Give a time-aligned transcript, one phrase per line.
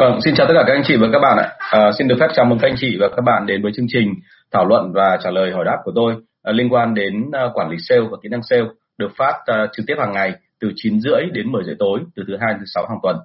[0.00, 1.52] Vâng, xin chào tất cả các anh chị và các bạn ạ.
[1.58, 3.86] À, xin được phép chào mừng các anh chị và các bạn đến với chương
[3.88, 4.14] trình
[4.52, 7.70] thảo luận và trả lời hỏi đáp của tôi à, liên quan đến à, quản
[7.70, 8.62] lý sale và kỹ năng sale
[8.98, 12.22] được phát à, trực tiếp hàng ngày từ 9 rưỡi đến 10 giờ tối từ
[12.26, 13.16] thứ hai đến thứ sáu hàng tuần.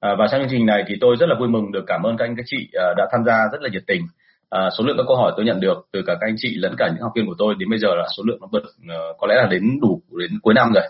[0.00, 2.16] À, và trong chương trình này thì tôi rất là vui mừng được cảm ơn
[2.16, 4.02] các anh các chị à, đã tham gia rất là nhiệt tình.
[4.50, 6.74] À, số lượng các câu hỏi tôi nhận được từ cả các anh chị lẫn
[6.78, 8.96] cả những học viên của tôi đến bây giờ là số lượng nó vượt à,
[9.18, 10.84] có lẽ là đến đủ đến cuối năm rồi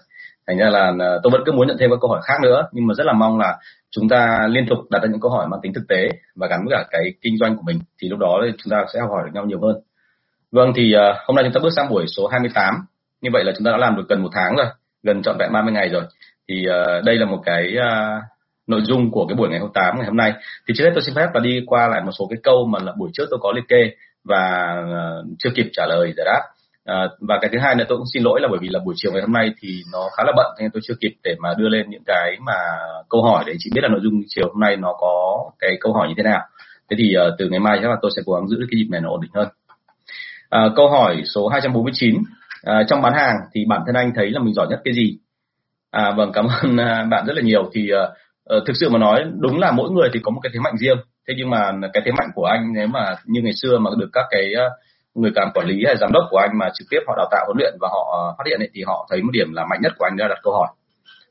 [0.47, 2.69] thành ra là à, tôi vẫn cứ muốn nhận thêm các câu hỏi khác nữa
[2.73, 3.59] nhưng mà rất là mong là
[3.91, 6.61] chúng ta liên tục đặt ra những câu hỏi mang tính thực tế và gắn
[6.69, 9.23] với cả cái kinh doanh của mình thì lúc đó chúng ta sẽ học hỏi
[9.25, 9.77] được nhau nhiều hơn.
[10.53, 12.75] Vâng thì uh, hôm nay chúng ta bước sang buổi số 28
[13.21, 14.67] như vậy là chúng ta đã làm được gần một tháng rồi
[15.03, 16.03] gần trọn vẹn 30 ngày rồi.
[16.49, 18.23] Thì uh, đây là một cái uh,
[18.67, 20.33] nội dung của cái buổi ngày hôm 8 ngày hôm nay.
[20.69, 22.79] Thì trước hết tôi xin phép là đi qua lại một số cái câu mà
[22.83, 23.91] là buổi trước tôi có liệt kê
[24.25, 26.43] và uh, chưa kịp trả lời giải đáp.
[26.85, 28.95] À, và cái thứ hai là tôi cũng xin lỗi là bởi vì là buổi
[28.97, 31.55] chiều ngày hôm nay thì nó khá là bận nên tôi chưa kịp để mà
[31.59, 32.55] đưa lên những cái mà
[33.09, 35.93] câu hỏi để chị biết là nội dung chiều hôm nay nó có cái câu
[35.93, 36.41] hỏi như thế nào.
[36.91, 38.89] Thế thì uh, từ ngày mai chắc là tôi sẽ cố gắng giữ cái nhịp
[38.91, 39.49] này nó ổn định hơn.
[40.51, 42.15] À, câu hỏi số 249
[42.63, 45.19] à, trong bán hàng thì bản thân anh thấy là mình giỏi nhất cái gì?
[45.91, 47.71] À, vâng cảm ơn à, bạn rất là nhiều.
[47.73, 50.61] Thì uh, thực sự mà nói đúng là mỗi người thì có một cái thế
[50.61, 50.99] mạnh riêng.
[51.29, 54.09] Thế nhưng mà cái thế mạnh của anh nếu mà như ngày xưa mà được
[54.13, 54.73] các cái uh,
[55.15, 57.45] người làm quản lý hay giám đốc của anh mà trực tiếp họ đào tạo
[57.47, 59.81] huấn luyện và họ ờ, phát hiện ấy, thì họ thấy một điểm là mạnh
[59.83, 60.69] nhất của anh là đặt câu hỏi.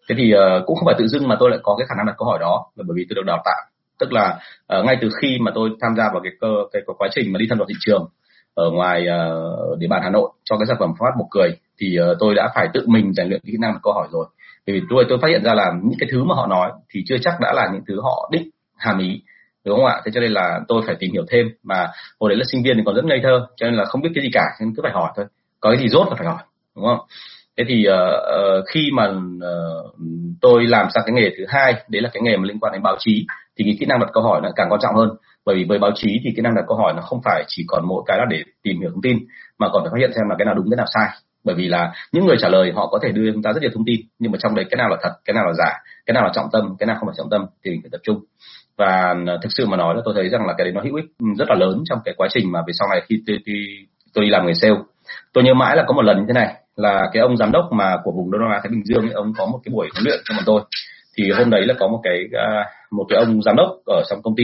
[0.10, 2.06] Thế thì uh, cũng không phải tự dưng mà tôi lại có cái khả năng
[2.06, 3.62] đặt câu hỏi đó là bởi vì tôi được đào tạo.
[4.00, 4.40] Tức là
[4.80, 7.34] uh, ngay từ khi mà tôi tham gia vào cái cơ cái, cái quá trình
[7.34, 8.10] mà đi thăm dò thị trường
[8.56, 11.98] ở ngoài uh, địa bàn Hà Nội cho cái sản phẩm phát một cười thì
[12.12, 14.26] uh, tôi đã phải tự mình rèn luyện kỹ năng đặt câu hỏi rồi.
[14.68, 17.04] Bởi vì tôi tôi phát hiện ra là những cái thứ mà họ nói thì
[17.08, 19.22] chưa chắc đã là những thứ họ đích hàm ý
[19.66, 20.02] đúng không ạ?
[20.06, 21.48] Thế cho nên là tôi phải tìm hiểu thêm.
[21.64, 21.88] Mà
[22.20, 24.10] hồi đấy là sinh viên thì còn rất ngây thơ cho nên là không biết
[24.16, 25.26] cái gì cả nên cứ phải hỏi thôi.
[25.60, 26.44] Có cái gì rốt là phải hỏi
[26.76, 27.00] đúng không?
[27.58, 29.96] Thế thì uh, khi mà uh,
[30.42, 32.84] tôi làm sang cái nghề thứ hai đấy là cái nghề mà liên quan đến
[32.84, 33.26] báo chí
[33.58, 35.10] thì cái kỹ năng đặt câu hỏi nó càng quan trọng hơn.
[35.46, 37.64] Bởi vì với báo chí thì kỹ năng đặt câu hỏi nó không phải chỉ
[37.68, 39.18] còn một cái là để tìm hiểu thông tin
[39.60, 41.08] mà còn phải phát hiện xem là cái nào đúng cái nào sai.
[41.44, 43.72] Bởi vì là những người trả lời họ có thể đưa chúng ta rất nhiều
[43.74, 46.14] thông tin nhưng mà trong đấy cái nào là thật cái nào là giả cái
[46.14, 48.24] nào là trọng tâm cái nào không phải trọng tâm thì mình phải tập trung
[48.82, 50.96] và ờ, thực sự mà nói là tôi thấy rằng là cái đấy nó hữu
[50.96, 53.38] ích ừ, rất là lớn trong cái quá trình mà về sau này khi tôi,
[53.46, 53.56] tôi,
[54.14, 54.76] tôi đi làm người sale.
[55.34, 57.66] Tôi nhớ mãi là có một lần như thế này là cái ông giám đốc
[57.72, 59.88] mà của vùng Đông Nam Á Thái Bình Dương ấy, ông có một cái buổi
[59.94, 60.62] huấn luyện cho bọn tôi.
[61.18, 64.22] Thì hôm đấy là có một cái à, một cái ông giám đốc ở trong
[64.24, 64.44] công ty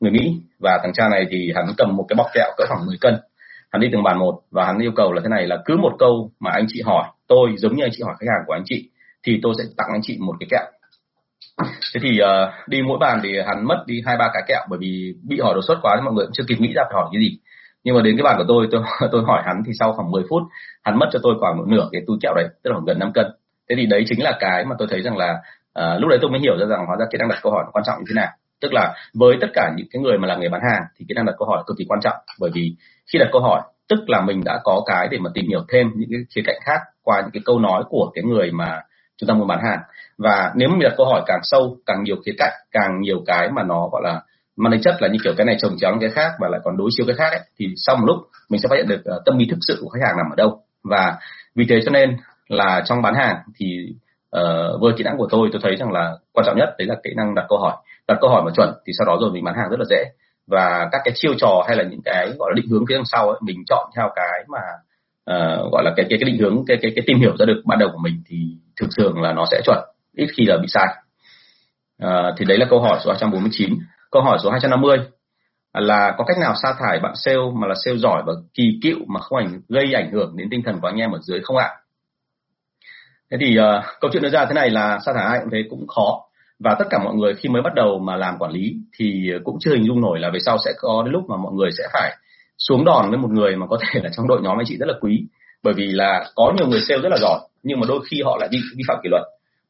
[0.00, 2.86] người Mỹ và thằng cha này thì hắn cầm một cái bọc kẹo cỡ khoảng
[2.86, 3.14] 10 cân.
[3.72, 5.92] Hắn đi từng bàn một và hắn yêu cầu là thế này là cứ một
[5.98, 8.62] câu mà anh chị hỏi tôi giống như anh chị hỏi khách hàng của anh
[8.64, 8.90] chị
[9.26, 10.79] thì tôi sẽ tặng anh chị một cái kẹo
[11.94, 14.78] thế thì uh, đi mỗi bàn thì hắn mất đi hai ba cái kẹo bởi
[14.82, 16.94] vì bị hỏi đột xuất quá thì mọi người cũng chưa kịp nghĩ ra phải
[16.94, 17.38] hỏi cái gì.
[17.84, 18.82] Nhưng mà đến cái bàn của tôi tôi
[19.12, 20.42] tôi hỏi hắn thì sau khoảng 10 phút
[20.82, 22.98] hắn mất cho tôi khoảng một nửa cái túi kẹo đấy tức là khoảng gần
[22.98, 23.26] 5 cân.
[23.68, 25.32] Thế thì đấy chính là cái mà tôi thấy rằng là
[25.78, 27.62] uh, lúc đấy tôi mới hiểu ra rằng hóa ra kỹ năng đặt câu hỏi
[27.66, 28.32] nó quan trọng như thế nào.
[28.60, 31.14] Tức là với tất cả những cái người mà là người bán hàng thì kỹ
[31.14, 32.74] năng đặt câu hỏi cực kỳ quan trọng bởi vì
[33.12, 35.90] khi đặt câu hỏi tức là mình đã có cái để mà tìm hiểu thêm
[35.96, 38.80] những cái khía cạnh khác qua những cái câu nói của cái người mà
[39.20, 39.80] chúng ta muốn bán hàng.
[40.18, 43.48] Và nếu mình đặt câu hỏi càng sâu càng nhiều khía cạnh càng nhiều cái
[43.50, 44.20] mà nó gọi là
[44.56, 46.76] mang tính chất là như kiểu cái này trồng chéo cái khác và lại còn
[46.76, 48.16] đối chiếu cái khác ấy, thì sau một lúc
[48.48, 50.36] mình sẽ phát hiện được uh, tâm lý thực sự của khách hàng nằm ở
[50.36, 50.62] đâu.
[50.84, 51.16] Và
[51.54, 52.16] vì thế cho nên
[52.48, 53.66] là trong bán hàng thì
[54.36, 56.94] uh, với kỹ năng của tôi tôi thấy rằng là quan trọng nhất đấy là
[57.04, 57.76] kỹ năng đặt câu hỏi.
[58.08, 60.04] Đặt câu hỏi mà chuẩn thì sau đó rồi mình bán hàng rất là dễ.
[60.46, 63.04] Và các cái chiêu trò hay là những cái gọi là định hướng phía đằng
[63.04, 64.60] sau ấy, mình chọn theo cái mà
[65.30, 67.62] uh, gọi là cái cái cái định hướng cái cái cái tìm hiểu ra được
[67.64, 68.36] ban đầu của mình thì
[68.80, 69.78] thường thường là nó sẽ chuẩn
[70.16, 70.86] ít khi là bị sai.
[72.04, 73.78] Uh, thì đấy là câu hỏi số 249
[74.10, 74.98] câu hỏi số 250
[75.72, 78.98] là có cách nào sa thải bạn sale mà là sale giỏi và kỳ cựu
[79.06, 81.56] mà không ảnh gây ảnh hưởng đến tinh thần của anh em ở dưới không
[81.56, 81.68] ạ?
[83.30, 85.64] Thế thì uh, câu chuyện đưa ra thế này là sa thải ai cũng thấy
[85.70, 86.20] cũng khó.
[86.58, 89.56] Và tất cả mọi người khi mới bắt đầu mà làm quản lý thì cũng
[89.60, 91.84] chưa hình dung nổi là về sau sẽ có đến lúc mà mọi người sẽ
[91.92, 92.16] phải
[92.68, 94.86] xuống đòn với một người mà có thể là trong đội nhóm anh chị rất
[94.86, 95.22] là quý.
[95.62, 98.36] Bởi vì là có nhiều người sale rất là giỏi nhưng mà đôi khi họ
[98.40, 99.22] lại vi, vi phạm kỷ luật.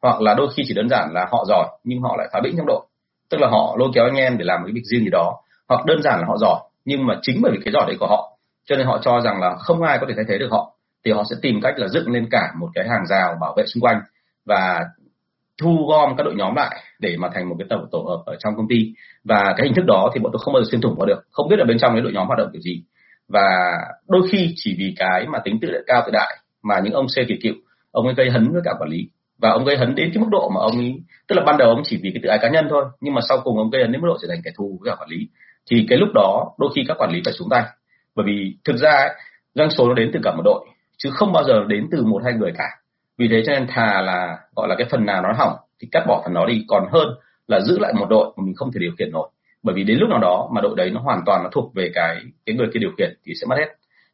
[0.02, 2.54] Hoặc là đôi khi chỉ đơn giản là họ giỏi nhưng họ lại phá bĩnh
[2.56, 2.86] trong đội.
[3.30, 5.36] Tức là họ lôi kéo anh em để làm một cái việc riêng gì đó.
[5.68, 8.06] Hoặc đơn giản là họ giỏi nhưng mà chính bởi vì cái giỏi đấy của
[8.06, 8.36] họ
[8.70, 10.72] cho nên họ cho rằng là không ai có thể thay thế được họ.
[11.04, 13.66] Thì họ sẽ tìm cách là dựng lên cả một cái hàng rào bảo vệ
[13.66, 14.00] xung quanh
[14.46, 14.80] và
[15.60, 18.36] thu gom các đội nhóm lại để mà thành một cái tổng tổ hợp ở
[18.38, 18.92] trong công ty.
[19.24, 21.22] Và cái hình thức đó thì bọn tôi không bao giờ xuyên thủng qua được.
[21.30, 22.82] Không biết ở bên trong cái đội nhóm hoạt động kiểu gì.
[23.28, 23.72] Và
[24.08, 27.08] đôi khi chỉ vì cái mà tính tự đại cao tự đại mà những ông
[27.08, 27.54] xe kỳ cựu
[27.90, 29.08] ông ấy gây hấn với cả quản lý.
[29.38, 30.94] Và ông gây hấn đến cái mức độ mà ông ấy
[31.28, 33.20] tức là ban đầu ông chỉ vì cái tự ái cá nhân thôi nhưng mà
[33.28, 35.10] sau cùng ông gây hấn đến mức độ trở thành kẻ thù với cả quản
[35.10, 35.28] lý.
[35.70, 37.62] Thì cái lúc đó đôi khi các quản lý phải xuống tay.
[38.16, 39.10] Bởi vì thực ra ấy,
[39.54, 40.66] doanh số nó đến từ cả một đội
[40.98, 42.68] chứ không bao giờ đến từ một hai người cả
[43.20, 46.04] vì thế cho nên thà là, gọi là cái phần nào nó hỏng thì cắt
[46.06, 46.64] bỏ phần đó đi.
[46.68, 47.08] Còn hơn
[47.46, 49.28] là giữ lại một đội mà mình không thể điều khiển nổi.
[49.62, 51.90] Bởi vì đến lúc nào đó mà đội đấy nó hoàn toàn nó thuộc về
[51.94, 53.66] cái cái người kia điều khiển thì sẽ mất hết.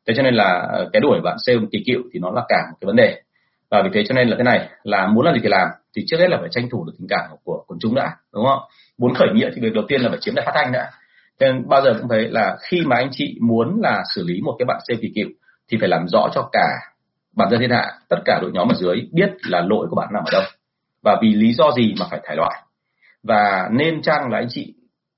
[0.06, 2.56] Thế cho nên là ờ, cái đuổi bạn sale kỳ cựu thì nó là cả
[2.70, 3.20] một cái vấn đề.
[3.70, 5.69] Và vì thế cho nên là thế này, là muốn làm gì thì làm.
[5.97, 8.44] Thì trước hết là phải tranh thủ được tình cảm của quần chúng đã, đúng
[8.47, 8.61] không?
[8.99, 10.91] Muốn khởi nghĩa thì việc đầu tiên là phải chiếm lại phát thanh đã.
[11.41, 14.56] Nên bao giờ cũng thấy là khi mà anh chị muốn là xử lý một
[14.58, 15.29] cái bạn sale kỳ cựu
[15.70, 16.67] thì phải làm rõ cho cả
[17.36, 20.08] bản dân thiên hạ, tất cả đội nhóm ở dưới biết là lỗi của bạn
[20.12, 20.42] nằm ở đâu
[21.02, 22.62] và vì lý do gì mà phải thải loại.
[23.22, 24.74] Và nên chăng là anh chị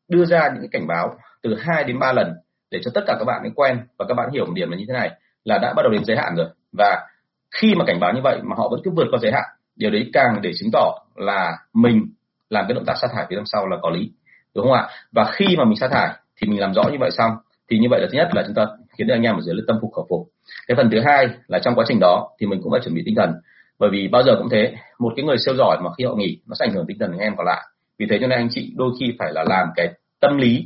[0.08, 2.34] đưa ra những cái cảnh báo từ 2 đến 3 lần
[2.70, 4.76] để cho tất cả các bạn ấy quen và các bạn hiểu một điểm là
[4.76, 5.10] như thế này,
[5.44, 6.46] là đã bắt đầu đến giới hạn rồi.
[6.72, 7.06] Và
[7.50, 9.44] khi mà cảnh báo như vậy mà họ vẫn cứ vượt qua giới hạn,
[9.76, 12.06] điều đấy càng để chứng tỏ là mình
[12.50, 14.10] làm cái động tác sa thải phía đằng sau là có lý,
[14.54, 14.88] đúng không ạ?
[15.12, 17.30] Và khi mà mình sa thải thì mình làm rõ như vậy xong,
[17.70, 18.66] thì như vậy là thứ nhất là chúng ta
[18.98, 20.28] khiến cho anh em ở dưới là tâm phục khẩu phục
[20.68, 23.02] cái phần thứ hai là trong quá trình đó thì mình cũng phải chuẩn bị
[23.06, 23.32] tinh thần.
[23.78, 26.38] Bởi vì bao giờ cũng thế một cái người siêu giỏi mà khi họ nghỉ
[26.46, 27.66] nó sẽ ảnh hưởng tinh thần anh em còn lại.
[27.98, 30.64] Vì thế cho nên anh chị đôi khi phải là làm cái tâm lý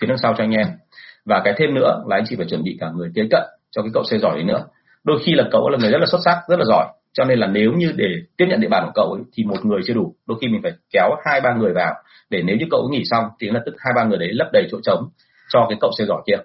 [0.00, 0.66] phía đằng sau cho anh em.
[1.24, 3.82] Và cái thêm nữa là anh chị phải chuẩn bị cả người kế cận cho
[3.82, 4.64] cái cậu siêu giỏi đấy nữa.
[5.04, 6.86] Đôi khi là cậu là người rất là xuất sắc rất là giỏi.
[7.12, 9.64] Cho nên là nếu như để tiếp nhận địa bàn của cậu ấy, thì một
[9.64, 10.14] người chưa đủ.
[10.26, 11.94] Đôi khi mình phải kéo hai ba người vào
[12.30, 14.68] để nếu như cậu nghỉ xong thì là tức hai ba người đấy lấp đầy
[14.70, 15.08] chỗ trống
[15.52, 16.36] cho cái cậu xe giỏi kia.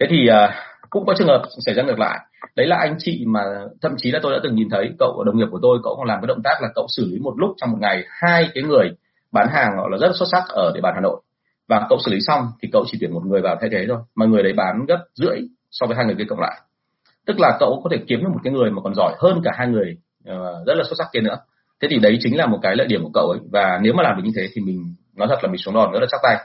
[0.00, 0.50] Thế thì uh,
[0.92, 2.18] cũng có trường hợp xảy ra ngược lại.
[2.56, 3.40] Đấy là anh chị mà
[3.82, 6.06] thậm chí là tôi đã từng nhìn thấy cậu đồng nghiệp của tôi cậu còn
[6.06, 8.64] làm cái động tác là cậu xử lý một lúc trong một ngày hai cái
[8.64, 8.90] người
[9.32, 11.20] bán hàng họ là rất xuất sắc ở địa bàn Hà Nội.
[11.68, 13.98] Và cậu xử lý xong thì cậu chỉ tuyển một người vào thay thế thôi
[14.14, 15.38] mà người đấy bán gấp rưỡi
[15.70, 16.60] so với hai người kia cộng lại.
[17.26, 19.50] Tức là cậu có thể kiếm được một cái người mà còn giỏi hơn cả
[19.54, 19.96] hai người
[20.30, 21.36] uh, rất là xuất sắc kia nữa.
[21.82, 23.40] Thế thì đấy chính là một cái lợi điểm của cậu ấy.
[23.52, 25.92] Và nếu mà làm được như thế thì mình nói thật là mình xuống đòn
[25.92, 26.36] rất là chắc tay.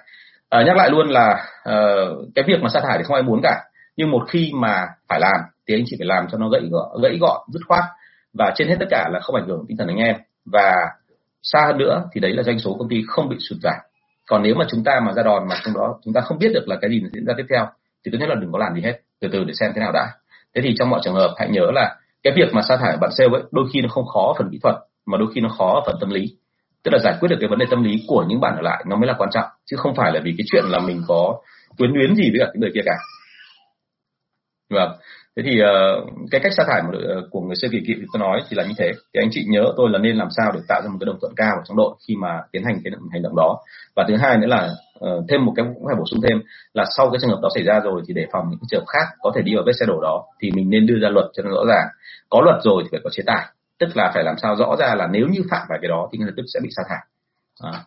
[0.49, 3.39] À, nhắc lại luôn là uh, cái việc mà sa thải thì không ai muốn
[3.43, 3.63] cả
[3.97, 7.01] nhưng một khi mà phải làm thì anh chị phải làm cho nó gãy gọn
[7.03, 7.83] gãy gọn, dứt khoát.
[8.33, 10.15] Và trên hết tất cả là không ảnh hưởng tinh thần anh em.
[10.45, 10.73] Và
[11.43, 13.75] xa hơn nữa thì đấy là doanh số công ty không bị sụt giảm.
[14.29, 16.51] Còn nếu mà chúng ta mà ra đòn mà trong đó chúng ta không biết
[16.53, 17.65] được là cái gì diễn ra tiếp theo,
[18.05, 18.99] thì tốt nhất là đừng có làm gì hết.
[19.21, 20.07] Từ từ để xem thế nào đã.
[20.55, 23.11] Thế thì trong mọi trường hợp, hãy nhớ là cái việc mà sa thải bạn
[23.17, 25.49] sale ấy, đôi khi nó không khó ở phần kỹ thuật, mà đôi khi nó
[25.49, 26.37] khó ở phần tâm lý.
[26.83, 28.83] Tức là giải quyết được cái vấn đề tâm lý của những bạn ở lại
[28.87, 31.41] nó mới là quan trọng, chứ không phải là vì cái chuyện là mình có
[31.77, 32.95] quyến luyến gì với cả những người kia cả
[34.69, 34.91] vâng.
[35.37, 37.95] Thế thì uh, cái cách sa thải một, uh, ờ, của người siêu kỳ cựu
[37.99, 38.91] thì tôi nói thì là như thế.
[39.13, 41.17] Thì anh chị nhớ tôi là nên làm sao để tạo ra một cái đồng
[41.21, 43.57] thuận cao ở trong đội khi mà tiến hành cái hành động đó.
[43.95, 44.69] Và thứ hai nữa là
[45.05, 46.41] uh, thêm một cái cũng phải bổ sung thêm
[46.73, 48.79] là sau cái trường hợp đó xảy ra rồi thì để phòng những cái trường
[48.79, 51.09] hợp khác có thể đi vào vết xe đổ đó thì mình nên đưa ra
[51.09, 51.87] luật cho nó rõ ràng.
[52.29, 53.45] Có luật rồi thì phải có chế tài.
[53.79, 56.17] Tức là phải làm sao rõ ra là nếu như phạm phải cái đó thì
[56.17, 57.05] ngay lập tức sẽ bị sa thải.
[57.61, 57.83] À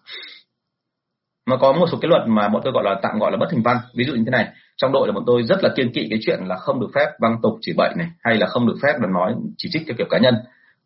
[1.50, 3.46] nó có một số cái luật mà bọn tôi gọi là tạm gọi là bất
[3.50, 3.76] thành văn.
[3.94, 6.18] Ví dụ như thế này trong đội là bọn tôi rất là kiên kỵ cái
[6.22, 8.92] chuyện là không được phép văng tục chỉ bậy này hay là không được phép
[9.00, 10.34] là nói chỉ trích theo kiểu cá nhân.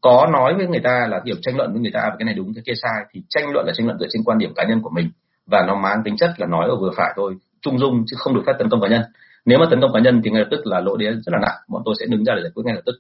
[0.01, 2.35] Có nói với người ta là kiểu tranh luận với người ta về cái này
[2.35, 4.65] đúng cái kia sai thì tranh luận là tranh luận dựa trên quan điểm cá
[4.69, 5.11] nhân của mình.
[5.47, 8.35] Và nó mang tính chất là nói ở vừa phải thôi trung dung chứ không
[8.35, 9.03] được phép tấn công cá nhân.
[9.45, 11.39] Nếu mà tấn công cá nhân thì ngay lập tức là lỗi đấy rất là
[11.43, 12.95] nặng bọn tôi sẽ đứng ra để giải quyết ngay lập tức.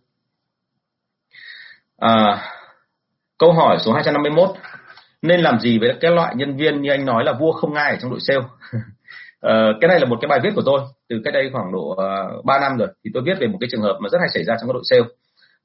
[1.99, 2.43] À,
[3.39, 4.51] câu hỏi số 251
[5.25, 7.91] nên làm gì với cái loại nhân viên như anh nói là vua không ngai
[7.91, 8.39] ở trong đội sale?
[8.39, 8.47] Uh,
[9.81, 12.31] cái này là một cái bài viết của tôi từ cách đây khoảng độ ờ,
[12.39, 12.89] uh, 3 năm rồi.
[13.05, 14.73] Thì tôi viết về một cái trường hợp mà rất hay xảy ra trong các
[14.73, 15.03] đội sale.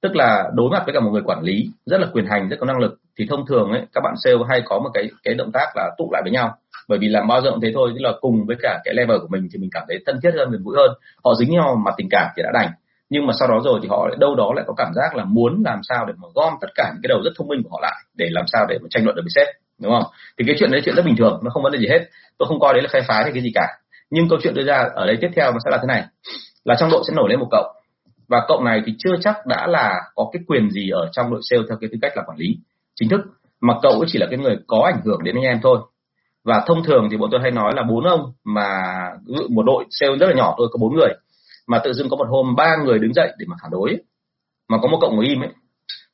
[0.02, 2.58] Tức là đối mặt với cả một người quản lý rất là quyền hành rất
[2.60, 5.34] có năng lực thì thông thường ấy các bạn sale hay có một cái cái
[5.34, 6.56] động tác là tụ lại với nhau.
[6.88, 9.18] Bởi vì làm bao giờ cũng thế thôi tức là cùng với cả cái level
[9.18, 10.92] của mình thì mình cảm thấy thân thiết hơn gần gũi hơn.
[11.24, 12.70] Họ dính nhau mà tình cảm thì đã đành
[13.10, 15.26] nhưng mà sau đó rồi thì họ lại đâu đó lại có cảm giác là
[15.26, 17.70] muốn làm sao để mà gom tất cả những cái đầu rất thông minh của
[17.72, 20.12] họ lại để làm sao để mà tranh luận được với sếp, đúng không?
[20.38, 22.00] Thì cái chuyện đấy chuyện rất bình thường, nó không vấn đề gì hết.
[22.38, 23.68] Tôi không coi đấy là khai phá hay cái gì cả.
[24.10, 26.04] Nhưng câu chuyện đưa ra ở đây tiếp theo nó sẽ là thế này,
[26.64, 27.64] là trong đội sẽ nổi lên một cậu.
[28.28, 31.42] Và cậu này thì chưa chắc đã là có cái quyền gì ở trong đội
[31.44, 32.58] sale theo cái tư cách là quản lý
[32.96, 33.22] chính thức,
[33.62, 35.80] mà cậu ấy chỉ là cái người có ảnh hưởng đến anh em thôi.
[36.44, 38.70] Và thông thường thì bọn tôi hay nói là bốn ông mà
[39.50, 41.14] một đội sale rất là nhỏ, tôi có bốn người
[41.70, 43.98] mà tự dưng có một hôm ba người đứng dậy để mà phản đối
[44.70, 45.50] mà có một cậu ngồi im ấy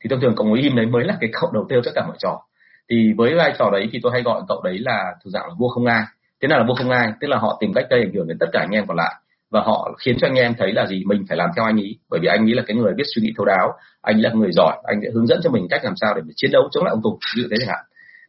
[0.02, 2.06] thì thông thường cậu ngồi im đấy mới là cái cậu đầu tiêu tất cả
[2.08, 2.42] mọi trò.
[2.90, 5.54] Thì với vai trò đấy thì tôi hay gọi cậu đấy là thực dạng là
[5.58, 6.04] vua không ai.
[6.42, 7.12] Thế nào là vua không ai?
[7.22, 9.16] Tức là họ tìm cách gây ảnh hưởng đến tất cả anh em còn lại.
[9.52, 11.04] Và họ khiến cho anh em thấy là gì?
[11.08, 13.22] Mình phải làm theo anh ấy bởi vì anh ấy là cái người biết suy
[13.22, 13.74] nghĩ thấu đáo.
[14.02, 14.78] Anh là người giỏi.
[14.84, 17.02] Anh sẽ hướng dẫn cho mình cách làm sao để chiến đấu chống lại ông
[17.04, 17.18] tùng.
[17.36, 17.86] Ví dụ thế chẳng hạn.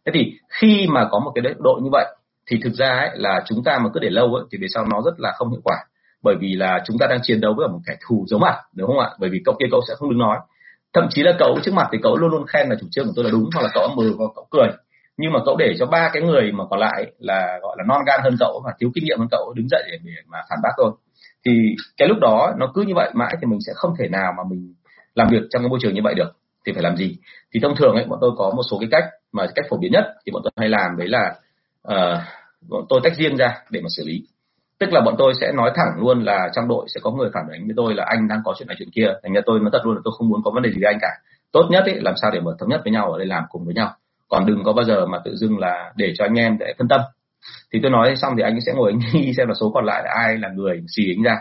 [0.06, 2.06] Thế thì khi mà có một cái đội như vậy
[2.46, 4.86] thì thực ra ấy, là chúng ta mà cứ để lâu ấy, thì về sau
[4.90, 5.76] nó rất là không hiệu quả
[6.26, 8.86] bởi vì là chúng ta đang chiến đấu với một kẻ thù giống mặt đúng
[8.86, 9.10] không ạ?
[9.20, 10.38] Bởi vì cậu kia cậu sẽ không đứng nói.
[10.94, 13.12] Thậm chí là cậu trước mặt thì cậu luôn luôn khen là chủ trương của
[13.16, 14.68] tôi là đúng hoặc là cậu mừ hoặc cậu cười.
[15.16, 18.00] Nhưng mà cậu để cho ba cái người mà còn lại là gọi là non
[18.06, 20.58] gan hơn cậu và thiếu kinh nghiệm hơn cậu đứng dậy để, để mà phản
[20.62, 20.92] bác thôi
[21.46, 24.32] thì cái lúc đó nó cứ như vậy mãi thì mình sẽ không thể nào
[24.36, 24.74] mà mình
[25.14, 26.32] làm việc trong cái môi trường như vậy được.
[26.66, 27.16] Thì phải làm gì?
[27.54, 29.92] Thì thông thường ấy bọn tôi có một số cái cách mà cách phổ biến
[29.92, 31.34] nhất thì bọn tôi hay làm đấy là
[31.88, 32.22] uh,
[32.68, 34.22] bọn tôi tách riêng ra để mà xử lý
[34.78, 37.44] tức là bọn tôi sẽ nói thẳng luôn là trong đội sẽ có người phản
[37.52, 39.08] ánh với tôi là anh đang có chuyện này chuyện kia.
[39.22, 40.92] Thành ra tôi nói thật luôn là tôi không muốn có vấn đề gì với
[40.92, 41.08] anh cả.
[41.52, 43.64] Tốt nhất ấy, làm sao để mà thống nhất với nhau ở đây làm cùng
[43.64, 43.90] với nhau.
[44.28, 46.88] Còn đừng có bao giờ mà tự dưng là để cho anh em để phân
[46.88, 47.00] tâm.
[47.72, 50.02] Thì tôi nói xong thì anh sẽ ngồi anh nghi xem là số còn lại
[50.04, 51.36] là ai là người xì anh ra.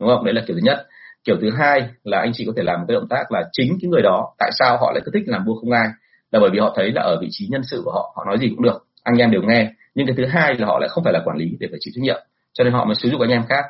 [0.00, 0.24] Đúng không?
[0.24, 0.86] Đấy là kiểu thứ nhất.
[1.24, 3.78] Kiểu thứ hai là anh chị có thể làm một cái động tác là chính
[3.82, 5.86] cái người đó tại sao họ lại cứ thích làm vua không ai?
[6.32, 8.38] Là bởi vì họ thấy là ở vị trí nhân sự của họ họ nói
[8.38, 9.70] gì cũng được anh em đều nghe.
[9.94, 11.92] Nhưng cái thứ hai là họ lại không phải là quản lý để phải chịu
[11.94, 12.22] trách nhiệm
[12.54, 13.64] cho nên họ mới sử dụng anh em khác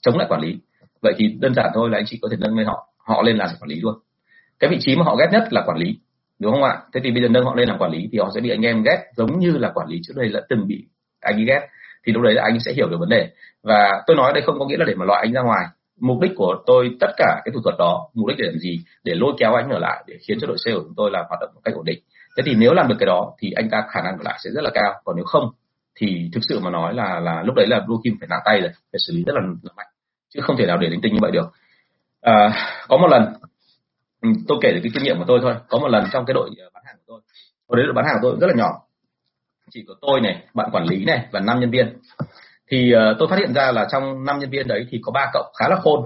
[0.00, 0.58] chống lại quản lý.
[1.02, 3.36] Vậy thì đơn giản thôi là anh chị có thể nâng lên họ họ lên
[3.36, 3.94] làm quản lý luôn.
[4.58, 5.98] Cái vị trí mà họ ghét nhất là quản lý,
[6.38, 6.78] đúng không ạ?
[6.94, 8.62] Thế thì bây giờ nâng họ lên làm quản lý thì họ sẽ bị anh
[8.62, 10.84] em ghét giống như là quản lý trước đây đã từng bị
[11.20, 11.68] anh ấy ghét.
[12.06, 13.30] Thì lúc đấy là anh sẽ hiểu được vấn đề.
[13.62, 15.66] Và tôi nói đây không có nghĩa là để mà loại anh ra ngoài.
[16.00, 18.80] Mục đích của tôi, tất cả cái thủ thuật đó, mục đích để làm gì?
[19.04, 21.24] Để lôi kéo anh ở lại, để khiến cho đội sale của chúng tôi là
[21.28, 22.00] hoạt động một cách ổn định.
[22.36, 24.50] Thế thì nếu làm được cái đó thì anh ta khả năng ở lại sẽ
[24.50, 24.94] rất là cao.
[25.04, 25.50] Còn nếu không
[25.96, 28.60] thì thực sự mà nói là là lúc đấy là blue kim phải nặng tay
[28.60, 29.86] rồi phải xử lý rất là, là mạnh
[30.34, 31.48] chứ không thể nào để linh tinh như vậy được.
[32.20, 32.34] À,
[32.88, 33.34] có một lần
[34.22, 35.54] ừ, tôi kể được cái kinh nghiệm của tôi thôi.
[35.68, 37.20] Có một lần trong cái đội ờ, bán hàng của tôi
[37.68, 38.70] hồi đấy đội bán hàng của tôi rất là nhỏ.
[39.70, 41.98] Chỉ có tôi này bạn quản lý này và năm nhân viên.
[42.70, 45.30] Thì uh, tôi phát hiện ra là trong năm nhân viên đấy thì có ba
[45.32, 46.00] cậu khá là khôn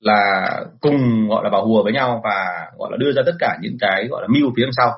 [0.00, 3.58] là cùng gọi là vào hùa với nhau và gọi là đưa ra tất cả
[3.60, 4.92] những cái gọi là mưu phía đằng sau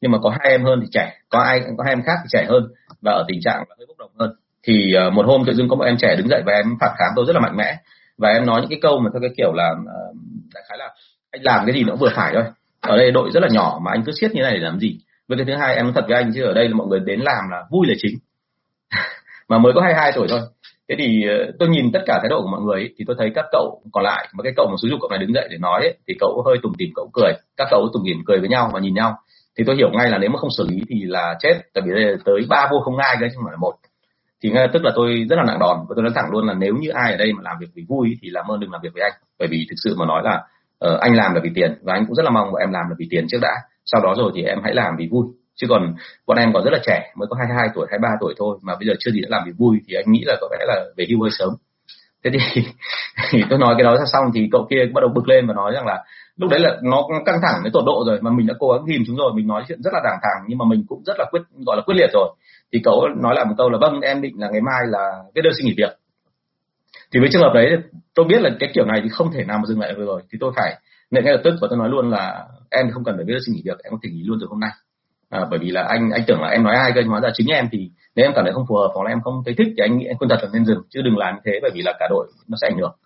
[0.00, 1.12] nhưng mà có hai em hơn thì trẻ.
[1.28, 2.68] Có ai có hai em khác thì trẻ hơn
[3.02, 4.34] và ở tình trạng là hơi bốc đồng hơn.
[4.62, 6.90] Thì uh, một hôm tự dưng có một em trẻ đứng dậy và em phản
[6.98, 7.76] kháng tôi rất là mạnh mẽ.
[8.18, 10.16] Và em nói những cái câu mà theo cái kiểu là uh,
[10.54, 10.88] đại khái là
[11.30, 12.44] anh làm cái gì nó vừa phải thôi.
[12.80, 14.98] Ở đây đội rất là nhỏ mà anh cứ siết như này để làm gì?
[15.28, 17.00] Với cái thứ hai em nói thật với anh chứ ở đây là mọi người
[17.00, 18.18] đến làm là vui là chính.
[19.48, 20.40] Mà mới có 22 tuổi thôi.
[20.88, 23.16] Thế thì ờ, tôi nhìn tất cả thái độ của mọi người ấy, thì tôi
[23.18, 25.48] thấy các cậu còn lại mà cái cậu mà xúi dục cậu này đứng dậy
[25.50, 27.32] để nói ấy, thì cậu hơi tủm tỉm cậu cười.
[27.56, 29.18] Các cậu tủm tỉm cười với nhau và nhìn nhau
[29.58, 31.92] thì tôi hiểu ngay là nếu mà không xử lý thì là chết tại vì
[31.92, 33.74] đây là tới ba vô không ai đấy chứ không phải là một.
[34.42, 36.54] Thì ngay tức là tôi rất là nặng đòn và tôi nói thẳng luôn là
[36.54, 38.80] nếu như ai ở đây mà làm việc vì vui thì làm ơn đừng làm
[38.82, 39.12] việc với anh.
[39.38, 40.42] Bởi vì thực sự mà nói là
[40.92, 42.88] uh, anh làm là vì tiền và anh cũng rất là mong bọn em làm
[42.88, 43.54] là vì tiền trước đã.
[43.84, 45.24] Sau đó rồi thì em hãy làm vì vui.
[45.54, 45.94] Chứ còn
[46.26, 48.88] bọn em còn rất là trẻ mới có 22 tuổi 23 tuổi thôi mà bây
[48.88, 51.06] giờ chưa gì đã làm vì vui thì anh nghĩ là có vẻ là về
[51.08, 51.50] hưu hơi sớm.
[52.24, 52.62] Thế thì,
[53.30, 55.72] thì tôi nói cái đó xong thì cậu kia bắt đầu bực lên và nói
[55.74, 56.04] rằng là
[56.38, 58.84] lúc đấy là nó căng thẳng đến tột độ rồi mà mình đã cố gắng
[58.86, 61.14] ghim chúng rồi mình nói chuyện rất là đàng thẳng nhưng mà mình cũng rất
[61.18, 62.28] là quyết gọi là quyết liệt rồi.
[62.72, 65.42] Thì cậu nói lại một câu là vâng em định là ngày mai là viết
[65.44, 65.98] đơn xin nghỉ việc.
[67.12, 67.76] Thì với trường hợp đấy
[68.14, 70.22] tôi biết là cái kiểu này thì không thể nào mà dừng lại được rồi.
[70.32, 70.80] Thì tôi phải
[71.10, 73.42] nên ngay lập tức và tôi nói luôn là em không cần phải viết đơn
[73.46, 74.70] xin nghỉ việc em có thể nghỉ luôn từ hôm nay.
[75.30, 77.28] À, bởi vì là anh anh tưởng là em nói ai cơ nhưng hóa ra
[77.34, 79.54] chính em thì nếu em cảm thấy không phù hợp hoặc là em không thấy
[79.58, 81.58] thích thì anh nghĩ anh khuyên thật là nên dừng chứ đừng làm như thế
[81.62, 82.96] bởi vì là cả đội nó sẽ ảnh hưởng.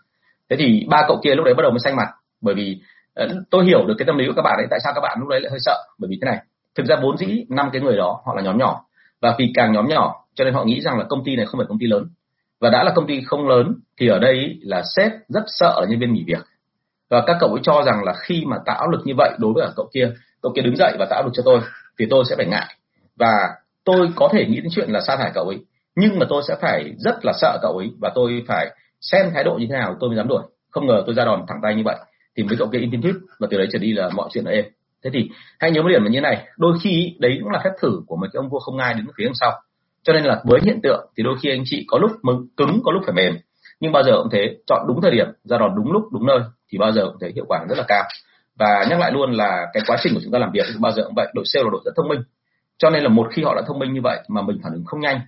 [0.51, 2.09] Thế thì ba cậu kia lúc đấy bắt đầu mới xanh mặt
[2.41, 2.81] bởi vì
[3.14, 5.19] Ờ, tôi hiểu được cái tâm lý của các bạn ấy, tại sao các bạn
[5.21, 5.76] lúc đấy lại hơi sợ.
[5.99, 6.38] Bởi vì thế này,
[6.75, 8.85] thực ra vốn dĩ năm cái người đó, họ là nhóm nhỏ.
[9.21, 11.59] Và vì càng nhóm nhỏ, cho nên họ nghĩ rằng là công ty này không
[11.59, 12.07] phải công ty lớn.
[12.61, 16.00] Và đã là công ty không lớn, thì ở đây là sếp rất sợ nhân
[16.00, 16.47] viên nghỉ việc.
[17.11, 19.52] Và các cậu ấy cho rằng là khi mà tạo áp lực như vậy đối
[19.52, 20.11] với cậu kia
[20.42, 21.61] cậu kia đứng dậy và tạo áp lực cho tôi,
[21.99, 22.75] thì tôi sẽ phải ngại.
[23.16, 23.33] Và
[23.85, 25.59] tôi có thể nghĩ đến chuyện là sa thải cậu ấy,
[25.97, 29.45] nhưng mà tôi sẽ phải rất là sợ cậu ấy và tôi phải xem thái
[29.45, 30.42] độ như thế nào tôi mới dám đuổi.
[30.71, 31.97] Không ngờ tôi ra đòn thẳng tay như vậy
[32.37, 34.51] thì mới cộng kia in tiếp và từ đấy trở đi là mọi chuyện là
[34.51, 34.65] êm.
[35.05, 37.71] Thế thì hãy nhớ một điểm là như này, đôi khi đấy cũng là phép
[37.81, 39.53] thử của một cái ông vua không ai đứng phía đằng sau.
[40.03, 42.11] Cho nên là với hiện tượng thì đôi khi anh chị có lúc
[42.57, 43.37] cứng, có lúc phải mềm.
[43.81, 46.39] Nhưng bao giờ cũng thế, chọn đúng thời điểm, ra đòn đúng lúc, đúng nơi
[46.73, 48.05] thì bao giờ cũng thấy hiệu quả rất là cao.
[48.59, 51.03] Và nhắc lại luôn là cái quá trình của chúng ta làm việc bao giờ
[51.05, 52.21] cũng vậy, đội sale là đội rất thông minh.
[52.79, 54.85] Cho nên là một khi họ đã thông minh như vậy mà mình phản ứng
[54.85, 55.21] không nhanh,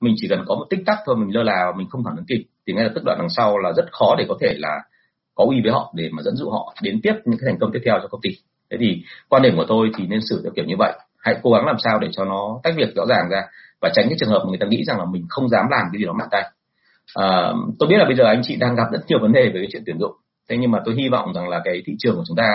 [0.00, 2.26] mình chỉ cần có một tích tắc thôi, mình lơ là, mình không phản ứng
[2.28, 4.80] kịp, thì ngay lập tức đoạn đằng sau là rất khó để có thể là
[5.34, 7.70] có uy với họ để mà dẫn dụ họ đến tiếp những cái thành công
[7.72, 8.30] tiếp theo cho công ty.
[8.70, 10.92] Thế thì quan điểm của tôi thì nên xử theo kiểu như vậy.
[11.18, 13.42] Hãy cố gắng làm sao để cho nó tách việc rõ ràng ra
[13.80, 15.82] và tránh cái trường hợp mà người ta nghĩ rằng là mình không dám làm
[15.92, 16.50] cái gì đó mạnh tay.
[17.14, 19.60] À, tôi biết là bây giờ anh chị đang gặp rất nhiều vấn đề về
[19.60, 20.12] cái chuyện tuyển dụng.
[20.48, 22.48] Thế nhưng mà tôi hy vọng rằng là cái thị trường của chúng ta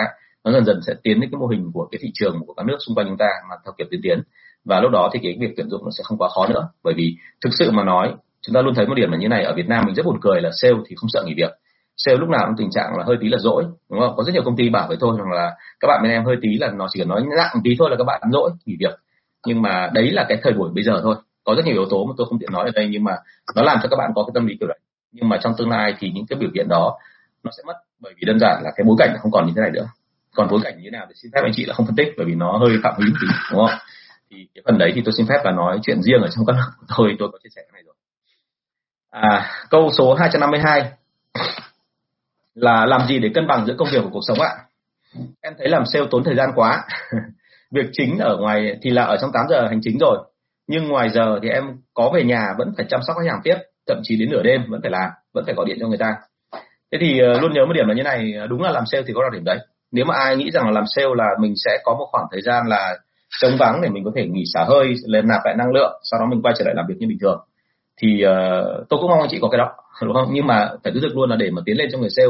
[0.44, 2.66] nó dần dần sẽ tiến đến cái mô hình của cái thị trường của các
[2.66, 4.22] nước xung quanh chúng ta mà theo kiểu tiên tiến.
[4.64, 6.68] Và lúc đó thì cái việc tuyển dụng nó sẽ không quá khó nữa.
[6.84, 9.44] Bởi vì thực sự mà nói chúng ta luôn thấy một điểm là như này
[9.44, 11.50] ở Việt Nam mình rất buồn cười là sale thì không sợ nghỉ việc
[11.98, 14.14] sale lúc nào cũng tình trạng là hơi tí là dỗi đúng không?
[14.16, 16.36] Có rất nhiều công ty bảo với tôi rằng là các bạn bên em hơi
[16.42, 18.98] tí là nó chỉ cần nói nặng tí thôi là các bạn dỗi nghỉ việc.
[19.46, 21.16] Nhưng mà đấy là cái thời buổi bây giờ thôi.
[21.44, 23.16] Có rất nhiều yếu tố mà tôi không tiện nói ở đây nhưng mà
[23.56, 24.78] nó làm cho các bạn có cái tâm lý kiểu đấy.
[25.12, 26.98] Nhưng mà trong tương lai thì những cái biểu hiện đó
[27.44, 29.62] nó sẽ mất bởi vì đơn giản là cái bối cảnh không còn như thế
[29.62, 29.86] này nữa.
[30.34, 32.08] Còn bối cảnh như thế nào thì xin phép anh chị là không phân tích
[32.16, 33.78] bởi vì nó hơi phạm hứng tí đúng không?
[34.30, 36.56] Thì cái phần đấy thì tôi xin phép là nói chuyện riêng ở trong các
[36.56, 37.94] lớp của tôi tôi có chia sẻ cái này rồi.
[39.10, 40.90] À, câu số 252
[42.60, 44.50] là làm gì để cân bằng giữa công việc và cuộc sống ạ?
[45.40, 46.84] Em thấy làm sale tốn thời gian quá.
[47.70, 50.18] Việc chính ở ngoài thì là ở trong 8 giờ hành chính rồi.
[50.66, 53.56] Nhưng ngoài giờ thì em có về nhà vẫn phải chăm sóc khách hàng tiếp,
[53.86, 56.14] thậm chí đến nửa đêm vẫn phải làm, vẫn phải gọi điện cho người ta.
[56.92, 59.04] Thế thì ờ, luôn nhớ một điểm là như này ờ, đúng là làm sale
[59.06, 59.58] thì có đặc điểm đấy.
[59.92, 62.42] Nếu mà ai nghĩ rằng là làm sale là mình sẽ có một khoảng thời
[62.42, 62.96] gian là
[63.40, 66.20] trống vắng để mình có thể nghỉ xả hơi, lên nạp lại năng lượng, sau
[66.20, 67.40] đó mình quay trở lại làm việc như bình thường
[67.98, 69.68] thì uh, tôi cũng mong anh chị có cái đó
[70.02, 70.28] đúng không?
[70.32, 72.28] Nhưng mà phải cứ được luôn là để mà tiến lên trong người sale.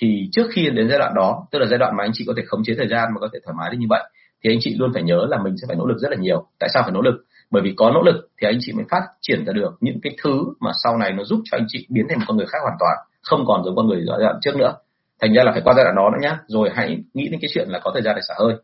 [0.00, 2.32] Thì trước khi đến giai đoạn đó tức là giai đoạn mà anh chị có
[2.36, 4.02] thể khống chế thời gian mà có thể thoải mái được như vậy
[4.44, 6.46] thì anh chị luôn phải nhớ là mình sẽ phải nỗ lực rất là nhiều.
[6.58, 7.14] Tại sao phải nỗ lực?
[7.50, 10.16] Bởi vì có nỗ lực thì anh chị mới phát triển ra được những cái
[10.22, 12.58] thứ mà sau này nó giúp cho anh chị biến thành một con người khác
[12.62, 14.74] hoàn toàn không còn giống con người giai đoạn trước nữa.
[15.20, 16.38] Thành ra là phải qua giai đoạn đó nữa nhá.
[16.46, 18.54] Rồi hãy nghĩ đến cái chuyện là có thời gian để xả hơi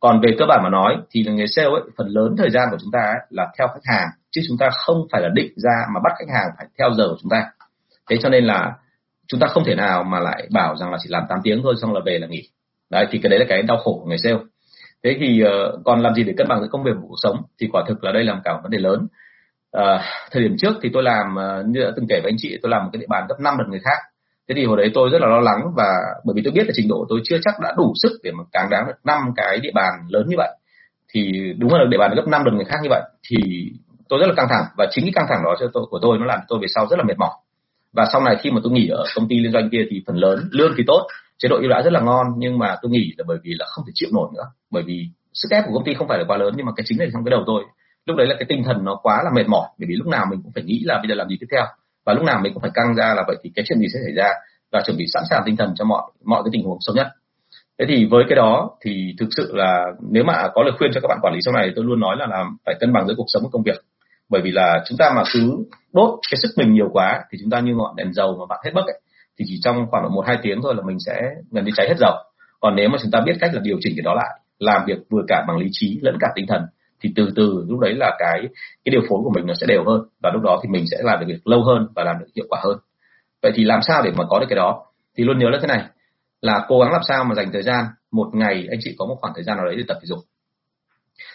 [0.00, 2.68] còn về cơ bản mà nói thì là nghề sale ấy phần lớn thời gian
[2.70, 5.52] của chúng ta ấy, là theo khách hàng chứ chúng ta không phải là định
[5.56, 7.44] ra mà bắt khách hàng phải theo giờ của chúng ta.
[8.10, 8.72] Thế cho nên là
[9.28, 11.74] chúng ta không thể nào mà lại bảo rằng là chỉ làm 8 tiếng thôi
[11.82, 12.42] xong là về là nghỉ.
[12.90, 14.38] Đấy thì cái đấy là cái đau khổ của người sale.
[15.04, 17.36] Thế thì uh, còn làm gì để cân bằng giữa công việc và cuộc sống?
[17.60, 19.06] Thì quả thực là đây là một cả một vấn đề lớn.
[19.76, 22.58] Uh, thời điểm trước thì tôi làm uh, như đã từng kể với anh chị
[22.62, 23.98] tôi làm một cái địa bàn gấp 5 lần người khác
[24.50, 25.88] thế thì hồi đấy tôi rất là lo lắng và
[26.24, 28.44] bởi vì tôi biết là trình độ tôi chưa chắc đã đủ sức để mà
[28.52, 30.48] càng đáng được năm cái địa bàn lớn như vậy.
[31.12, 33.36] Thì đúng là địa bàn gấp 5 lần người khác như vậy thì
[34.08, 36.18] tôi rất là căng thẳng và chính cái căng thẳng đó cho tôi, của tôi
[36.18, 37.30] nó làm tôi về sau rất là mệt mỏi.
[37.92, 40.16] Và sau này khi mà tôi nghỉ ở công ty liên doanh kia thì phần
[40.16, 41.06] lớn lương thì tốt,
[41.38, 43.66] chế độ ưu đãi rất là ngon, nhưng mà tôi nghỉ là bởi vì là
[43.68, 44.44] không thể chịu nổi nữa.
[44.70, 46.84] Bởi vì sức ép của công ty không phải là quá lớn, nhưng mà cái
[46.88, 47.64] chính là trong cái đầu tôi.
[48.06, 50.26] Lúc đấy là cái tinh thần nó quá là mệt mỏi, bởi vì lúc nào
[50.30, 51.64] mình cũng phải nghĩ là bây giờ làm gì tiếp theo
[52.06, 53.98] và lúc nào mình cũng phải căng ra là vậy thì cái chuyện gì sẽ
[54.04, 54.28] xảy ra?
[54.72, 57.06] Và chuẩn bị sẵn sàng tinh thần cho mọi mọi cái tình huống xấu nhất.
[57.78, 61.00] Thế thì với cái đó thì thực sự là nếu mà có lời khuyên cho
[61.00, 63.14] các bạn quản lý sau này tôi luôn nói là làm phải cân bằng giữa
[63.16, 63.76] cuộc sống và công việc.
[64.28, 65.56] Bởi vì là chúng ta mà cứ
[65.92, 68.60] đốt cái sức mình nhiều quá thì chúng ta như ngọn đèn dầu mà bạn
[68.64, 69.00] hết bấc ấy,
[69.38, 71.96] thì chỉ trong khoảng một hai tiếng thôi là mình sẽ gần như cháy hết
[71.98, 72.12] dầu.
[72.60, 74.98] Còn nếu mà chúng ta biết cách là điều chỉnh cái đó lại làm việc
[75.10, 76.62] vừa cả bằng lý trí lẫn cả tinh thần
[77.00, 78.40] thì từ từ lúc đấy là cái
[78.84, 80.96] cái điều phối của mình nó sẽ đều hơn và lúc đó thì mình sẽ
[81.00, 82.78] làm được việc lâu hơn và làm được hiệu quả hơn.
[83.42, 84.82] Vậy thì làm sao để mà có được cái đó?
[85.16, 85.84] Thì luôn nhớ là thế này
[86.40, 89.16] là cố gắng làm sao mà dành thời gian một ngày anh chị có một
[89.20, 90.18] khoảng thời gian nào đấy để tập thể dục.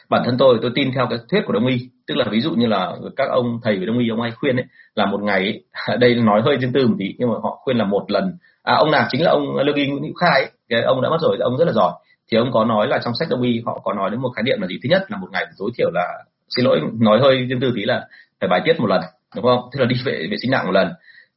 [0.10, 2.52] Bản thân tôi tôi tin theo cái thuyết của đông y tức là ví dụ
[2.52, 5.40] như là các ông thầy về đông y ông hay khuyên ấy là một ngày
[5.40, 5.64] ấy,
[5.98, 8.38] đây nói hơi riêng tư một tí nhưng mà họ khuyên là một lần.
[8.64, 11.10] À ông nào chính là ông lương y nguyễn hữu khai ấy, cái ông đã
[11.10, 11.92] mất rồi ông rất là giỏi
[12.32, 14.44] thì ông có nói là trong sách đông y họ có nói đến một khái
[14.44, 14.80] niệm là gì?
[14.84, 17.86] Thứ nhất là một ngày tối thiểu là, xin lỗi, nói hơi riêng tư tí
[17.86, 18.08] là
[18.40, 19.02] phải bài tiết một lần,
[19.36, 19.60] đúng không?
[19.72, 20.94] Tức là đi vệ vệ sinh nặng một lần.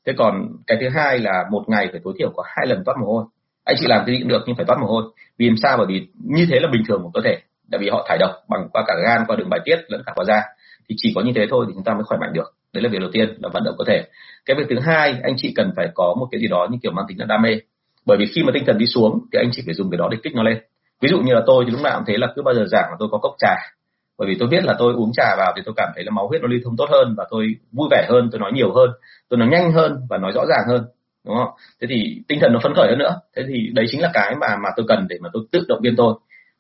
[0.06, 2.94] Thế còn cái thứ hai là một ngày phải tối thiểu có hai lần toát
[3.00, 3.24] mồ hôi.
[3.64, 5.02] Anh chị làm cái gì cũng được nhưng phải toát mồ hôi.
[5.38, 5.76] Vì làm sao?
[5.76, 7.38] Bởi vì như thế là bình thường của cơ thể.
[7.70, 10.12] Tại vì họ thải độc bằng qua cả gan, qua đường bài tiết lẫn cả
[10.16, 10.42] qua da.
[10.88, 12.54] Thì chỉ có như thế thôi thì chúng ta mới khỏe mạnh được.
[12.72, 14.04] Đấy là việc đầu tiên là vận động cơ thể.
[14.46, 16.92] Cái việc thứ hai, anh chị cần phải có một cái gì đó như kiểu
[16.92, 17.50] mang tính là đam mê.
[18.06, 20.08] Bởi vì khi mà tinh thần đi xuống thì anh chị phải dùng cái đó
[20.10, 20.58] để kích nó lên
[21.02, 22.90] ví dụ như là tôi thì lúc nào cũng thế là cứ bao giờ giảng
[22.90, 23.54] là tôi có cốc trà.
[24.18, 26.28] Bởi vì tôi biết là tôi uống trà vào thì tôi cảm thấy là máu
[26.28, 28.90] huyết nó lưu thông tốt hơn và tôi vui vẻ hơn tôi nói nhiều hơn
[29.28, 30.84] tôi nói nhanh hơn và nói rõ ràng hơn
[31.26, 31.50] đúng không?
[31.80, 33.20] Thế thì tinh thần nó phấn khởi hơn nữa.
[33.36, 35.80] Thế thì đấy chính là cái mà mà tôi cần để mà tôi tự động
[35.82, 36.14] viên tôi.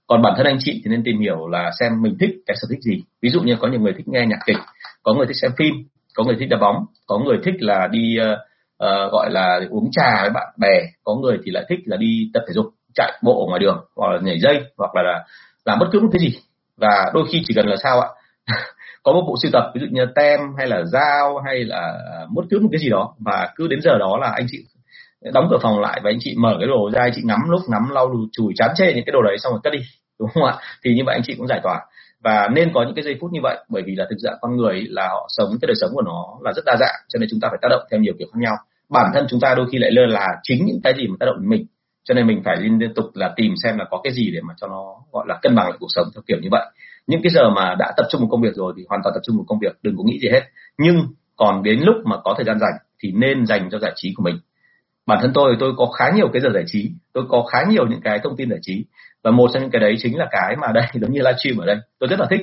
[0.06, 2.66] Còn bản thân anh chị thì nên tìm hiểu là xem mình thích cái sở
[2.70, 3.04] thích gì.
[3.22, 4.56] Ví dụ như có nhiều người thích nghe nhạc kịch
[5.02, 5.74] có người thích xem phim
[6.14, 8.38] có người thích đá bóng có người thích là đi uh,
[8.84, 12.30] uh, gọi là uống trà với bạn bè có người thì lại thích là đi
[12.34, 15.24] tập thể dục chạy bộ ở ngoài đường hoặc là nhảy dây hoặc là, là
[15.64, 16.38] làm bất cứ một cái gì.
[16.76, 18.08] Và đôi khi chỉ cần là sao ạ?
[19.02, 21.98] Có một bộ sưu tập ví dụ như tem hay là dao hay là
[22.34, 24.64] bất cứ một cái gì đó và cứ đến giờ đó là anh chị
[25.32, 27.60] đóng cửa phòng lại và anh chị mở cái đồ ra anh chị ngắm lúc
[27.68, 29.78] ngắm lau chùi chán chê những cái đồ đấy xong rồi cất đi
[30.18, 30.54] đúng không ạ?
[30.84, 31.80] Thì như vậy anh chị cũng giải tỏa.
[32.24, 34.56] Và nên có những cái giây phút như vậy bởi vì là thực ra con
[34.56, 37.28] người là họ sống cái đời sống của nó là rất đa dạng cho nên
[37.30, 38.54] chúng ta phải tác động theo nhiều kiểu khác nhau.
[38.88, 41.26] Bản thân chúng ta đôi khi lại lơ là chính những cái gì mà tác
[41.26, 41.66] động đến mình
[42.08, 44.54] cho nên mình phải liên tục là tìm xem là có cái gì để mà
[44.60, 46.66] cho nó gọi là cân bằng lại cuộc sống theo kiểu như vậy.
[47.06, 49.20] Những cái giờ mà đã tập trung một công việc rồi thì hoàn toàn tập
[49.22, 50.42] trung một công việc, đừng có nghĩ gì hết.
[50.78, 50.96] Nhưng
[51.36, 54.22] còn đến lúc mà có thời gian rảnh thì nên dành cho giải trí của
[54.22, 54.38] mình.
[55.06, 57.86] Bản thân tôi tôi có khá nhiều cái giờ giải trí, tôi có khá nhiều
[57.86, 58.84] những cái thông tin giải trí.
[59.22, 61.66] Và một trong những cái đấy chính là cái mà đây, giống như livestream ở
[61.66, 61.76] đây.
[61.98, 62.40] Tôi rất là thích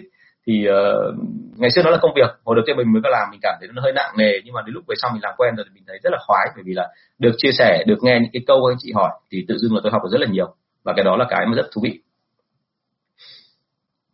[0.48, 1.16] thì uh,
[1.58, 3.56] ngày xưa nó là công việc hồi đầu tiên mình mới có làm mình cảm
[3.60, 5.66] thấy nó hơi nặng nề nhưng mà đến lúc về sau mình làm quen rồi
[5.70, 6.88] thì mình thấy rất là khoái bởi vì là
[7.20, 9.80] được chia sẻ được nghe những cái câu anh chị hỏi thì tự dưng là
[9.84, 12.00] tôi học được rất là nhiều và cái đó là cái mà rất thú vị.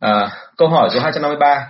[0.00, 1.66] À, câu hỏi số 253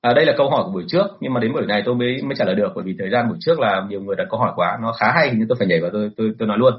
[0.00, 2.22] à, đây là câu hỏi của buổi trước nhưng mà đến buổi này tôi mới
[2.22, 4.40] mới trả lời được bởi vì thời gian buổi trước là nhiều người đặt câu
[4.40, 6.74] hỏi quá nó khá hay nhưng tôi phải nhảy vào tôi tôi tôi nói luôn.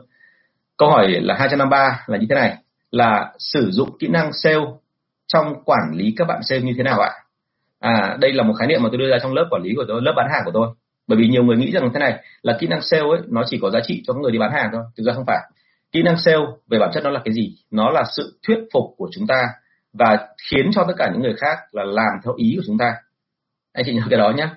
[0.78, 2.58] Câu hỏi là 253 là như thế này
[2.92, 4.66] là sử dụng kỹ năng sale
[5.36, 7.12] trong quản lý các bạn sale như thế nào ạ?
[7.80, 9.86] À đây là một khái niệm mà tôi đưa ra trong lớp quản lý của
[9.88, 10.68] tôi, lớp bán hàng của tôi.
[11.08, 13.60] Bởi vì nhiều người nghĩ rằng thế này, là kỹ năng sale ấy, nó chỉ
[13.62, 15.38] có giá trị cho người đi bán hàng thôi, thực ra không phải.
[15.92, 17.56] Kỹ năng sale về bản chất nó là cái gì?
[17.72, 19.48] Nó là sự thuyết phục của chúng ta
[19.94, 22.94] và khiến cho tất cả những người khác là làm theo ý của chúng ta.
[23.74, 24.48] Anh chị nhớ cái đó nhé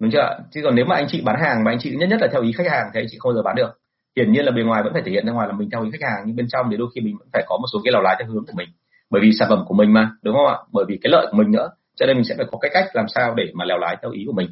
[0.00, 2.20] đúng chưa chứ còn nếu mà anh chị bán hàng mà anh chị nhất nhất
[2.20, 3.80] là theo ý khách hàng thì anh chị không bao giờ bán được.
[4.16, 5.90] Hiển nhiên là bề ngoài vẫn phải thể hiện ra ngoài là mình theo ý
[5.90, 7.92] khách hàng, nhưng bên trong thì đôi khi mình vẫn phải có một số cái
[7.92, 8.68] lào lái theo hướng của mình
[9.10, 10.56] bởi vì sản phẩm của mình mà, đúng không ạ?
[10.72, 11.68] Bởi vì cái lợi của mình nữa.
[11.96, 14.10] Cho nên mình sẽ phải có cái cách làm sao để mà lèo lái theo
[14.10, 14.48] ý của mình.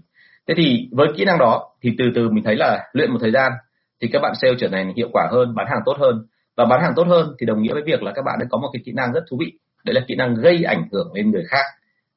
[0.49, 3.31] Thế thì với kỹ năng đó, thì từ từ mình thấy là luyện một thời
[3.31, 3.53] gian,
[4.01, 6.27] thì các bạn sale trở thành hiệu quả hơn, bán hàng tốt hơn.
[6.57, 8.59] Và bán hàng tốt hơn thì đồng nghĩa với việc là các bạn đã có
[8.59, 9.53] một cái kỹ năng rất thú vị.
[9.85, 11.65] Đấy là kỹ năng gây ảnh hưởng lên người khác.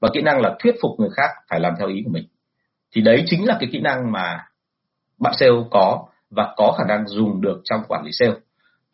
[0.02, 2.28] Và kỹ năng là thuyết phục người khác phải làm theo ý của mình.
[2.96, 4.46] Thì đấy chính là cái kỹ năng mà
[5.20, 8.34] bạn sale có và có khả năng dùng được trong quản lý sale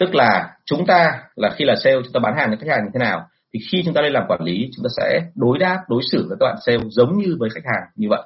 [0.01, 2.83] tức là chúng ta là khi là sale chúng ta bán hàng cho khách hàng
[2.83, 5.57] như thế nào thì khi chúng ta lên làm quản lý chúng ta sẽ đối
[5.57, 8.21] đáp đối xử với các bạn sale giống như với khách hàng như vậy.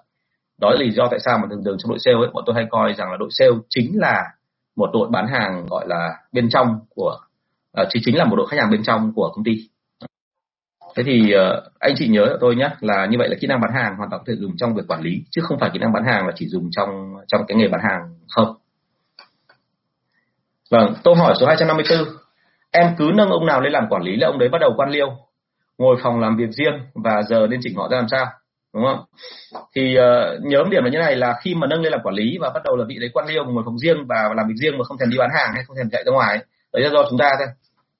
[0.61, 2.55] Đó là lý do tại sao mà thường thường trong đội sale ấy bọn tôi
[2.55, 4.23] hay coi rằng là đội sale chính là
[4.75, 7.17] một đội bán hàng gọi là bên trong của
[7.81, 9.69] uh, chính là một đội khách hàng bên trong của công ty.
[10.95, 13.71] Thế thì uh, anh chị nhớ tôi nhé là như vậy là kỹ năng bán
[13.73, 15.93] hàng hoàn toàn có thể dùng trong việc quản lý chứ không phải kỹ năng
[15.93, 18.01] bán hàng là chỉ dùng trong trong cái nghề bán hàng
[18.35, 18.55] không
[20.71, 21.99] vâng câu hỏi số 254
[22.71, 24.89] em cứ nâng ông nào lên làm quản lý là ông đấy bắt đầu quan
[24.89, 25.07] liêu
[25.77, 28.25] ngồi phòng làm việc riêng và giờ nên chỉnh họ ra làm sao
[28.75, 29.05] đúng không?
[29.75, 32.37] Thì uh, nhớ điểm là như này là khi mà nâng lên làm quản lý
[32.41, 34.77] và bắt đầu là vị đấy quan liêu ngồi phòng riêng và làm việc riêng
[34.77, 36.37] mà không thèm đi bán hàng hay không thèm chạy ra ngoài
[36.73, 37.47] đấy là do chúng ta thôi.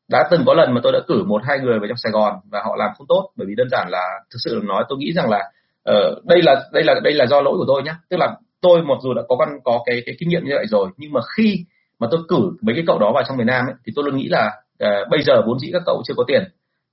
[0.08, 2.34] Đã từng có lần mà tôi đã cử một hai người vào trong Sài Gòn
[2.52, 5.14] và họ làm không tốt bởi vì đơn giản là thực sự nói tôi nghĩ
[5.14, 5.52] rằng là
[5.92, 8.82] uh, đây là đây là đây là do lỗi của tôi nhé tức là tôi
[8.82, 11.22] mặc dù đã có văn có cái cái kinh nghiệm như vậy rồi nhưng mà
[11.36, 11.66] khi
[12.00, 14.18] mà tôi cử mấy cái cậu đó vào trong miền Nam ấy, thì tôi luôn
[14.18, 14.52] nghĩ là
[14.84, 16.44] uh, bây giờ vốn dĩ các cậu chưa có tiền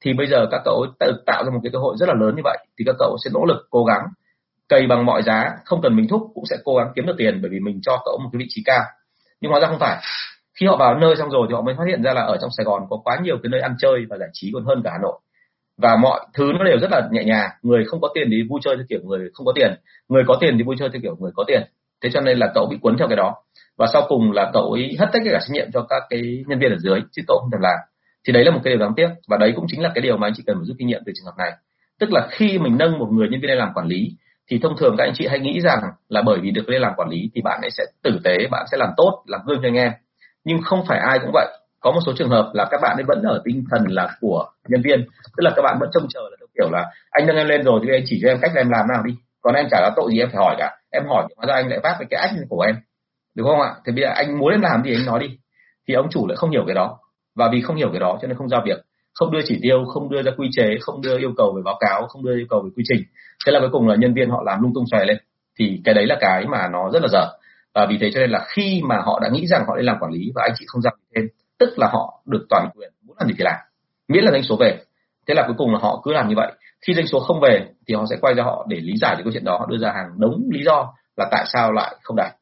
[0.04, 2.36] thì bây giờ các cậu tự tạo ra một cái cơ hội rất là lớn
[2.36, 4.02] như vậy thì các cậu sẽ nỗ lực cố gắng
[4.72, 7.38] cày bằng mọi giá không cần mình thúc cũng sẽ cố gắng kiếm được tiền
[7.42, 8.82] bởi vì mình cho cậu một cái vị trí cao.
[9.40, 10.02] Nhưng hóa ra không phải.
[10.60, 12.50] Khi họ vào nơi xong rồi thì họ mới phát hiện ra là ở trong
[12.56, 14.90] Sài Gòn có quá nhiều cái nơi ăn chơi và giải trí còn hơn cả
[14.92, 15.18] Hà Nội.
[15.76, 18.60] Và mọi thứ nó đều rất là nhẹ nhàng người không có tiền thì vui
[18.62, 19.74] chơi theo kiểu người không có tiền
[20.08, 21.62] người có tiền thì vui chơi theo kiểu người có tiền.
[22.02, 23.34] Thế cho nên là cậu bị cuốn theo cái đó
[23.78, 26.58] và sau cùng là cậu ấy hất tất cả trách nhiệm cho các cái nhân
[26.58, 27.78] viên ở dưới, chứ cậu không thể làm.
[28.26, 30.16] Thì đấy là một cái điều đáng tiếc, và đấy cũng chính là cái điều
[30.16, 31.52] mà anh chị cần phải rút kinh nghiệm từ trường hợp này.
[32.00, 34.16] Tức là khi mình nâng một người nhân viên lên làm quản lý,
[34.50, 36.92] thì thông thường các anh chị hãy nghĩ rằng là bởi vì được lên làm
[36.96, 39.68] quản lý thì bạn ấy sẽ tử tế, bạn sẽ làm tốt, làm gương cho
[39.68, 39.92] anh em.
[40.44, 41.46] Nhưng không phải ai cũng vậy.
[41.80, 44.46] Có một số trường hợp là các bạn ấy vẫn ở tinh thần là của
[44.68, 45.04] nhân viên.
[45.36, 47.80] Tức là các bạn vẫn trông chờ là kiểu là, anh nâng em lên rồi
[47.82, 49.14] thì anh chỉ cho em cách em làm nào đi.
[49.40, 50.76] Còn em chả có tội gì em phải hỏi cả.
[50.90, 52.76] Em hỏi hóa ra anh lại vác cái cái ách của em
[53.36, 53.74] đúng không ạ?
[53.86, 55.38] Thì bây giờ anh muốn em làm gì anh nói đi.
[55.88, 56.98] Thì ông chủ lại không hiểu cái đó.
[57.34, 58.78] Và vì không hiểu cái đó cho nên không giao việc.
[59.14, 61.78] Không đưa chỉ tiêu, không đưa ra quy chế, không đưa yêu cầu về báo
[61.80, 63.02] cáo, không đưa yêu cầu về quy trình.
[63.46, 65.16] Thế là cuối cùng là nhân viên họ làm lung tung xòe lên.
[65.58, 67.26] Thì cái đấy là cái mà nó rất là dở.
[67.74, 69.96] Và vì thế cho nên là khi mà họ đã nghĩ rằng họ lên làm
[70.00, 71.24] quản lý và anh chị không giao thêm,
[71.58, 73.56] tức là họ được toàn quyền muốn làm gì thì làm.
[74.08, 74.78] Miễn là doanh số về.
[75.28, 76.52] Thế là cuối cùng là họ cứ làm như vậy.
[76.86, 79.22] Khi doanh số không về thì họ sẽ quay ra họ để lý giải cái
[79.24, 79.58] câu chuyện đó.
[79.58, 82.32] Họ đưa ra hàng đống lý do là tại sao lại không đạt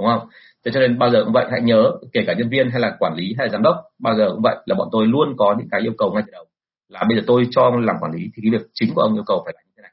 [0.00, 0.28] đúng không?
[0.64, 2.96] Thế cho nên bao giờ cũng vậy, hãy nhớ, kể cả nhân viên hay là
[2.98, 5.54] quản lý hay là giám đốc, bao giờ cũng vậy là bọn tôi luôn có
[5.58, 6.44] những cái yêu cầu ngay từ đầu.
[6.88, 9.14] Là bây giờ tôi cho ông làm quản lý thì cái việc chính của ông
[9.14, 9.92] yêu cầu phải là như thế này.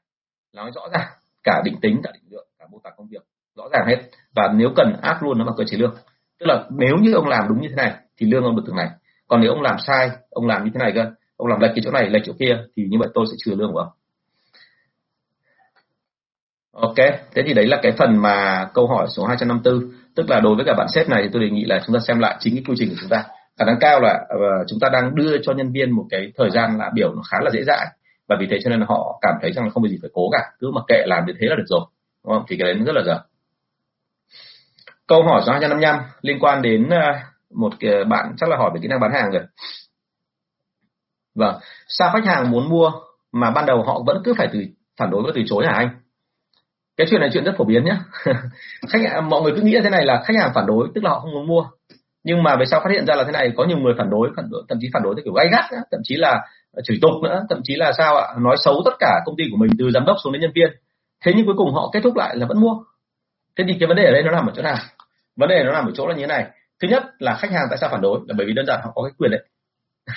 [0.56, 1.08] Nói rõ ràng,
[1.44, 3.24] cả định tính, cả định lượng, cả mô tả công việc,
[3.56, 3.98] rõ ràng hết.
[4.36, 5.96] Và nếu cần áp luôn nó vào cơ chế lương.
[6.40, 8.76] Tức là nếu như ông làm đúng như thế này, thì lương ông được từng
[8.76, 8.90] này.
[9.28, 11.06] Còn nếu ông làm sai, ông làm như thế này cơ,
[11.38, 13.56] ông làm lệch cái chỗ này, lệch chỗ kia, thì như vậy tôi sẽ trừ
[13.56, 13.90] lương của ông.
[16.80, 16.96] Ok,
[17.36, 20.66] thế thì đấy là cái phần mà câu hỏi số 254 tức là đối với
[20.66, 22.64] cả bạn sếp này thì tôi đề nghị là chúng ta xem lại chính cái
[22.68, 23.24] quy trình của chúng ta.
[23.60, 26.50] Khả năng cao là uh, chúng ta đang đưa cho nhân viên một cái thời
[26.50, 27.88] gian là biểu nó khá là dễ dãi.
[28.28, 30.30] Và vì thế cho nên họ cảm thấy rằng là không có gì phải cố
[30.32, 30.40] cả.
[30.60, 31.82] Cứ mặc kệ làm như thế là được rồi.
[32.26, 32.44] Đúng không?
[32.48, 33.20] Thì cái đấy rất là dở.
[35.08, 37.16] Câu hỏi số 255 liên quan đến uh,
[37.56, 39.44] một cái ờ, bạn chắc là hỏi về kỹ năng bán hàng rồi.
[41.36, 41.56] Vâng
[41.88, 42.92] sao khách hàng muốn mua
[43.32, 44.60] mà ban đầu họ vẫn cứ phải từ
[44.98, 45.90] phản đối và từ chối hả anh?
[46.98, 47.96] Cái chuyện này chuyện rất phổ biến nhé
[48.90, 51.04] khách hàng, mọi người cứ nghĩ là thế này là khách hàng phản đối tức
[51.04, 51.66] là họ không muốn mua.
[52.24, 54.30] Nhưng mà về sau phát hiện ra là thế này có nhiều người phản đối,
[54.36, 56.82] phản đối thậm chí phản đối theo kiểu gay gắt nữa, thậm chí là ờ,
[56.86, 59.58] chửi tục nữa thậm chí là sao ạ nói xấu tất cả công ty của
[59.58, 60.72] mình từ giám đốc xuống đến nhân viên.
[61.26, 62.74] Thế nhưng cuối cùng họ kết thúc lại là vẫn mua.
[63.58, 64.78] Thế thì cái vấn đề ở đây nó nằm ở chỗ nào?
[65.36, 66.46] Vấn đề nó nằm ở chỗ là như thế này.
[66.82, 68.20] Thứ nhất là khách hàng tại sao phản đối?
[68.28, 69.44] Là bởi vì đơn giản họ có cái quyền đấy.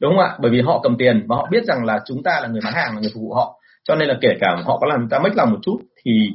[0.00, 0.36] Đúng không ạ?
[0.40, 2.74] Bởi vì họ cầm tiền và họ biết rằng là chúng ta là người bán
[2.74, 3.60] hàng là người phục vụ họ.
[3.84, 6.28] Cho nên là kể cả họ có làm ta mất lòng một chút thì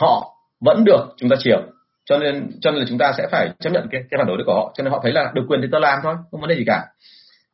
[0.00, 1.62] họ vẫn được chúng ta chiều.
[2.04, 4.36] Cho nên cho nên là chúng ta sẽ phải chấp nhận cái cái phản đối
[4.36, 4.72] đấy của họ.
[4.76, 6.64] Cho nên họ thấy là được quyền thì tôi làm thôi không vấn đề gì
[6.66, 6.84] cả.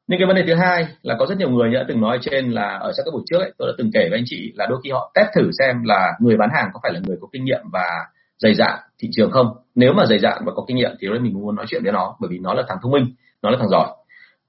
[0.07, 2.51] Nhưng cái vấn đề thứ hai là có rất nhiều người đã từng nói trên
[2.51, 4.67] là ở trong các buổi trước ấy, tôi đã từng kể với anh chị là
[4.67, 7.29] đôi khi họ test thử xem là người bán hàng có phải là người có
[7.33, 7.89] kinh nghiệm và
[8.39, 9.47] dày dạn thị trường không.
[9.75, 12.17] Nếu mà dày dạn và có kinh nghiệm thì mình muốn nói chuyện với nó
[12.21, 13.07] bởi vì nó là thằng thông minh
[13.43, 13.89] nó là thằng giỏi.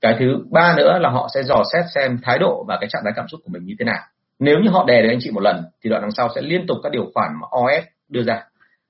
[0.01, 3.01] Cái thứ ba nữa là họ sẽ dò xét xem thái độ và cái trạng
[3.03, 4.01] thái cảm xúc của mình như thế nào
[4.39, 6.67] nếu như họ đè được anh chị một lần, thì đoạn đằng sau sẽ liên
[6.67, 8.43] tục các điều khoản mà OS đưa ra.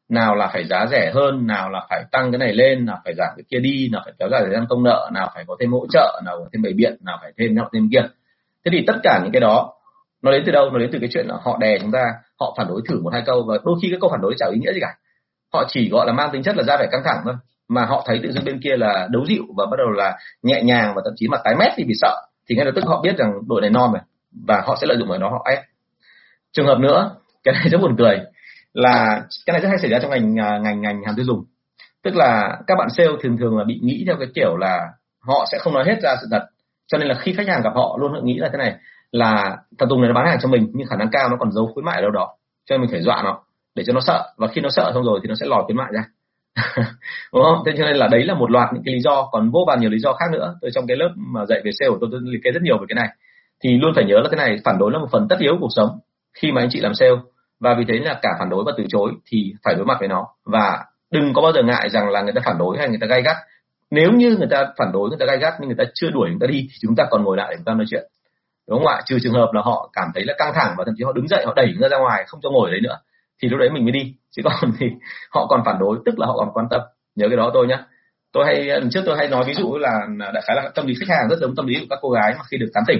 [0.10, 3.14] Nào là phải giá rẻ hơn, nào là phải tăng cái này lên, nào phải
[3.18, 5.56] giảm cái kia đi, nào phải kéo dài thời gian công nợ, nào phải có
[5.60, 8.02] thêm hỗ trợ, nào có thêm bày biện, nào phải thêm nào thêm kia.
[8.66, 9.74] Thế thì tất cả những cái đó,
[10.22, 10.70] nó đến từ đâu?
[10.70, 12.04] Nó đến từ cái chuyện là họ đè chúng ta,
[12.40, 14.52] họ phản đối thử một hai câu và đôi khi cái câu phản đối chẳng
[14.52, 14.96] ý nghĩa gì cả.
[15.54, 17.34] Họ chỉ gọi là mang tính chất là ra vẻ căng thẳng thôi,
[17.70, 20.62] mà họ thấy tự dưng bên kia là đấu dịu và bắt đầu là nhẹ
[20.64, 22.16] nhàng và thậm chí mà tái mét thì bị sợ.
[22.50, 24.02] Thì ngay lập tức họ biết rằng đội này non rồi
[24.48, 25.60] và họ sẽ lợi dụng ở đó họ ép
[26.54, 28.20] trường hợp nữa cái này rất buồn cười
[28.74, 31.46] là cái này rất hay xảy ra trong ngành à, ngành ngành hàng tiêu dùng
[32.04, 34.80] tức là các bạn sale thường thường là bị nghĩ theo cái kiểu là
[35.20, 36.46] họ sẽ không nói hết ra sự thật
[36.88, 38.76] cho nên là khi khách hàng gặp họ luôn họ nghĩ là thế này
[39.12, 41.52] là thằng Tùng này nó bán hàng cho mình nhưng khả năng cao nó còn
[41.52, 43.40] giấu khuyến mại ở đâu đó cho nên mình phải dọa nó
[43.76, 45.78] để cho nó sợ và khi nó sợ xong rồi thì nó sẽ lòi khuyến
[45.78, 46.04] mại ra
[47.34, 47.64] đúng không?
[47.66, 49.80] Thế cho nên là đấy là một loạt những cái lý do còn vô vàn
[49.80, 50.56] nhiều lý do khác nữa.
[50.62, 52.78] Tôi trong cái lớp mà dạy về sale của tôi, tôi liệt kê rất nhiều
[52.78, 53.08] về cái này.
[53.64, 55.60] Thì luôn phải nhớ là cái này phản đối là một phần tất yếu của
[55.62, 56.00] cuộc sống
[56.42, 57.16] khi mà anh chị làm sale.
[57.60, 60.08] Và vì thế là cả phản đối và từ chối thì phải đối mặt với
[60.08, 60.28] nó.
[60.46, 63.08] Và đừng có bao giờ ngại rằng là người ta phản đối hay người ta
[63.08, 63.36] gay gắt.
[63.92, 66.30] Nếu như người ta phản đối, người ta gay gắt nhưng người ta chưa đuổi,
[66.30, 68.04] người ta đi thì chúng ta còn ngồi lại để chúng ta nói chuyện.
[68.70, 69.02] Đúng không ạ?
[69.06, 71.28] Trừ trường hợp là họ cảm thấy là căng thẳng và thậm chí họ đứng
[71.28, 72.98] dậy, họ đẩy người ra ngoài, không cho ngồi đấy nữa,
[73.42, 74.16] thì lúc đấy mình mới đi.
[74.32, 74.88] Chứ còn thì
[75.32, 76.82] họ còn phản đối, tức là họ còn quan tâm.
[77.16, 77.84] Nhớ cái đó tôi nhá.
[78.32, 80.94] Tôi hay, lần trước tôi hay nói ví dụ là đại khái là tâm lý
[81.00, 83.00] khách hàng rất giống tâm lý của các cô gái mà khi được tán tỉnh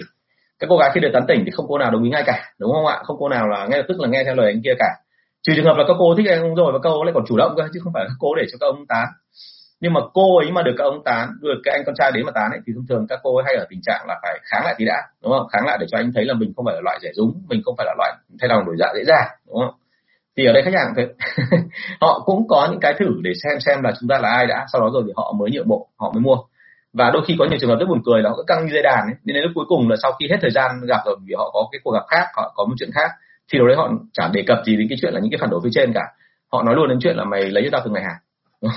[0.60, 2.54] các cô gái khi được tán tỉnh thì không cô nào đồng ý ngay cả
[2.60, 3.00] đúng không ạ?
[3.04, 4.90] Không cô nào là ngay lập tức là nghe theo lời anh kia cả.
[5.44, 7.54] Trừ trường hợp là các cô thích anh rồi và câu lại còn chủ động
[7.58, 9.08] cơ chứ không phải là các cô để cho các ông tán.
[9.80, 12.26] Nhưng mà cô ấy mà được các ông tán được cái anh con trai đến
[12.26, 14.40] mà tán ấy, thì thông thường các cô ấy hay ở tình trạng là phải
[14.44, 15.48] kháng lại tí đã đúng không?
[15.48, 17.62] Kháng lại để cho anh thấy là mình không phải là loại rẻ rúng mình
[17.66, 19.76] không phải là loại thay lòng đổi dạ dễ dàng đúng không?
[20.38, 21.08] Thì ở đây khách hàng thế
[22.02, 24.66] họ cũng có những cái thử để xem xem là chúng ta là ai đã
[24.74, 26.38] sau đó rồi thì họ mới nhượng bộ họ mới mua
[26.98, 28.74] và đôi khi có nhiều trường hợp rất buồn cười là họ cứ căng như
[28.74, 29.16] dây đàn ấy.
[29.24, 31.52] nên đến lúc cuối cùng là sau khi hết thời gian gặp rồi vì họ
[31.54, 33.10] có cái cuộc gặp khác họ có một chuyện khác
[33.52, 35.50] thì lúc đấy họ chẳng đề cập gì đến cái chuyện là những cái phản
[35.50, 36.02] đối phía trên cả.
[36.52, 38.22] Họ nói luôn đến chuyện là mày lấy cho tao từng ngày hàng.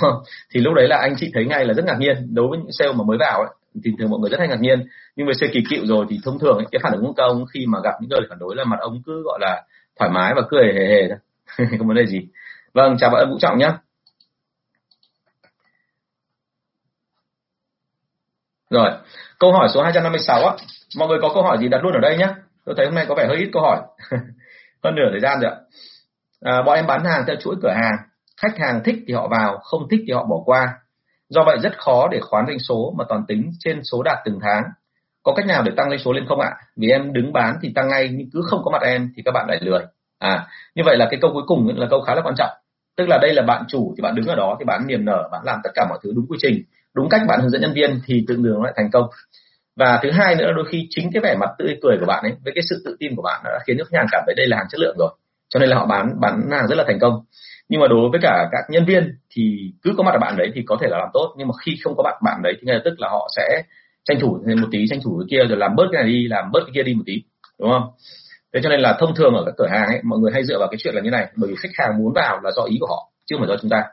[0.54, 2.35] Thì lúc đấy là anh chị thấy ngay là rất ngạc nhiên.
[2.35, 3.48] Đối với những sale mà mới vào ấy,
[3.85, 4.87] thì thường mọi người rất hay ngạc nhiên.
[5.16, 7.44] Nhưng mà sale kỳ cựu rồi thì thông thường ấy, cái phản ứng của ông
[7.54, 9.62] khi mà gặp những người phản đối là mặt ông cứ gọi là
[9.98, 11.18] thoải mái và cười hề hề thôi.
[11.78, 12.20] Không vấn đề gì.
[12.74, 13.70] Vâng chào bạn vũ trọng nhé
[18.70, 18.90] rồi
[19.38, 20.52] câu hỏi số 256 á.
[20.98, 22.28] Mọi người có câu hỏi gì đặt luôn ở đây nhé
[22.64, 23.81] tôi thấy hôm nay có vẻ hơi ít câu hỏi.
[24.85, 25.57] Hơn nửa thời gian rồi ạ.
[26.40, 27.96] À, bọn em bán hàng theo chuỗi cửa hàng.
[28.40, 30.74] Khách hàng thích thì họ vào không thích thì họ bỏ qua.
[31.28, 34.38] Do vậy rất khó để khoán doanh số mà toàn tính trên số đạt từng
[34.42, 34.62] tháng.
[35.22, 36.50] Có cách nào để tăng doanh số lên không ạ?
[36.76, 39.33] Vì em đứng bán thì tăng ngay nhưng cứ không có mặt em thì các
[39.33, 39.83] bạn lại lười.
[40.18, 42.50] À như vậy là cái câu cuối cùng là câu khá là quan trọng.
[42.96, 45.28] Tức là đây là bạn chủ thì bạn đứng ở đó thì bạn niềm nở
[45.33, 46.62] bạn làm tất cả mọi thứ đúng quy trình
[46.94, 49.05] đúng cách bạn hướng dẫn nhân viên thì tự đường lại thành công.
[49.77, 52.33] Và thứ hai nữa, đôi khi chính cái vẻ mặt tươi cười của bạn ấy
[52.44, 54.46] với cái sự tự tin của bạn đã khiến cho khách hàng cảm thấy đây
[54.46, 55.11] là hàng chất lượng rồi.
[55.48, 57.24] Cho nên là họ bán bán hàng rất là thành công.
[57.68, 60.51] Nhưng mà đối với cả các nhân viên thì cứ có mặt ở bạn đấy
[60.55, 61.35] thì có thể là làm tốt.
[61.38, 63.62] Nhưng mà khi không có bạn bạn đấy thì ngay lập tức là họ sẽ
[64.05, 66.29] tranh thủ thêm một tí, tranh thủ cái kia rồi làm bớt cái này đi,
[66.29, 67.22] làm bớt cái kia đi một tí.
[67.61, 67.90] Đúng không?
[68.55, 70.59] Thế cho nên là thông thường ở các cửa hàng ấy, mọi người hay dựa
[70.59, 71.27] vào cái chuyện là như này.
[71.37, 73.61] Bởi vì khách hàng muốn vào là do ý của họ, chứ không phải do
[73.62, 73.85] chúng ta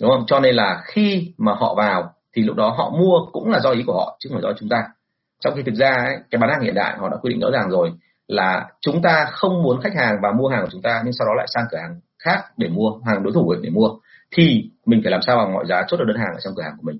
[0.00, 0.24] đúng không?
[0.26, 3.70] Cho nên là khi mà họ vào thì lúc đó họ mua cũng là do
[3.70, 4.84] ý của họ chứ không phải do chúng ta.
[5.40, 7.50] Trong khi thực ra ấy, cái bán hàng hiện đại họ đã quy định rõ
[7.52, 7.92] ràng rồi
[8.28, 11.26] là chúng ta không muốn khách hàng vào mua hàng của chúng ta nhưng sau
[11.26, 13.88] đó lại sang cửa hàng khác để mua hàng đối thủ để mua
[14.36, 16.62] thì mình phải làm sao bằng mọi giá chốt được đơn hàng ở trong cửa
[16.62, 16.98] hàng của mình.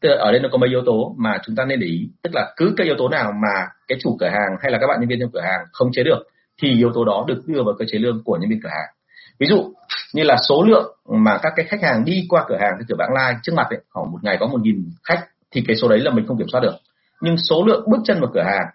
[0.00, 2.08] Tức là ở đây nó có mấy yếu tố mà chúng ta nên để ý.
[2.22, 4.86] Tức là cứ cái yếu tố nào mà cái chủ cửa hàng hay là các
[4.86, 6.22] bạn nhân viên trong cửa hàng không chế được
[6.62, 8.95] thì yếu tố đó được đưa vào cơ chế lương của nhân viên cửa hàng
[9.38, 9.72] ví dụ
[10.14, 12.96] như là số lượng mà các cái khách hàng đi qua cửa hàng cái cửa
[12.98, 15.88] bảng like trước mặt ấy, khoảng một ngày có một nghìn khách thì cái số
[15.88, 16.74] đấy là mình không kiểm soát được.
[17.20, 18.66] Nhưng số lượng bước chân vào cửa hàng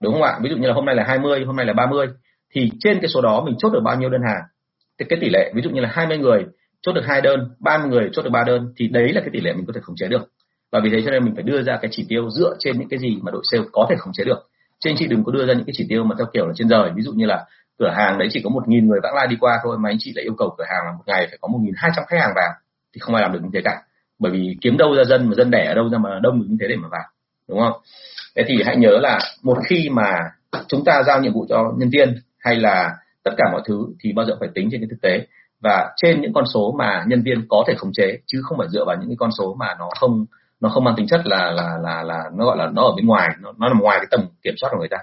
[0.00, 0.38] đúng không ạ?
[0.42, 2.06] Ví dụ như là hôm nay là 20 hôm nay là 30
[2.54, 4.42] thì trên cái số đó mình chốt được bao nhiêu đơn hàng?
[4.98, 6.44] Thì cái tỷ lệ ví dụ như là 20 người
[6.82, 9.40] chốt được hai đơn 30 người chốt được ba đơn thì đấy là cái tỷ
[9.40, 10.22] lệ mình có thể khống chế được.
[10.72, 12.88] Và vì thế cho nên mình phải đưa ra cái chỉ tiêu dựa trên những
[12.88, 14.48] cái gì mà đội sale có thể khống chế được.
[14.80, 16.68] Trên chị đừng có đưa ra những cái chỉ tiêu mà theo kiểu là trên
[16.68, 17.44] rời ví dụ như là
[17.80, 19.96] cửa hàng đấy chỉ có một nghìn người vãng lai đi qua thôi mà anh
[19.98, 22.04] chị lại yêu cầu cửa hàng là một ngày phải có một nghìn hai trăm
[22.08, 22.50] khách hàng vào
[22.94, 23.82] thì không ai làm được như thế cả.
[24.18, 26.46] Bởi vì kiếm đâu ra dân mà dân đẻ ở đâu ra mà đông được
[26.48, 27.04] như thế để mà vào
[27.48, 27.80] đúng không?
[28.36, 30.12] Thế thì hãy nhớ là một khi mà
[30.68, 32.90] chúng ta giao nhiệm vụ cho nhân viên hay là
[33.24, 35.26] tất cả mọi thứ thì bao giờ phải tính trên cái thực tế.
[35.60, 38.68] Và trên những con số mà nhân viên có thể khống chế chứ không phải
[38.70, 40.26] dựa vào những cái con số mà nó không
[40.60, 43.06] nó không mang tính chất là là là là nó gọi là nó ở bên
[43.06, 44.98] ngoài nó, nó nằm ngoài cái tầm kiểm soát của người ta.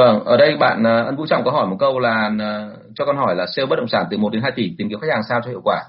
[0.00, 3.04] Vâng, ở đây bạn ờ, Ân Vũ Trọng có hỏi một câu là ờ, cho
[3.04, 5.10] con hỏi là sale bất động sản từ 1 đến 2 tỷ tìm kiếm khách
[5.10, 5.82] hàng sao cho hiệu quả.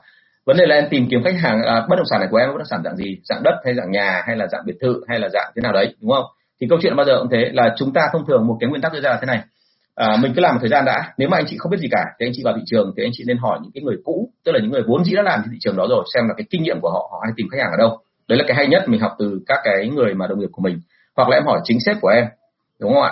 [0.45, 2.50] Vấn đề là em tìm kiếm khách hàng à, bất động sản này của em
[2.50, 5.02] bất động sản dạng gì, dạng đất hay dạng nhà hay là dạng biệt thự
[5.08, 6.26] hay là dạng thế nào đấy, đúng không?
[6.62, 8.82] Thì câu chuyện bao giờ cũng thế là chúng ta thông thường một cái nguyên
[8.82, 9.39] tắc đưa ra là thế này.
[9.95, 11.88] À, mình cứ làm một thời gian đã nếu mà anh chị không biết gì
[11.91, 13.95] cả thì anh chị vào thị trường thì anh chị nên hỏi những cái người
[14.04, 16.28] cũ tức là những người vốn dĩ đã làm trên thị trường đó rồi xem
[16.28, 17.97] là cái kinh nghiệm của họ họ hay tìm khách hàng ở đâu
[18.28, 20.62] đấy là cái hay nhất mình học từ các cái người mà đồng nghiệp của
[20.62, 20.80] mình
[21.15, 22.26] hoặc là em hỏi chính sếp của em
[22.80, 23.12] đúng không ạ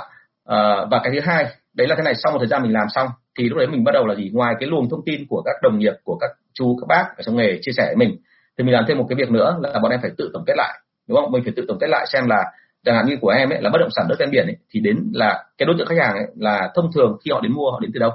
[0.57, 2.87] à, và cái thứ hai đấy là thế này sau một thời gian mình làm
[2.89, 3.07] xong
[3.37, 4.29] thì lúc đấy mình bắt đầu là gì?
[4.33, 7.23] Ngoài cái luồng thông tin của các đồng nghiệp của các chú các bác ở
[7.23, 8.17] trong nghề chia sẻ với mình
[8.57, 10.53] thì mình làm thêm một cái việc nữa là bọn em phải tự tổng kết
[10.57, 11.31] lại đúng không?
[11.31, 12.43] Mình phải tự tổng kết lại xem là
[12.85, 14.79] chẳng hạn như của em ấy là bất động sản đất ven biển ấy, thì
[14.79, 17.71] đến là cái đối tượng khách hàng ấy, là thông thường khi họ đến mua
[17.71, 18.11] họ đến từ đâu?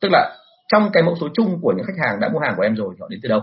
[0.00, 0.36] Tức là
[0.72, 2.94] trong cái mẫu số chung của những khách hàng đã mua hàng của em rồi
[3.00, 3.40] họ đến từ đâu?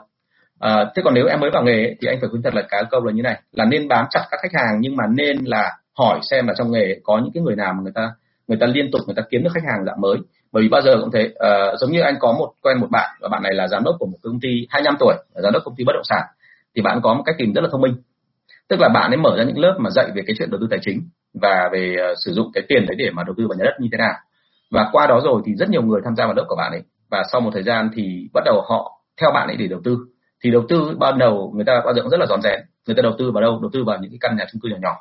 [0.60, 2.62] À, thế còn nếu em mới vào nghề ấy, thì anh phải khuyên thật là
[2.70, 5.38] cái câu là như này là nên bám chặt các khách hàng nhưng mà nên
[5.46, 8.12] là hỏi xem là trong nghề có những cái người nào mà người ta
[8.52, 10.18] người ta liên tục người ta kiếm được khách hàng dạng mới.
[10.52, 13.10] Bởi vì bao giờ cũng thế uh, giống như anh có một quen một bạn
[13.22, 15.76] và bạn này là giám đốc của một công ty 25 tuổi giám đốc công
[15.76, 16.24] ty bất động sản
[16.76, 17.96] thì bạn có một cách tìm rất là thông minh.
[18.70, 20.68] Tức là bạn ấy mở ra những lớp mà dạy về cái chuyện đầu tư
[20.70, 21.02] tài chính
[21.42, 23.76] và về uh, sử dụng cái tiền đấy để mà đầu tư vào nhà đất
[23.80, 24.14] như thế nào.
[24.72, 26.82] Và qua đó rồi thì rất nhiều người tham gia vào lớp của bạn ấy.
[27.12, 29.98] Và sau một thời gian thì bắt đầu họ theo bạn ấy để đầu tư.
[30.44, 32.60] Thì đầu tư ban đầu người ta bao giờ cũng rất là rón rén.
[32.88, 33.60] Người ta đầu tư vào đâu?
[33.62, 34.96] Đầu tư vào những cái căn nhà chung cư nhỏ nhỏ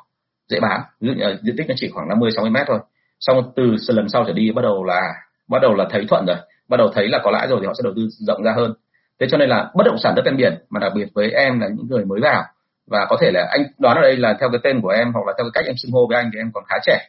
[0.51, 0.81] dễ bán.
[0.99, 2.79] Ví dụ như diện tích nó chỉ khoảng 50 60 mét thôi
[3.21, 5.01] xong từ lần sau trở đi bắt đầu là
[5.47, 6.37] bắt đầu là thấy thuận rồi.
[6.69, 8.73] Bắt đầu thấy là có lãi rồi thì họ sẽ đầu tư rộng ra hơn.
[9.19, 11.59] Thế cho nên là bất động sản đất ven biển mà đặc biệt với em
[11.59, 12.43] là những người mới vào
[12.87, 15.27] và có thể là anh đoán ở đây là theo cái tên của em hoặc
[15.27, 17.07] là theo cái cách em xưng hô với anh thì em còn khá trẻ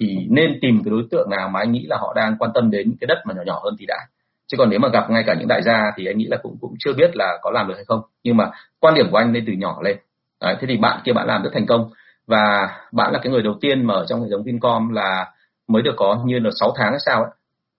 [0.00, 2.70] thì nên tìm cái đối tượng nào mà anh nghĩ là họ đang quan tâm
[2.70, 3.98] đến cái đất mà nhỏ nhỏ hơn thì đã.
[4.46, 6.56] Chứ còn nếu mà gặp ngay cả những đại gia thì anh nghĩ là cũng
[6.60, 8.00] cũng chưa biết là có làm được hay không.
[8.22, 8.50] Nhưng mà
[8.80, 9.96] quan điểm của anh nên từ nhỏ lên.
[10.40, 11.90] Đấy, thế thì bạn kia bạn làm rất thành công.
[12.26, 15.26] Và bạn là cái người đầu tiên mà ở trong hệ thống Vincom là
[15.68, 17.30] mới được có như là 6 tháng hay sao ấy.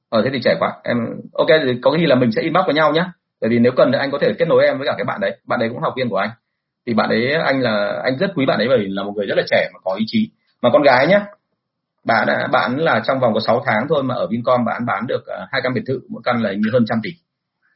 [0.10, 0.98] Ở ờ, thế thì trẻ quá em
[1.34, 3.06] ok thì có khi là mình sẽ inbox với nhau nhé
[3.42, 5.22] bởi vì nếu cần thì anh có thể kết nối em với cả cái bạn
[5.22, 6.30] đấy bạn đấy cũng học viên của anh.
[6.88, 9.26] Thì bạn ấy anh là anh rất quý bạn ấy bởi vì là một người
[9.26, 10.30] rất là trẻ mà có ý chí.
[10.62, 11.26] Mà con gái nhá
[12.06, 15.08] bạn đã bạn là trong vòng có 6 tháng thôi mà ở Vincom bạn bán
[15.08, 17.10] được ờ, hai căn biệt thự mỗi căn là như hơn trăm tỷ.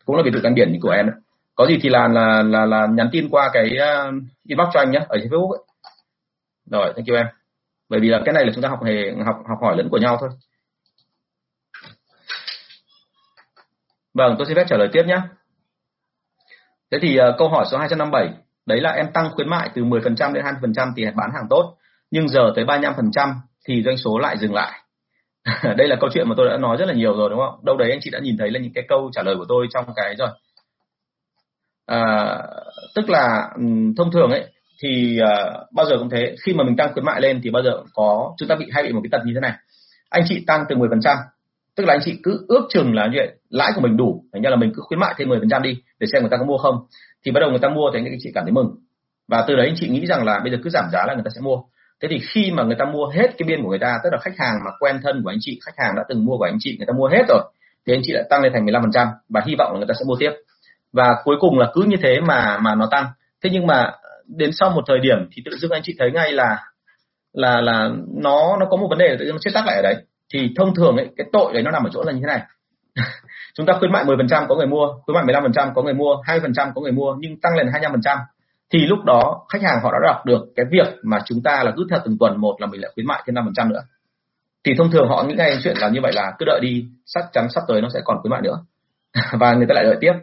[0.05, 1.15] Cũng là biệt thự căn biển của em đấy.
[1.55, 4.11] Có gì thì là là là, là nhắn tin qua cái ờ,
[4.47, 5.61] inbox cho anh nhé ở trên Facebook ấy.
[6.71, 7.25] rồi thank you em
[7.89, 9.97] bởi vì là cái này là chúng ta học hề học học hỏi lẫn của
[9.97, 10.29] nhau thôi.
[14.13, 15.21] Vâng tôi xin phép trả lời tiếp nhé.
[16.91, 18.29] Thế thì uh, câu hỏi số 257
[18.65, 21.77] đấy là em tăng khuyến mại từ 10% đến 20% thì bán hàng tốt
[22.11, 23.33] nhưng giờ tới 35%
[23.67, 24.81] thì doanh số lại dừng lại.
[25.77, 27.65] Đây là câu chuyện mà tôi đã nói rất là nhiều rồi đúng không?
[27.65, 29.67] Đâu đấy anh chị đã nhìn thấy là những cái câu trả lời của tôi
[29.73, 30.29] trong cái rồi.
[31.85, 32.37] À,
[32.95, 33.49] tức là
[33.97, 34.45] thông thường ấy
[34.83, 36.35] thì uh, bao giờ cũng thế.
[36.45, 38.83] Khi mà mình tăng khuyến mại lên thì bao giờ có chúng ta bị hay
[38.83, 39.53] bị một cái tật như thế này.
[40.09, 41.15] Anh chị tăng từ 10%
[41.75, 44.41] tức là anh chị cứ ước chừng là như vậy lãi của mình đủ thành
[44.41, 46.57] ra là mình cứ khuyến mại thêm 10% đi để xem người ta có mua
[46.57, 46.75] không.
[47.25, 48.75] Thì bắt đầu người ta mua thì anh chị cảm thấy mừng.
[49.27, 51.23] Và từ đấy anh chị nghĩ rằng là bây giờ cứ giảm giá là người
[51.25, 51.57] ta sẽ mua.
[52.01, 54.17] Thế thì khi mà người ta mua hết cái biên của người ta tức là
[54.21, 56.57] khách hàng mà quen thân của anh chị khách hàng đã từng mua của anh
[56.59, 57.43] chị người ta mua hết rồi
[57.87, 60.05] thì anh chị lại tăng lên thành 15% và hy vọng là người ta sẽ
[60.07, 60.31] mua tiếp.
[60.93, 63.05] Và cuối cùng là cứ như thế mà mà nó tăng.
[63.43, 63.91] Thế nhưng mà
[64.37, 66.57] đến sau một thời điểm thì tự dưng anh chị thấy ngay là
[67.33, 69.75] là là nó nó có một vấn đề là tự dưng nó chết tắc lại
[69.75, 69.95] ở đấy.
[70.33, 72.41] Thì thông thường ấy, cái tội đấy nó nằm ở chỗ là như thế này.
[73.53, 76.71] Chúng ta khuyến mại 10% có người mua, khuyến mại 15% có người mua 2%
[76.75, 78.17] có người mua, nhưng tăng lên 25%
[78.73, 81.71] thì lúc đó khách hàng họ đã đọc được cái việc mà chúng ta là
[81.77, 83.81] cứ theo từng tuần một là mình lại khuyến mại thêm 5% nữa.
[84.63, 87.25] Thì thông thường họ nghĩ ngay chuyện là như vậy là cứ đợi đi chắc
[87.33, 88.63] chắn sắp tới nó sẽ còn khuyến mại nữa.
[89.39, 90.13] Và người ta lại đợi tiếp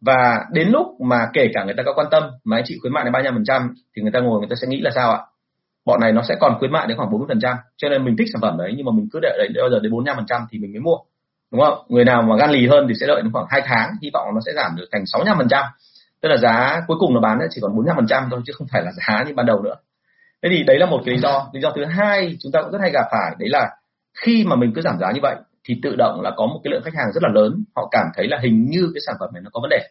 [0.00, 2.92] và đến lúc mà kể cả người ta có quan tâm mà anh chị khuyến
[2.92, 5.20] mại đến 35% thì người ta ngồi người ta sẽ nghĩ là sao ạ?
[5.84, 8.42] Bọn này nó sẽ còn khuyến mại đến khoảng 40% cho nên mình thích sản
[8.42, 10.80] phẩm đấy nhưng mà mình cứ đợi đấy bao giờ đến 45% thì mình mới
[10.80, 10.96] mua,
[11.52, 11.78] đúng không?
[11.88, 14.28] Người nào mà gan lì hơn thì sẽ đợi đến khoảng 2 tháng, hy vọng
[14.34, 15.64] nó sẽ giảm được thành 65%
[16.20, 18.92] tức là giá cuối cùng nó bán chỉ còn 45% thôi chứ không phải là
[18.92, 19.74] giá như ban đầu nữa.
[20.42, 21.48] Thế thì đấy là một cái lý do.
[21.52, 23.70] Lý do thứ hai chúng ta cũng rất hay gặp phải, đấy là
[24.14, 26.70] khi mà mình cứ giảm giá như vậy thì tự động là có một cái
[26.70, 27.64] lượng khách hàng rất là lớn.
[27.76, 29.88] Họ cảm thấy là hình như cái sản phẩm này nó có vấn đề.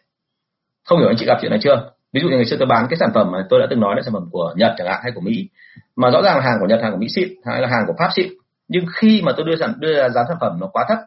[0.84, 1.90] Không hiểu anh chị gặp chuyện này chưa?
[2.12, 3.94] Ví dụ như ngày xưa tôi bán cái sản phẩm mà tôi đã từng nói
[3.96, 5.48] là sản phẩm của Nhật chẳng hạn, hay của Mỹ.
[5.96, 7.94] Mà rõ ràng là hàng của Nhật, hàng của Mỹ xịn, hay là hàng của
[7.98, 8.28] Pháp xịn.
[8.68, 10.98] Nhưng khi mà tôi đưa sản, đưa ra giá sản phẩm nó quá thấp,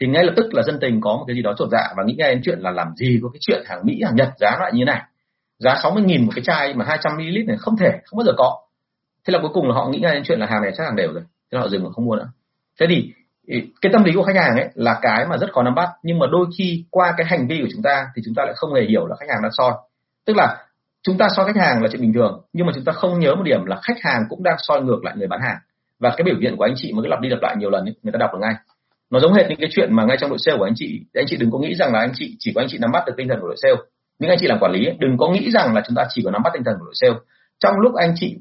[0.00, 2.02] thì ngay lập tức là dân tình có một cái gì đó chột dạ và
[2.04, 4.56] nghĩ ngay đến chuyện là làm gì có cái chuyện hàng Mỹ, hàng Nhật giá
[4.60, 5.02] lại như này.
[5.58, 8.32] Giá 60 nghìn một cái chai mà 200 ml này không thể, không bao giờ
[8.36, 8.58] có.
[9.26, 10.96] Thế là cuối cùng là họ nghĩ ngay đến chuyện là hàng này chắc hàng
[10.96, 11.22] đều rồi.
[11.22, 12.28] Thế là họ dừng và không mua nữa.
[12.80, 13.12] Thế thì
[13.82, 15.88] cái tâm lý của khách hàng ấy là cái mà rất khó nắm bắt.
[16.02, 18.54] Nhưng mà đôi khi qua cái hành vi của chúng ta thì chúng ta lại
[18.56, 19.72] không hề hiểu là khách hàng đang soi.
[20.26, 20.56] Tức là
[21.02, 23.34] chúng ta soi khách hàng là chuyện bình thường nhưng mà chúng ta không nhớ
[23.34, 25.56] một điểm là khách hàng cũng đang soi ngược lại người bán hàng.
[25.98, 27.84] Và cái biểu hiện của anh chị mà cứ lặp đi lặp lại nhiều lần
[27.84, 28.54] ấy, người ta đọc được ngay.
[29.10, 31.00] Nó giống hệt những cái chuyện mà ngay trong đội sale của anh chị.
[31.14, 33.02] Anh chị đừng có nghĩ rằng là anh chị chỉ có anh chị nắm bắt
[33.06, 33.76] được tinh thần của đội sale.
[34.18, 36.22] Những anh chị làm quản lý ấy, đừng có nghĩ rằng là chúng ta chỉ
[36.24, 37.14] có nắm bắt tinh thần của đội sale.
[37.58, 38.36] Trong lúc anh chị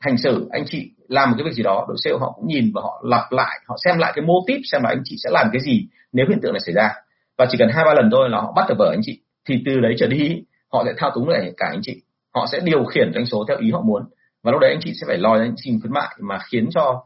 [0.00, 2.72] hành xử anh chị làm một cái việc gì đó, đội sale họ cũng nhìn
[2.74, 5.30] và họ lặp lại, họ xem lại cái mô típ xem là anh chị sẽ
[5.32, 6.90] làm cái gì nếu hiện tượng này xảy ra.
[7.38, 9.20] Và chỉ cần hai ba lần thôi là họ bắt được vở anh chị.
[9.48, 10.42] Thì từ đấy trở đi,
[10.72, 12.02] họ sẽ thao túng lại cả anh chị.
[12.34, 14.02] Họ sẽ điều khiển doanh số theo ý họ muốn.
[14.42, 17.04] Và lúc đấy anh chị sẽ phải lo anh chị khuyến mại mà khiến cho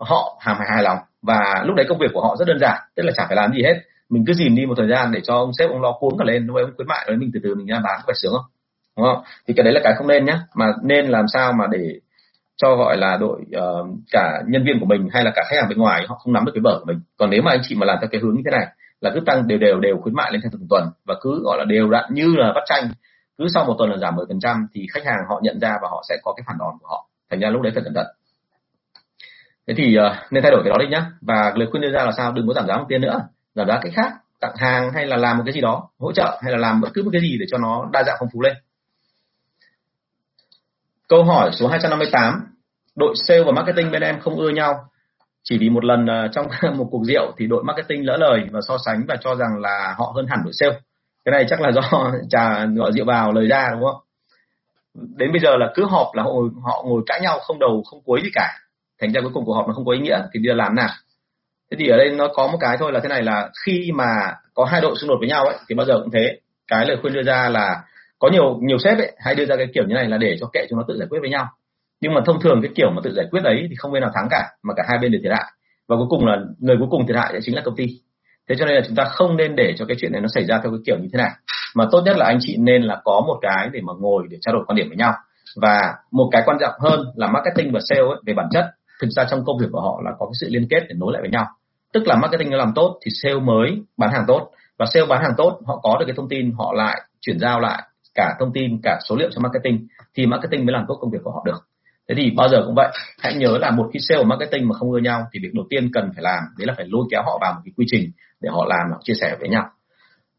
[0.00, 0.98] họ hàm hài lòng.
[1.22, 3.52] Và lúc đấy công việc của họ rất đơn giản, tức là chả phải làm
[3.52, 3.80] gì hết.
[4.08, 6.24] Mình cứ dìm đi một thời gian để cho ông sếp ông lo cuốn cả
[6.24, 8.32] lên lúc ông khuyến mại rồi mình từ từ mình ra bán, có phải sướng
[8.32, 8.44] không?
[8.96, 9.24] Đúng không?
[9.48, 10.40] Thì cái đấy là cái không nên nhá.
[10.54, 12.00] Mà nên làm sao mà để
[12.56, 15.68] cho gọi là đội uh, cả nhân viên của mình hay là cả khách hàng
[15.68, 17.00] bên ngoài họ không nắm được cái vở của mình.
[17.16, 18.66] Còn nếu mà anh chị mà làm theo cái hướng như thế này
[19.00, 21.58] là cứ tăng đều đều đều khuyến mại lên theo từng tuần và cứ gọi
[21.58, 22.88] là đều đặn như là bắt tranh
[23.38, 26.02] cứ sau một tuần là giảm 10% thì khách hàng họ nhận ra và họ
[26.08, 27.08] sẽ có cái phản đòn của họ.
[27.30, 28.06] Thành ra lúc đấy phải cẩn thận.
[29.66, 31.06] Thế thì uh, nên thay đổi cái đó đi nhá.
[31.20, 32.32] Và lời khuyên đưa ra là sao?
[32.32, 33.20] Đừng có giảm giá một tiền nữa.
[33.54, 36.40] Giảm giá cách khác tặng hàng hay là làm một cái gì đó hỗ trợ
[36.42, 38.40] hay là làm bất cứ một cái gì để cho nó đa dạng phong phú
[38.40, 38.56] lên
[41.08, 42.46] câu hỏi số 258
[42.96, 44.74] đội sale và marketing bên em không ưa nhau.
[45.44, 46.46] Chỉ vì một lần ờ, trong
[46.76, 49.94] một cuộc rượu thì đội marketing lỡ lời và so sánh và cho rằng là
[49.98, 50.80] họ hơn hẳn đội sale.
[51.24, 51.82] Cái này chắc là do
[52.30, 54.00] trà gọi rượu vào lời ra đúng không?
[55.16, 56.30] Đến bây giờ là cứ họp là họ,
[56.62, 58.52] họ ngồi cãi nhau không đầu không cuối gì cả.
[59.00, 60.74] Thành ra cuối cùng cuộc họp nó không có ý nghĩa thì bây giờ làm
[60.74, 60.90] nào?
[61.70, 64.04] Thế thì ở đây nó có một cái thôi là thế này là khi mà
[64.54, 66.38] có hai đội xung đột với nhau ấy thì bao giờ cũng thế.
[66.68, 67.82] Cái lời khuyên đưa ra là
[68.18, 70.46] có nhiều nhiều sếp ấy hay đưa ra cái kiểu như này là để cho
[70.52, 71.46] kệ chúng nó tự giải quyết với nhau.
[72.00, 74.10] Nhưng mà thông thường cái kiểu mà tự giải quyết đấy thì không bên nào
[74.14, 75.52] thắng cả mà cả hai bên đều thiệt hại.
[75.88, 77.84] Và cuối cùng là người cuối cùng thiệt hại chính là công ty.
[78.48, 80.44] Thế cho nên là chúng ta không nên để cho cái chuyện này nó xảy
[80.44, 81.30] ra theo cái kiểu như thế này.
[81.74, 84.38] Mà tốt nhất là anh chị nên là có một cái để mà ngồi để
[84.40, 85.12] trao đổi quan điểm với nhau.
[85.56, 88.64] Và một cái quan trọng hơn là marketing và sale ấy, về bản chất
[89.00, 91.12] thực ra trong công việc của họ là có cái sự liên kết để nối
[91.12, 91.46] lại với nhau.
[91.92, 94.50] Tức là marketing nó làm tốt thì sale mới bán hàng tốt.
[94.78, 97.60] Và sale bán hàng tốt họ có được cái thông tin họ lại chuyển giao
[97.60, 97.82] lại
[98.16, 101.18] cả thông tin cả số liệu cho marketing thì marketing mới làm tốt công việc
[101.24, 101.58] của họ được.
[102.08, 102.88] Thế thì bao giờ cũng vậy
[103.18, 105.64] hãy nhớ là một khi sale và marketing mà không ưa nhau thì việc đầu
[105.70, 108.10] tiên cần phải làm đấy là phải lôi kéo họ vào một cái quy trình
[108.40, 109.64] để họ làm họ chia sẻ với nhau.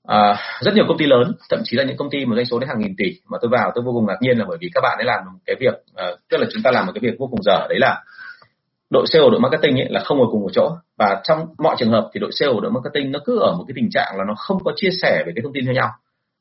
[0.08, 2.60] À, rất nhiều công ty lớn thậm chí là những công ty mà doanh số
[2.60, 4.70] đến hàng nghìn tỷ mà tôi vào tôi vô cùng ngạc nhiên là bởi vì
[4.74, 7.00] các bạn ấy làm một cái việc uh, tức là chúng ta làm một cái
[7.02, 8.04] việc vô cùng dở đấy là
[8.90, 10.72] đội sale và đội marketing ấy là không ngồi cùng một chỗ.
[10.98, 13.64] Và trong mọi trường hợp thì đội sale và đội marketing nó cứ ở một
[13.68, 15.90] cái tình trạng là nó không có chia sẻ về cái thông tin với nhau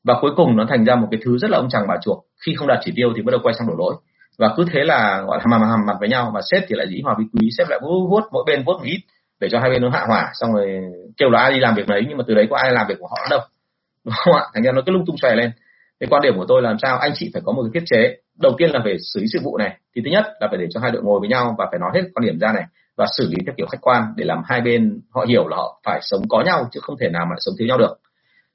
[0.07, 2.17] và cuối cùng nó thành ra một cái thứ rất là ông chàng bà chuột
[2.45, 3.95] khi không đạt chỉ tiêu thì bắt đầu quay sang đổ lỗi.
[4.37, 6.31] Và cứ thế là, gọi là, hàm hàm mặt với nhau.
[6.33, 7.49] Và sếp thì lại dĩ hòa vi quý.
[7.57, 8.99] Sếp lại vuốt vuốt, mỗi bên vuốt một ít
[9.39, 10.31] để cho hai bên nó hạ hỏa.
[10.33, 10.81] Xong rồi
[11.17, 12.95] kêu là ai đi làm việc đấy nhưng mà từ đấy có ai làm việc
[12.99, 13.39] của họ đâu.
[14.05, 14.43] Đúng không ạ?
[14.53, 15.51] Thành ra nó cứ lung tung xòe lên.
[15.99, 16.97] Cái quan điểm của tôi là làm sao?
[16.97, 18.17] Anh chị phải có một cái thiết chế.
[18.41, 19.77] Đầu tiên là về xử lý sự vụ này.
[19.95, 21.91] Thì thứ nhất là phải để cho hai đội ngồi với nhau và phải nói
[21.93, 22.63] hết quan điểm ra này
[22.97, 25.81] và xử lý theo kiểu khách quan để làm hai bên họ hiểu là họ
[25.85, 27.97] phải sống có nhau chứ không thể nào mà sống thiếu nhau được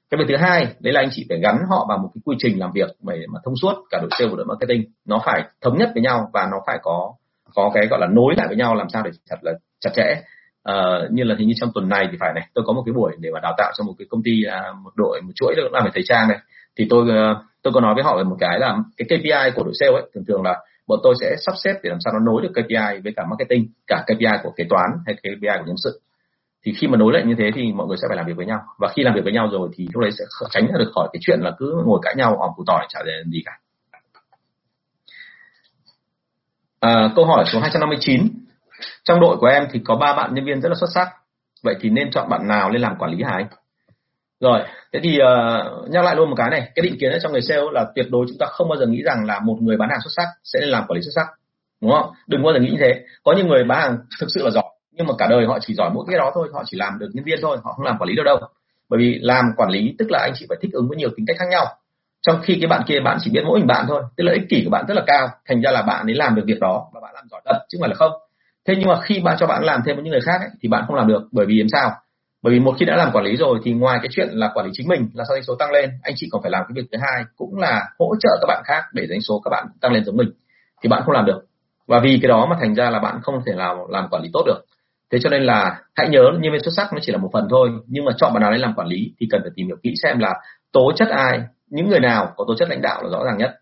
[0.09, 2.35] cái việc thứ hai đấy là anh chị phải gắn họ vào một cái quy
[2.39, 4.83] trình làm việc để mà thông suốt cả đội sale và đội marketing.
[5.05, 7.13] Nó phải thống nhất với nhau và nó phải có
[7.55, 10.21] có cái gọi là nối lại với nhau làm sao để thật là chặt chẽ.
[10.69, 12.93] Uh, như là hình như trong tuần này thì phải này tôi có một cái
[12.93, 15.53] buổi để mà đào tạo cho một cái công ty uh, một đội một chuỗi
[15.55, 16.37] cũng làm về thời trang này.
[16.77, 19.63] Thì tôi uh, tôi có nói với họ về một cái là cái KPI của
[19.63, 22.19] đội sale ấy thường thường là bọn tôi sẽ sắp xếp để làm sao nó
[22.31, 25.77] nối được KPI với cả marketing cả KPI của kế toán hay KPI của nhân
[25.83, 25.99] sự
[26.65, 28.45] thì khi mà nối lại như thế thì mọi người sẽ phải làm việc với
[28.45, 28.59] nhau.
[28.79, 31.19] Và khi làm việc với nhau rồi thì lúc đấy sẽ tránh được khỏi cái
[31.21, 33.51] chuyện là cứ ngồi cãi nhau hòm củ tỏi chả để gì cả.
[36.79, 38.27] À, câu hỏi số 259
[39.03, 41.07] trong đội của em thì có ba bạn nhân viên rất là xuất sắc.
[41.63, 43.47] Vậy thì nên chọn bạn nào lên làm quản lý hả anh?
[44.39, 44.59] Rồi
[44.93, 46.71] thế thì uh, nhắc lại luôn một cái này.
[46.75, 48.85] Cái định kiến ở trong người sale là tuyệt đối chúng ta không bao giờ
[48.85, 51.11] nghĩ rằng là một người bán hàng xuất sắc sẽ lên làm quản lý xuất
[51.15, 51.27] sắc.
[51.81, 52.11] Đúng không?
[52.27, 53.05] Đừng bao giờ nghĩ như thế.
[53.23, 55.73] Có những người bán hàng thực sự là giỏi nhưng mà cả đời họ chỉ
[55.73, 57.97] giỏi mỗi cái đó thôi họ chỉ làm được nhân viên thôi họ không làm
[57.99, 58.39] quản lý đâu đâu.
[58.89, 61.25] Bởi vì làm quản lý tức là anh chị phải thích ứng với nhiều tính
[61.25, 61.65] cách khác nhau.
[62.21, 64.49] Trong khi cái bạn kia bạn chỉ biết mỗi mình bạn thôi tức là ích
[64.49, 66.89] kỷ của bạn rất là cao thành ra là bạn ấy làm được việc đó
[66.93, 68.11] và bạn làm giỏi thật chứ không phải là không.
[68.67, 70.69] Thế nhưng mà khi bạn cho bạn làm thêm với những người khác ấy, thì
[70.69, 71.91] bạn không làm được bởi vì làm sao?
[72.41, 74.65] Bởi vì một khi đã làm quản lý rồi thì ngoài cái chuyện là quản
[74.65, 76.73] lý chính mình là sao doanh số tăng lên anh chị còn phải làm cái
[76.75, 79.67] việc thứ hai cũng là hỗ trợ các bạn khác để doanh số các bạn
[79.81, 80.29] tăng lên giống mình
[80.83, 81.45] thì bạn không làm được.
[81.87, 84.29] Và vì cái đó mà thành ra là bạn không thể nào làm quản lý
[84.33, 84.65] tốt được
[85.13, 87.47] thế cho nên là hãy nhớ nhân viên xuất sắc nó chỉ là một phần
[87.49, 87.69] thôi.
[87.87, 89.93] Nhưng mà chọn bạn nào để làm quản lý thì cần phải tìm hiểu kỹ
[90.03, 90.33] xem là
[90.71, 93.55] tố chất ai, những người nào có tố chất lãnh đạo là rõ ràng nhất.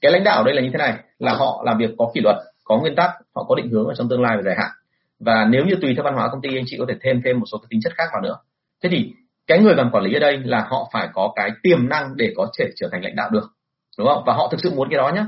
[0.00, 2.36] Cái lãnh đạo đây là như thế này, là họ làm việc có kỷ luật,
[2.64, 4.70] có nguyên tắc, họ có định hướng ở trong tương lai và dài hạn.
[5.20, 7.40] Và nếu như tùy theo văn hóa công ty, anh chị có thể thêm thêm
[7.40, 8.36] một số cái tính chất khác vào nữa.
[8.82, 9.12] Thế thì
[9.46, 12.32] cái người làm quản lý ở đây là họ phải có cái tiềm năng để
[12.36, 13.48] có thể trở thành lãnh đạo được,
[13.98, 14.22] đúng không?
[14.26, 15.24] Và họ thực sự muốn cái đó nhé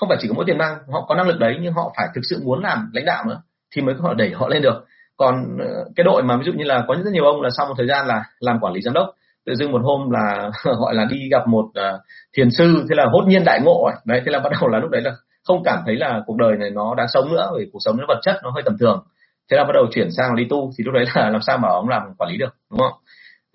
[0.00, 2.08] không phải chỉ có mỗi tiềm năng, họ có năng lực đấy, nhưng họ phải
[2.14, 3.42] thực sự muốn làm lãnh đạo nữa
[3.76, 4.84] thì mới có họ đẩy họ lên được.
[5.16, 7.66] Còn ờ, cái đội mà ví dụ như là có rất nhiều ông là sau
[7.66, 9.10] một thời gian là làm quản lý giám đốc
[9.46, 12.00] tự dưng một hôm là gọi là đi gặp một uh,
[12.36, 13.94] thiền sư thế là hốt nhiên đại ngộ ấy.
[14.04, 15.12] đấy thế là bắt đầu là lúc đấy là
[15.44, 18.04] không cảm thấy là cuộc đời này nó đáng sống nữa vì cuộc sống nó
[18.08, 19.04] vật chất nó hơi tầm thường.
[19.50, 21.68] Thế là bắt đầu chuyển sang đi tu thì lúc đấy là làm sao mà
[21.68, 22.92] ông làm quản lý được đúng không?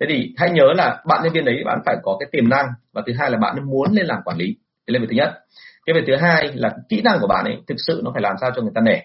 [0.00, 2.66] Thế thì hãy nhớ là bạn nhân viên đấy bạn phải có cái tiềm năng
[2.92, 4.56] và thứ hai là bạn muốn lên làm quản lý.
[4.86, 5.32] Đấy là việc thứ nhất.
[5.86, 8.34] Cái việc thứ hai là kỹ năng của bạn ấy thực sự nó phải làm
[8.40, 8.98] sao cho người ta nể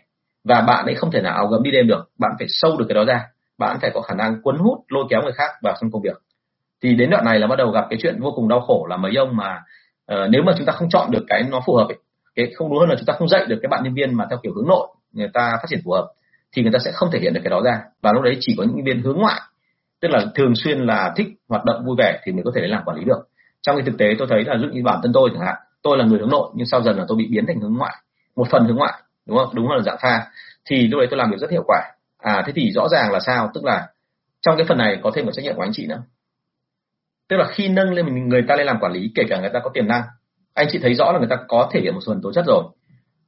[0.43, 2.09] và bạn ấy không thể nào áo gấm đi đêm được.
[2.19, 3.25] Bạn phải sâu được cái đó ra.
[3.57, 6.17] Bạn phải có khả năng cuốn hút lôi kéo người khác vào trong công việc.
[6.83, 8.97] Thì đến đoạn này là bắt đầu gặp cái chuyện vô cùng đau khổ là
[8.97, 9.63] mấy ông mà
[10.13, 11.97] uh, nếu mà chúng ta không chọn được cái nó phù hợp ấy,
[12.35, 14.25] cái không đúng hơn là chúng ta không dạy được cái bạn nhân viên mà
[14.29, 16.07] theo kiểu hướng nội người ta phát triển phù hợp
[16.55, 17.81] thì người ta sẽ không thể hiện được cái đó ra.
[18.01, 19.41] Và lúc đấy chỉ có những viên hướng ngoại
[20.01, 22.83] tức là thường xuyên là thích hoạt động vui vẻ thì mới có thể làm
[22.85, 23.27] quản lý được.
[23.61, 25.97] Trong cái thực tế tôi thấy là dụ như bản thân tôi chẳng hạn tôi
[25.97, 27.95] là người hướng nội nhưng sau dần là tôi bị biến thành hướng ngoại
[28.35, 28.93] một phần hướng ngoại
[29.31, 29.55] đúng không?
[29.55, 30.25] Đúng là dạng pha.
[30.65, 31.81] Thì lúc đấy tôi làm việc rất hiệu quả.
[32.17, 33.51] À thế thì rõ ràng là sao?
[33.53, 33.87] Tức là
[34.41, 36.01] trong cái phần này có thêm một trách nhiệm của anh chị nữa.
[37.29, 39.49] Tức là khi nâng lên mình người ta lên làm quản lý kể cả người
[39.53, 40.03] ta có tiềm năng
[40.53, 42.63] anh chị thấy rõ là người ta có thể hiện một phần tố chất rồi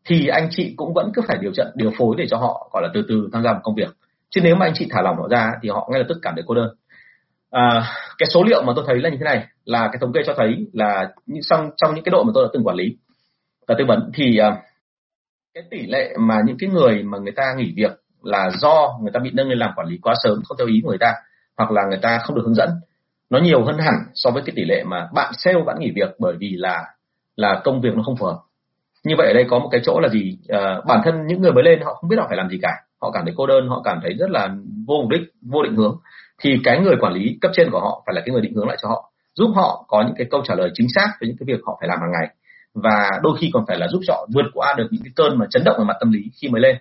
[0.05, 2.83] thì anh chị cũng vẫn cứ phải điều trận điều phối để cho họ gọi
[2.83, 3.89] là từ từ tham gia một công việc.
[4.29, 6.33] Chứ nếu mà anh chị thả lỏng họ ra thì họ ngay lập tức cảm
[6.35, 6.75] thấy cô đơn.
[7.51, 7.83] À,
[8.17, 10.33] cái số liệu mà tôi thấy là như thế này là cái thống kê cho
[10.37, 11.11] thấy là
[11.49, 12.97] trong trong những cái đội mà tôi đã từng quản lý
[13.67, 14.53] và tư vấn thì uh,
[15.53, 17.91] cái tỷ lệ mà những cái người mà người ta nghỉ việc
[18.23, 20.81] là do người ta bị nâng lên làm quản lý quá sớm không theo ý
[20.83, 21.13] của người ta
[21.57, 22.69] hoặc là người ta không được hướng dẫn
[23.29, 26.15] nó nhiều hơn hẳn so với cái tỷ lệ mà bạn sale bạn nghỉ việc
[26.19, 26.85] bởi vì là
[27.35, 28.37] là công việc nó không phù hợp.
[29.03, 30.37] Như vậy ở đây có một cái chỗ là gì?
[30.47, 32.69] À, bản thân những người mới lên họ không biết họ phải làm gì cả.
[33.01, 34.49] Họ cảm thấy cô đơn họ cảm thấy rất là
[34.87, 35.97] vô mục đích vô định hướng.
[36.41, 38.67] Thì cái người quản lý cấp trên của họ phải là cái người định hướng
[38.67, 41.37] lại cho họ giúp họ có những cái câu trả lời chính xác về những
[41.39, 42.35] cái việc họ phải làm hàng ngày
[42.73, 45.45] và đôi khi còn phải là giúp họ vượt qua được những cái cơn mà
[45.49, 46.75] chấn động về mặt tâm lý khi mới lên.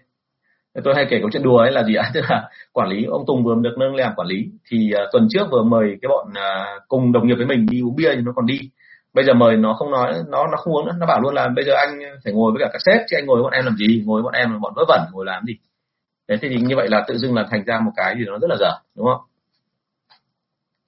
[0.85, 2.11] Tôi hay kể câu chuyện đùa ấy là gì ạ?
[2.15, 5.13] Tức là quản lý ông Tùng vừa được nâng lên làm quản lý thì uh,
[5.13, 8.15] tuần trước vừa mời cái bọn uh, cùng đồng nghiệp với mình đi uống bia
[8.15, 8.61] thì nó còn đi.
[9.15, 10.93] Bây giờ mời nó không nói nó nó không uống nữa.
[10.99, 13.27] Nó bảo luôn là bây giờ anh phải ngồi với cả các sếp chứ anh
[13.27, 14.03] ngồi với bọn em làm gì?
[14.07, 15.55] Ngồi với bọn em là bọn vớ vẩn ngồi làm gì
[16.29, 18.51] thế thì như vậy là tự dưng là thành ra một cái gì nó rất
[18.51, 19.21] là dở đúng không?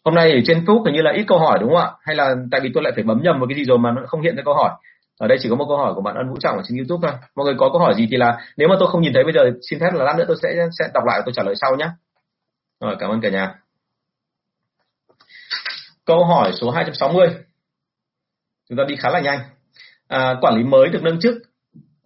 [0.05, 1.90] Hôm nay ở trên Facebook hình như là ít câu hỏi đúng không ạ?
[2.00, 4.02] Hay là tại vì tôi lại phải bấm nhầm một cái gì rồi mà nó
[4.07, 4.70] không hiện ra câu hỏi
[5.18, 7.08] ở đây chỉ có một câu hỏi của bạn ân vũ trọng ở trên youtube
[7.08, 7.18] thôi.
[7.36, 9.32] Mọi người có câu hỏi gì thì là nếu mà tôi không nhìn thấy bây
[9.32, 9.40] giờ
[9.70, 10.48] xin phép là lát nữa tôi sẽ
[10.78, 11.88] sẽ đọc lại và tôi trả lời sau nhé
[12.80, 13.54] rồi cảm ơn cả nhà.
[16.04, 17.28] Câu hỏi số 260
[18.68, 19.38] chúng ta đi khá là nhanh.
[20.08, 21.34] À, quản lý mới được nâng chức.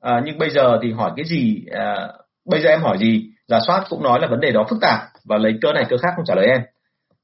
[0.00, 2.08] À, nhưng bây giờ thì hỏi cái gì à,
[2.44, 3.30] bây giờ em hỏi gì?
[3.48, 5.96] Giả soát cũng nói là vấn đề đó phức tạp và lấy cơ này cơ
[6.02, 6.60] khác không trả lời em.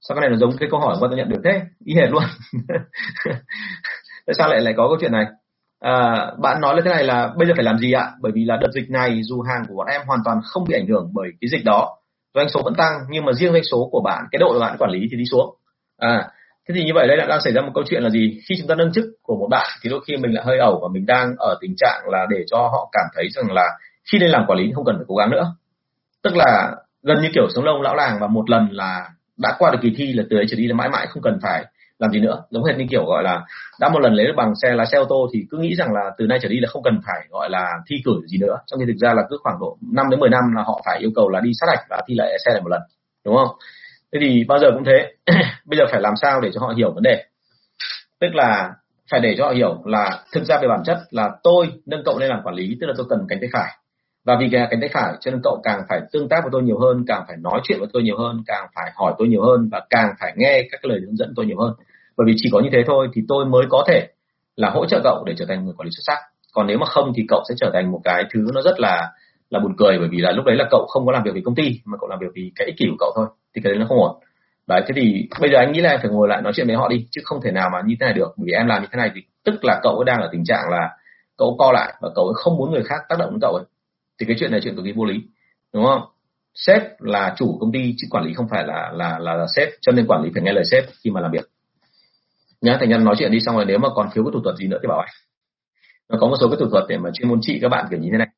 [0.00, 1.60] Sao cái này nó giống cái câu hỏi mà tôi nhận được thế?
[1.84, 2.22] Y hệt luôn.
[4.26, 5.24] Tại sao lại lại có câu chuyện này?
[5.84, 8.10] À, bạn nói là thế này là bây giờ phải làm gì ạ?
[8.20, 10.74] Bởi vì là đợt dịch này dù hàng của bọn em hoàn toàn không bị
[10.74, 11.96] ảnh hưởng bởi cái dịch đó.
[12.34, 14.90] Doanh số vẫn tăng nhưng mà riêng doanh số của bạn cái độ bạn quản
[14.90, 15.56] lý thì đi xuống.
[15.98, 16.28] À
[16.68, 18.40] thế thì như vậy đây đang xảy ra một câu chuyện là gì?
[18.48, 20.78] Khi chúng ta nâng chức của một bạn thì đôi khi mình lại hơi ẩu
[20.82, 23.68] và mình đang ở tình trạng là để cho họ cảm thấy rằng là
[24.12, 25.54] khi lên làm quản lý không cần phải cố gắng nữa.
[26.22, 29.70] Tức là gần như kiểu sống lâu lão làng và một lần là đã qua
[29.70, 31.64] được kỳ thi là từ ấy trở đi là mãi mãi không cần phải
[31.98, 32.42] làm gì nữa?
[32.50, 33.42] Giống hệt như kiểu, gọi là,
[33.80, 35.92] đã một lần lấy được bằng xe lái xe ô tô thì cứ nghĩ rằng
[35.92, 38.58] là từ nay trở đi là không cần phải, gọi là, thi cử gì nữa.
[38.66, 40.98] Trong khi thực ra là cứ khoảng độ 5 đến 10 năm là họ phải
[40.98, 42.82] yêu cầu là đi sát hạch và thi lại xe lại một lần,
[43.24, 43.56] đúng không?
[44.12, 45.12] Thế thì bao giờ cũng thế.
[45.64, 47.24] Bây giờ phải làm sao để cho họ hiểu vấn đề?
[48.20, 48.72] Tức là
[49.10, 52.18] phải để cho họ hiểu là thực ra về bản chất là tôi nâng cậu
[52.18, 53.76] lên làm quản lý, tức là tôi cần cánh tay phải
[54.24, 56.62] và vì cái cánh tay phải, cho nên cậu càng phải tương tác với tôi
[56.62, 59.42] nhiều hơn, càng phải nói chuyện với tôi nhiều hơn, càng phải hỏi tôi nhiều
[59.42, 61.72] hơn và càng phải nghe các cái lời hướng dẫn tôi nhiều hơn.
[62.16, 64.08] Bởi vì chỉ có như thế thôi thì tôi mới có thể
[64.56, 66.18] là hỗ trợ cậu để trở thành người quản lý xuất sắc.
[66.54, 69.10] Còn nếu mà không thì cậu sẽ trở thành một cái thứ nó rất là
[69.50, 71.42] là buồn cười, bởi vì là lúc đấy là cậu không có làm việc vì
[71.44, 73.72] công ty, mà cậu làm việc vì cái ích kỷ của cậu thôi, thì cái
[73.72, 74.16] đấy nó không ổn.
[74.66, 76.76] Đấy, thế thì bây giờ anh nghĩ là em phải ngồi lại nói chuyện với
[76.76, 78.34] họ đi, chứ không thể nào mà như thế này được.
[78.36, 80.64] Bởi vì em làm như thế này thì tức là cậu đang ở tình trạng
[80.70, 80.90] là
[81.38, 83.64] cậu co lại và cậu không muốn người khác tác động đến cậu ấy
[84.20, 85.22] thì cái chuyện này chuyện cực kỳ vô lý
[85.72, 86.02] đúng không?
[86.54, 89.68] Sếp là chủ công ty chứ quản lý không phải là là là, là sếp
[89.80, 91.50] cho nên quản lý phải nghe lời sếp khi mà làm việc.
[92.60, 94.56] Nhá thành nhân nói chuyện đi xong rồi nếu mà còn thiếu cái thủ thuật
[94.56, 95.14] gì nữa thì bảo anh.
[96.08, 98.00] Nó có một số cái thủ thuật để mà chuyên môn trị các bạn kiểu
[98.00, 98.28] như thế này.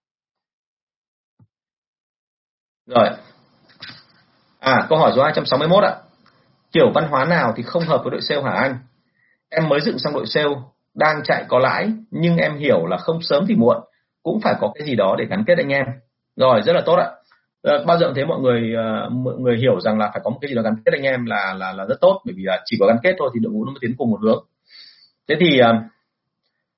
[2.87, 3.09] Rồi.
[4.59, 5.97] À câu hỏi số 261 ạ.
[6.73, 8.79] Kiểu văn hóa nào thì không hợp với đội sale hả anh?
[9.49, 10.55] Em mới dựng xong đội sale
[10.95, 13.77] đang chạy có lãi nhưng em hiểu là không sớm thì muộn
[14.27, 15.87] cũng phải có cái gì đó để gắn kết anh em.
[16.37, 17.09] Rồi, rất là tốt ạ.
[17.63, 20.39] Ờ, bao giờ thế mọi người ờ, mọi người hiểu rằng là phải có một
[20.41, 22.63] cái gì đó gắn kết anh em là là là rất tốt, bởi vì là
[22.65, 24.45] chỉ có gắn kết thôi thì đội ngũ nó mới tiến cùng một hướng.
[25.29, 25.73] Thế thì ờ,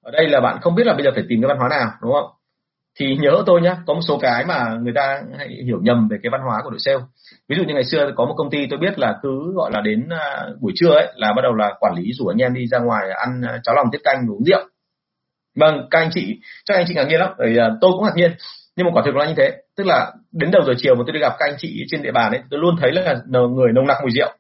[0.03, 1.91] ở đây là bạn không biết là bây giờ phải tìm cái văn hóa nào,
[2.03, 2.31] đúng không?
[3.01, 6.17] Thì nhớ tôi nhá, có một số cái mà người ta hay hiểu nhầm về
[6.23, 6.99] cái văn hóa của đội sale.
[7.49, 9.81] Ví dụ như ngày xưa có một công ty tôi biết là cứ gọi là
[9.81, 10.09] đến
[10.61, 13.11] buổi trưa ấy, là bắt đầu là quản lý rủ anh em đi ra ngoài
[13.11, 14.61] ăn cháo lòng tiết canh, uống rượu
[15.61, 18.17] vâng các anh chị chắc anh chị ngạc nhiên lắm bởi uh, tôi cũng ngạc
[18.17, 18.33] nhiên.
[18.77, 21.13] Nhưng mà quả thực là như thế tức là đến đầu giờ chiều mà tôi
[21.13, 23.87] đi gặp các anh chị trên địa bàn ấy tôi luôn thấy là người nồng
[23.87, 24.33] nặc mùi rượu.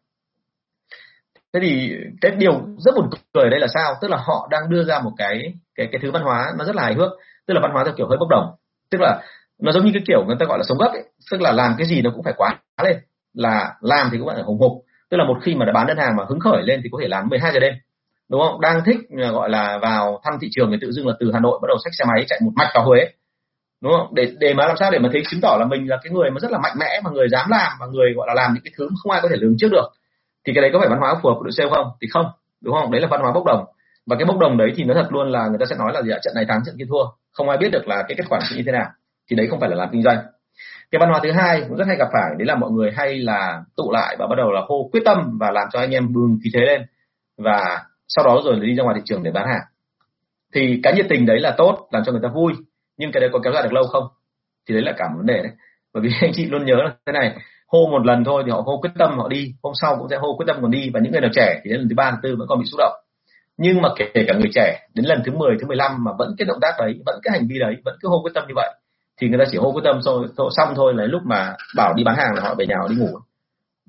[1.52, 3.94] Thế thì cái điều rất buồn cười ở đây là sao?
[4.00, 6.76] Tức là họ đang đưa ra một cái cái cái thứ văn hóa nó rất
[6.76, 7.10] là hài hước
[7.46, 8.54] tức là văn hóa theo kiểu hơi bốc đồng.
[8.90, 9.22] Tức là
[9.62, 11.74] nó giống như cái kiểu người ta gọi là sống gấp ấy tức là làm
[11.78, 12.96] cái gì nó cũng phải quá lên.
[13.34, 14.72] Là làm thì cũng phải hùng hục.
[15.10, 16.98] Tức là một khi mà đã bán đơn hàng mà hứng khởi lên thì có
[17.02, 17.74] thể làm 12 giờ đêm
[18.30, 18.60] đúng không?
[18.60, 21.40] Đang thích à, gọi là, vào thăm thị trường thì tự dưng là từ hà
[21.40, 23.08] nội bắt đầu xách xe máy chạy một mạch vào huế.
[23.82, 24.14] Đúng không?
[24.14, 26.30] Để để mà làm sao để mà thấy chứng tỏ là mình là cái người
[26.30, 28.62] mà rất là mạnh mẽ mà người dám làm và người, gọi là, làm những
[28.64, 29.88] cái thứ không ai có thể lường trước được,
[30.46, 31.86] thì cái đấy có phải văn hóa phù hợp của đội sale không?
[32.00, 32.26] Thì không.
[32.60, 32.90] Đúng không?
[32.90, 33.64] Đấy là văn hóa bốc đồng.
[34.06, 36.02] Và cái bốc đồng đấy thì nó thật luôn là người ta sẽ nói là
[36.02, 36.18] gì ạ?
[36.22, 37.04] Trận này thắng, trận kia thua.
[37.32, 38.86] Không ai biết được là cái kết quả như thế nào.
[39.30, 40.18] Thì đấy không phải là làm kinh doanh.
[40.90, 43.18] Cái văn hóa thứ hai cũng rất hay gặp phải, đấy là mọi người hay
[43.18, 46.12] là tụ lại và bắt đầu là hô quyết tâm và làm cho anh em
[46.12, 46.82] bừng khí thế lên.
[47.38, 49.62] Và sau đó rồi đi ra ngoài thị trường để bán hàng.
[50.54, 52.52] Thì cái nhiệt tình đấy là tốt làm cho người ta vui
[52.96, 54.04] nhưng cái đấy có kéo dài được lâu không?
[54.68, 55.52] Thì đấy là cả một vấn đề đấy.
[55.94, 57.36] Bởi vì anh chị luôn nhớ là thế này
[57.68, 60.16] hô một lần thôi thì họ hô quyết tâm họ đi hôm sau cũng sẽ
[60.16, 62.10] hô quyết tâm còn đi và những người nào trẻ thì đến lần thứ ba
[62.10, 62.92] thứ tư vẫn còn bị xúc động.
[63.56, 66.46] Nhưng mà kể cả người trẻ đến lần thứ 10, thứ 15 mà vẫn cái
[66.46, 68.74] động tác đấy vẫn cái hành vi đấy vẫn cứ hô quyết tâm như vậy
[69.20, 72.04] thì người ta chỉ hô quyết tâm xong, xong thôi là lúc mà bảo đi
[72.04, 73.18] bán hàng là họ về nhà họ đi ngủ.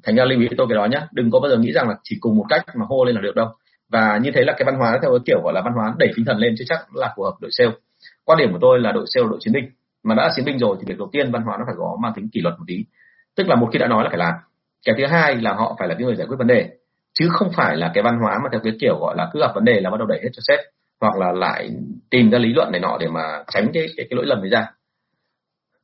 [0.04, 1.96] Thành ra lưu ý tôi cái đó nhá đừng có bao giờ nghĩ rằng là
[2.04, 3.48] chỉ cùng một cách mà hô lên là được đâu
[3.90, 6.12] và như thế là cái văn hóa theo cái kiểu gọi là văn hóa đẩy
[6.16, 7.72] tinh thần lên chứ chắc là phù hợp đội sale.
[8.26, 9.70] Quan điểm của tôi là đội sale đội chiến binh.
[10.04, 12.14] Mà đã chiến binh rồi thì việc đầu tiên văn hóa nó phải có mang
[12.16, 12.86] tính kỷ luật một tí.
[13.36, 14.34] Tức là một khi đã nói là phải làm
[14.86, 16.70] cái thứ hai là họ phải là cái người giải quyết vấn đề.
[17.20, 19.52] Chứ không phải là cái văn hóa mà theo cái kiểu gọi là cứ gặp
[19.56, 20.60] vấn đề là bắt đầu đẩy hết cho sếp
[21.02, 21.70] hoặc là lại
[22.10, 24.50] tìm ra lý luận này nọ để mà tránh cái cái, cái lỗi lầm đấy
[24.50, 24.68] ra.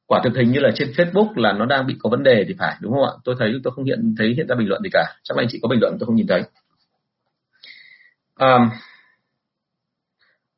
[0.07, 2.55] Quả thực hình như là trên Facebook là nó đang bị có vấn đề thì
[2.59, 3.11] phải đúng không ạ?
[3.23, 5.05] Tôi thấy tôi không hiện thấy hiện ra bình luận gì cả.
[5.23, 6.43] Chắc là anh chị có bình luận tôi không nhìn thấy
[8.39, 8.69] um,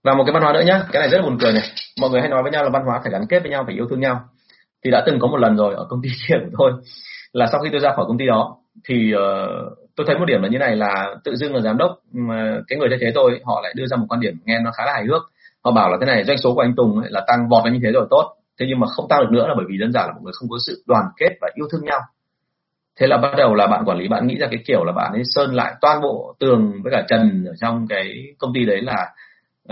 [0.03, 1.63] và một cái văn hóa nữa nhá cái này rất là buồn cười này.
[2.01, 3.75] Mọi người hay nói với nhau là văn hóa phải gắn kết với nhau phải
[3.75, 4.21] yêu thương nhau.
[4.83, 6.71] Thì đã từng có một lần rồi ở công ty kia của tôi
[7.31, 10.41] là sau khi tôi ra khỏi công ty đó thì uh, tôi thấy một điểm
[10.41, 11.91] là như này là tự dưng là giám đốc
[12.29, 14.71] ờ, cái người thay thế tôi họ lại đưa ra một quan điểm nghe nó
[14.71, 15.21] khá là hài hước.
[15.63, 17.73] Họ bảo là thế này doanh số của anh Tùng ấy là tăng vọt lên
[17.73, 18.35] như thế rồi tốt.
[18.59, 20.33] Thế nhưng mà không tăng được nữa là bởi vì đơn giản là mọi người
[20.39, 21.99] không có sự đoàn kết và yêu thương nhau
[22.99, 25.11] thế là bắt đầu là bạn quản lý bạn nghĩ ra cái kiểu là bạn
[25.13, 28.81] ấy sơn lại toàn bộ tường với cả trần ở trong cái công ty đấy
[28.81, 29.09] là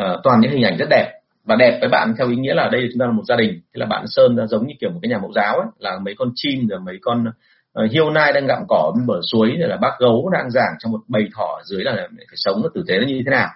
[0.02, 1.12] uh, toàn những hình ảnh rất đẹp.
[1.46, 3.52] Và đẹp với bạn theo ý nghĩa là đây chúng ta là một gia đình.
[3.52, 6.00] Thế là bạn sơn ra giống như kiểu một cái nhà mẫu giáo ấy, là
[6.00, 7.26] mấy con chim rồi mấy con
[7.84, 10.76] uh, hiêu nai đang gặm cỏ bên bờ suối rồi là bác gấu đang giảng
[10.80, 13.50] trong một bầy thỏ dưới là phải sống nó tử tế nó như thế nào.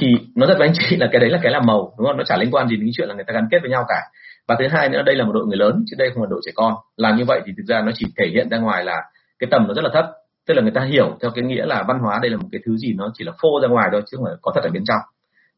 [0.00, 2.16] Thì nó rất với anh chị là cái đấy là cái làm màu đúng không?
[2.16, 4.00] Nó chả liên quan gì đến chuyện là người ta gắn kết với nhau cả
[4.48, 6.40] và thứ hai nữa, đây là một đội người lớn, chứ đây không phải đội
[6.46, 6.74] trẻ con.
[6.96, 8.96] Làm như vậy thì thực ra nó chỉ thể hiện ra ngoài là
[9.38, 10.06] cái tầm nó rất là thấp.
[10.46, 12.60] Tức là người ta hiểu theo cái nghĩa là văn hóa đây là một cái
[12.66, 14.70] thứ gì nó chỉ là phô ra ngoài thôi, chứ không phải có thật ở
[14.70, 15.00] bên trong.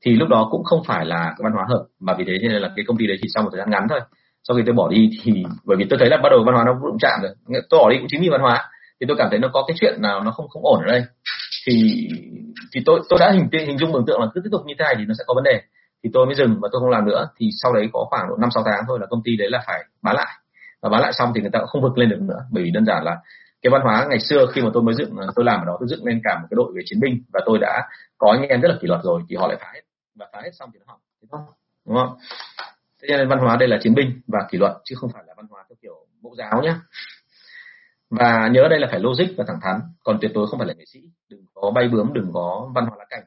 [0.05, 2.62] Thì lúc đó cũng không phải là cái văn hóa hợp, mà vì thế nên
[2.62, 4.01] là cái công ty đấy chỉ sau một thời gian ngắn thôi.
[4.49, 6.64] Sau khi tôi bỏ đi thì, bởi vì tôi thấy là bắt đầu văn hóa
[6.66, 7.62] nó đụng chạm rồi.
[7.70, 8.68] Tôi bỏ đi cũng chính vì văn hóa,
[9.01, 11.03] thì tôi cảm thấy nó có cái chuyện nào nó không không ổn ở đây.
[11.66, 12.09] Thì
[12.72, 14.82] thì tôi tôi đã hình hình dung tưởng tượng là cứ tiếp tục như thế
[14.84, 15.61] này thì nó sẽ có vấn đề
[16.05, 17.29] thì tôi mới dừng và tôi không làm nữa.
[17.37, 19.63] Thì sau đấy có khoảng độ năm, sáu tháng thôi là công ty đấy là
[19.67, 20.33] phải bán lại.
[20.83, 22.71] Và bán lại xong thì người ta cũng không vực lên được nữa, bởi vì
[22.71, 23.17] đơn giản là
[23.63, 25.89] cái văn hóa ngày xưa khi mà tôi mới dựng, tôi làm ở đó, tôi
[25.89, 27.89] dựng lên cả một cái đội về chiến binh và tôi đã
[28.19, 29.81] có anh em rất là kỷ luật rồi, thì họ lại phá hết.
[30.15, 31.01] Và phá hết xong thì nó hỏng
[31.87, 32.19] đúng không?
[33.03, 35.35] Thế nên văn hóa đây là chiến binh và kỷ luật, chứ không phải là
[35.37, 36.75] văn hóa theo kiểu mẫu giáo nhé
[38.11, 40.75] và nhớ đây là phải logic và thẳng thắn, còn tuyệt đối không phải là
[40.75, 41.01] nghệ sĩ.
[41.31, 43.25] Đừng có bay bướm, đừng có văn hóa lá cành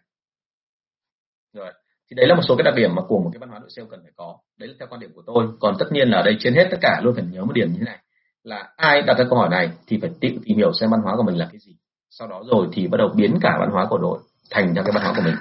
[2.10, 3.70] thì đấy là một số cái đặc điểm mà của một cái văn hóa đội
[3.70, 4.38] sale cần phải có.
[4.60, 5.47] Đấy là theo quan điểm của tôi.
[5.60, 7.72] Còn tất nhiên là ở đây trên hết tất cả luôn phải nhớ một điểm
[7.72, 7.99] như thế này
[8.43, 11.16] là ai đặt ra câu hỏi này thì phải tự tìm hiểu xem văn hóa
[11.18, 11.76] của mình là cái gì.
[12.10, 14.20] Sau đó rồi thì bắt đầu biến cả văn hóa của đội
[14.51, 15.36] thành theo cái văn hóa của mình.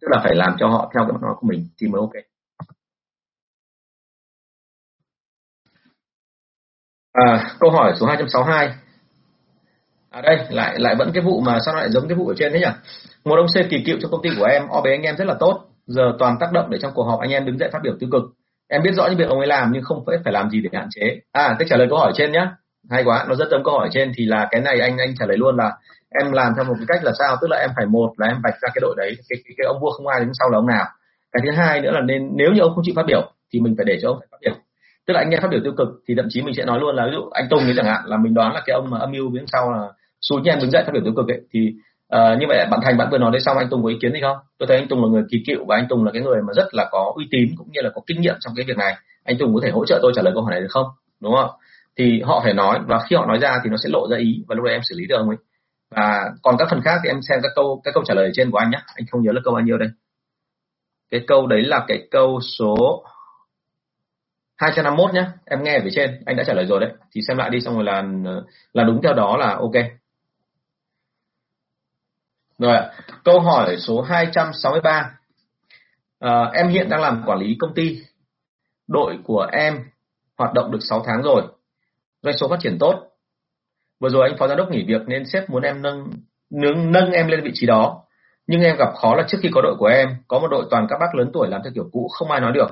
[0.00, 2.12] Tức là phải làm cho họ theo cái văn hóa của mình thì mới ok.
[7.12, 8.74] À, câu hỏi số 262
[10.10, 12.52] à đây lại lại vẫn cái vụ mà sao lại giống cái vụ ở trên
[12.52, 12.66] thế nhỉ?
[13.24, 15.24] Một ông C kỳ cựu trong công ty của em o bé anh em rất
[15.24, 17.78] là tốt giờ toàn tác động để trong cuộc họp anh em đứng dậy phát
[17.82, 18.22] biểu tiêu cực.
[18.68, 20.70] Em biết rõ những việc ông ấy làm nhưng không phải phải làm gì để
[20.72, 21.20] hạn chế.
[21.32, 22.50] À cách trả lời câu hỏi trên nhá.
[22.90, 25.26] Hay quá nó rất giống câu hỏi trên thì là cái này anh anh trả
[25.26, 25.72] lời luôn là
[26.20, 27.36] em làm theo một cái cách là sao?
[27.40, 29.66] Tức là em phải một là em vạch ra cái đội đấy cái, cái, cái
[29.66, 30.86] ông vua không ai đứng sau là ông nào.
[31.32, 33.74] Cái thứ hai nữa là nên nếu như ông không chịu phát biểu thì mình
[33.76, 34.54] phải để cho ông phải phát biểu.
[35.06, 36.96] Tức là anh nghe phát biểu tiêu cực thì thậm chí mình sẽ nói luôn
[36.96, 38.98] là ví dụ anh Tùng ấy chẳng hạn là mình đoán là cái ông mà
[38.98, 39.88] âm mưu đứng sau là
[40.20, 41.74] số anh em đứng dậy phát biểu tiêu cực ấy thì
[42.14, 44.12] À, như vậy bạn Thành bạn vừa nói đấy xong anh Tùng có ý kiến
[44.12, 44.36] gì không?
[44.58, 46.52] Tôi thấy anh Tùng là người kỳ cựu và anh Tùng là cái người mà
[46.56, 48.94] rất là có uy tín cũng như là có kinh nghiệm trong cái việc này.
[49.24, 50.86] Anh Tùng có thể hỗ trợ tôi trả lời câu hỏi này được không?
[51.20, 51.50] Đúng không?
[51.96, 54.44] Thì họ phải nói và khi họ nói ra thì nó sẽ lộ ra ý
[54.48, 55.36] và lúc đấy em xử lý được không ấy?
[55.90, 58.50] Và còn các phần khác thì em xem các câu các câu trả lời trên
[58.50, 59.88] của anh nhé anh không nhớ là câu bao nhiêu đây.
[61.10, 63.04] Cái câu đấy là cái câu số
[64.56, 66.90] 251 nhé em nghe ở phía trên anh đã trả lời rồi đấy.
[67.12, 68.04] Thì xem lại đi xong rồi là
[68.72, 70.03] là đúng theo đó là ok
[72.58, 72.76] rồi
[73.24, 75.10] câu hỏi số 263 à,
[76.18, 78.00] ờ, em hiện đang làm quản lý công ty.
[78.88, 79.78] Đội của em
[80.38, 81.42] hoạt động được 6 tháng rồi.
[82.22, 83.10] Doanh số phát triển tốt.
[84.00, 86.10] Vừa rồi anh phó giám đốc nghỉ việc nên sếp muốn em nâng
[86.50, 88.04] nâng nâng em lên vị trí đó.
[88.46, 90.86] Nhưng em gặp khó là trước khi có đội của em có một đội toàn
[90.90, 92.68] các bác lớn tuổi làm theo kiểu cũ không ai nói được.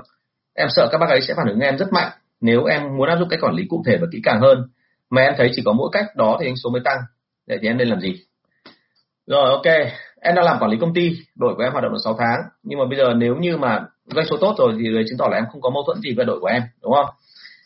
[0.55, 2.11] Em sợ các bác ấy sẽ phản ứng em rất mạnh
[2.41, 4.67] nếu em muốn áp dụng cách quản lý cụ thể và kỹ càng hơn.
[5.09, 6.97] Mà em thấy chỉ có mỗi cách đó thì doanh số mới tăng.
[7.47, 8.25] Vậy thì em nên làm gì?
[9.27, 9.65] Rồi, ok.
[10.21, 12.39] Em đang làm quản lý công ty, đội của em hoạt động được 6 tháng.
[12.63, 15.37] Nhưng mà bây giờ nếu như mà doanh số tốt rồi thì chứng tỏ là
[15.37, 17.05] em không có mâu thuẫn gì với đội của em, đúng không?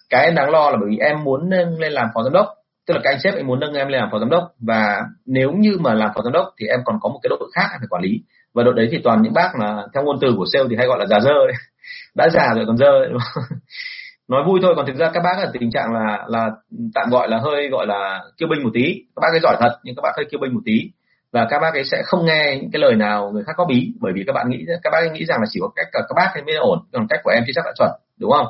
[0.10, 2.48] Cái em đáng lo là bởi vì em muốn lên làm phó giám đốc.
[2.88, 4.44] Tức là các anh sếp anh muốn nâng em lên làm phó giám đốc.
[4.60, 7.50] Và nếu như mà làm phó giám đốc thì em còn có một cái đội
[7.56, 8.22] khác em phải quản lý.
[8.54, 10.88] Và đội đấy thì toàn những bác mà theo ngôn từ của sale thì hay
[10.88, 11.58] gọi là già dơ đấy
[12.16, 12.92] đã già rồi còn dơ
[14.28, 16.52] nói vui thôi, còn thực ra các bác ở tình trạng là là
[16.96, 19.04] tạm gọi là hơi gọi là kiêu binh một tí.
[19.16, 20.92] Các bác ấy giỏi thật, nhưng các bác hơi kiêu binh một tí
[21.32, 23.94] và các bác ấy sẽ không nghe những cái lời nào người khác có bí
[24.00, 26.16] bởi vì các bạn nghĩ các bác ấy nghĩ rằng là chỉ có cách các
[26.16, 28.48] bác ấy mới ổn còn cách của em chưa chắc đã chuẩn đúng không?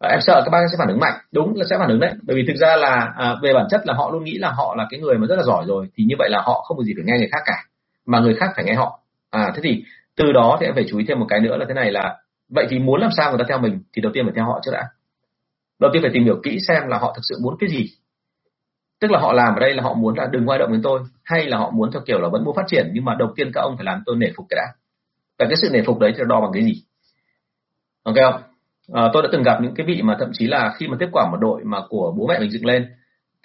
[0.00, 1.14] Và em sợ các bác sẽ phản ứng mạnh.
[1.32, 3.80] Đúng là sẽ phản ứng đấy bởi vì thực ra là à, về bản chất
[3.86, 6.04] là họ luôn nghĩ là họ là cái người mà rất là giỏi rồi thì
[6.04, 7.64] như vậy là họ không có gì phải nghe người khác cả
[8.06, 9.00] mà người khác phải nghe họ.
[9.30, 9.84] À thế thì
[10.16, 12.16] từ đó thì em phải chú ý thêm một cái nữa là thế này là
[12.48, 14.60] vậy thì muốn làm sao người ta theo mình thì đầu tiên phải theo họ
[14.62, 14.84] trước đã.
[15.80, 17.86] Đầu tiên phải tìm hiểu kỹ xem là họ thực sự muốn cái gì
[19.02, 21.00] tức là họ làm ở đây là họ muốn là đừng quay động đến tôi
[21.24, 23.50] hay là họ muốn theo kiểu là vẫn muốn phát triển nhưng mà đầu tiên
[23.54, 24.72] các ông phải làm tôi nể phục cái đã.
[25.38, 26.82] Và cái sự nể phục đấy thì đo bằng cái gì?
[28.02, 28.42] Ok không?
[28.92, 31.08] À, tôi đã từng gặp những cái vị mà thậm chí là khi mà tiếp
[31.12, 32.86] quản một đội mà của bố mẹ mình dựng lên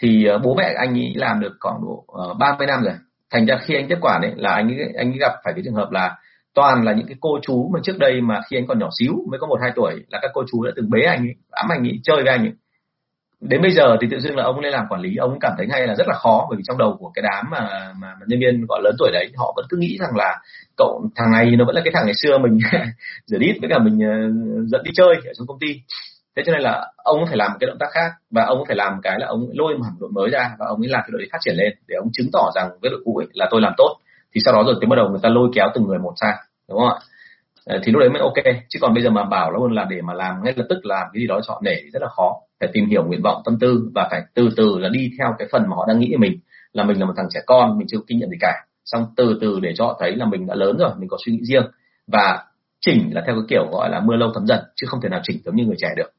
[0.01, 2.84] thì ờ, bố mẹ anh ấy làm được khoảng độ ờ, ba uh, 30 năm
[2.84, 2.93] rồi.
[3.32, 5.62] Thành ra khi anh tiếp quản ấy là anh ấy, anh ấy gặp phải cái
[5.66, 6.16] trường hợp là
[6.53, 9.14] toàn là những cái cô chú mà trước đây mà khi anh còn nhỏ xíu
[9.32, 11.72] mới có một hai tuổi là các cô chú đã từng bế anh ấy ám
[11.72, 12.53] anh ấy chơi với anh ấy
[13.42, 15.68] đến bây giờ thì tự dưng là ông lên làm quản lý ông cảm thấy
[15.68, 17.60] ngay là rất là khó bởi vì trong đầu của cái đám mà
[18.02, 20.40] mà, mà nhân viên gọi lớn tuổi đấy họ vẫn cứ nghĩ rằng là
[20.78, 22.58] cậu thằng này nó vẫn là cái thằng ngày xưa mình
[23.26, 25.82] rửa đít với cả mình uh, dẫn đi chơi ở trong công ty.
[26.36, 28.94] Thế cho nên là ông phải làm cái động tác khác và ông phải làm
[29.04, 31.38] cái là ông lôi một đội mới ra và ông ấy làm cái đội phát
[31.42, 33.98] triển lên để ông chứng tỏ rằng với đội cũ ấy là tôi làm tốt.
[34.36, 36.36] Thì sau đó rồi thì bắt đầu người ta lôi kéo từng người một sang
[36.70, 37.00] đúng không ạ?
[37.66, 38.56] Ờ, thì lúc đấy mới ok.
[38.70, 41.08] Chứ còn bây giờ mà bảo nó là để mà làm ngay lập tức làm
[41.14, 43.60] cái gì đó cho họ nể rất là khó phải tìm hiểu nguyện vọng tâm
[43.60, 46.18] tư và phải từ từ là đi theo cái phần mà họ đang nghĩ về
[46.18, 46.39] mình
[46.74, 48.53] là mình là một thằng trẻ con mình chưa có kinh nghiệm gì cả.
[48.86, 51.32] Xong từ từ để cho họ thấy là mình đã lớn rồi mình có suy
[51.32, 51.64] nghĩ riêng.
[52.08, 52.43] Và
[52.80, 55.20] chỉnh là theo cái kiểu gọi là mưa lâu thấm dần chứ không thể nào
[55.24, 56.12] chỉnh giống như người trẻ được.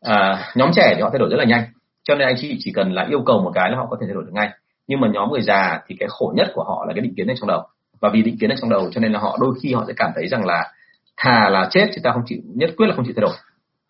[0.00, 1.64] À, nhóm trẻ thì họ thay đổi rất là nhanh.
[2.02, 4.06] Cho nên anh chị chỉ cần là yêu cầu một cái là họ có thể
[4.06, 4.50] thay đổi được ngay.
[4.86, 7.26] Nhưng mà nhóm người già thì cái khổ nhất của họ là cái định kiến
[7.26, 7.62] ở trong đầu.
[8.00, 9.92] Và vì định kiến ở trong đầu cho nên là họ đôi khi họ sẽ
[9.96, 10.72] cảm thấy rằng là
[11.16, 13.34] thà là chết chứ ta không chịu nhất quyết là không chịu thay đổi.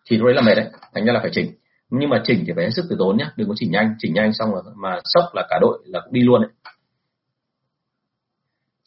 [0.09, 0.65] Thì lúc đấy là mệt đấy.
[0.95, 1.51] Thành ra là phải chỉnh
[1.89, 3.95] nhưng mà chỉnh thì phải hết sức từ tốn nhé đừng có chỉnh nhanh.
[3.99, 6.51] Chỉnh nhanh xong rồi mà sốc là cả đội là cũng đi luôn đấy.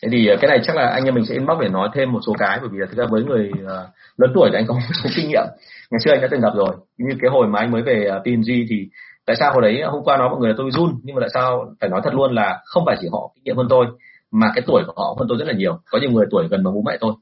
[0.03, 2.13] Thế thì ờ, cái này chắc là anh em mình sẽ inbox để nói thêm
[2.13, 3.69] một số cái bởi vì là thực ra với người uh,
[4.17, 5.45] lớn tuổi thì anh có một số kinh nghiệm.
[5.91, 6.77] Ngày xưa anh đã từng gặp rồi.
[6.99, 8.89] Như cái hồi mà anh mới về ờ, uh, PNG thì
[9.27, 11.31] tại sao hồi đấy hôm qua nói mọi người là tôi run nhưng mà tại
[11.35, 13.87] sao phải nói thật luôn là không phải chỉ họ kinh nghiệm hơn tôi
[14.31, 15.79] mà cái tuổi của họ hơn tôi rất là nhiều.
[15.91, 17.15] Có nhiều người tuổi gần bằng bố mẹ tôi.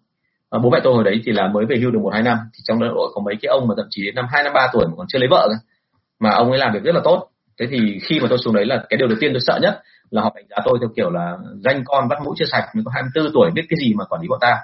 [0.50, 2.38] À, bố mẹ tôi hồi đấy thì là mới về hưu được một hai năm
[2.54, 4.68] thì trong đội có mấy cái ông mà thậm chí đến năm hai năm ba
[4.72, 5.69] tuổi mà còn chưa lấy vợ cả
[6.20, 7.28] mà ông ấy làm việc rất là tốt.
[7.58, 9.82] Thế thì khi mà tôi xuống đấy là cái điều đầu tiên tôi sợ nhất
[10.10, 12.84] là họ đánh giá tôi theo kiểu là danh con bắt mũi chưa sạch, mình
[12.84, 14.56] có 24 tuổi, biết cái gì mà quản lý bọn ta.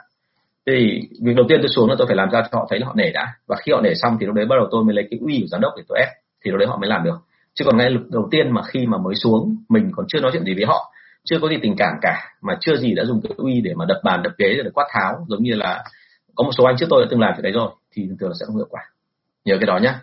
[0.67, 2.87] Thì việc đầu tiên tôi xuống là tôi phải làm ra cho họ thấy là
[2.87, 3.27] họ nể đã.
[3.47, 5.39] Và khi họ nể xong thì lúc đấy bắt đầu tôi mới lấy cái uy
[5.41, 6.09] của giám đốc để tôi ép,
[6.45, 7.19] thì lúc đấy họ mới làm được.
[7.55, 10.31] Chứ còn ngay lúc đầu tiên mà khi mà mới xuống, mình còn chưa nói
[10.33, 10.93] chuyện gì với họ,
[11.25, 13.85] chưa có gì tình cảm cả, mà chưa gì đã dùng cái uy để mà
[13.85, 15.85] đập bàn, đập ghế, để quát tháo, giống như là
[16.35, 18.33] có một số anh trước tôi đã từng làm việc đấy rồi, thì thường thường
[18.41, 18.83] sẽ không hiệu quả.
[19.45, 20.01] Nhớ cái đó nhá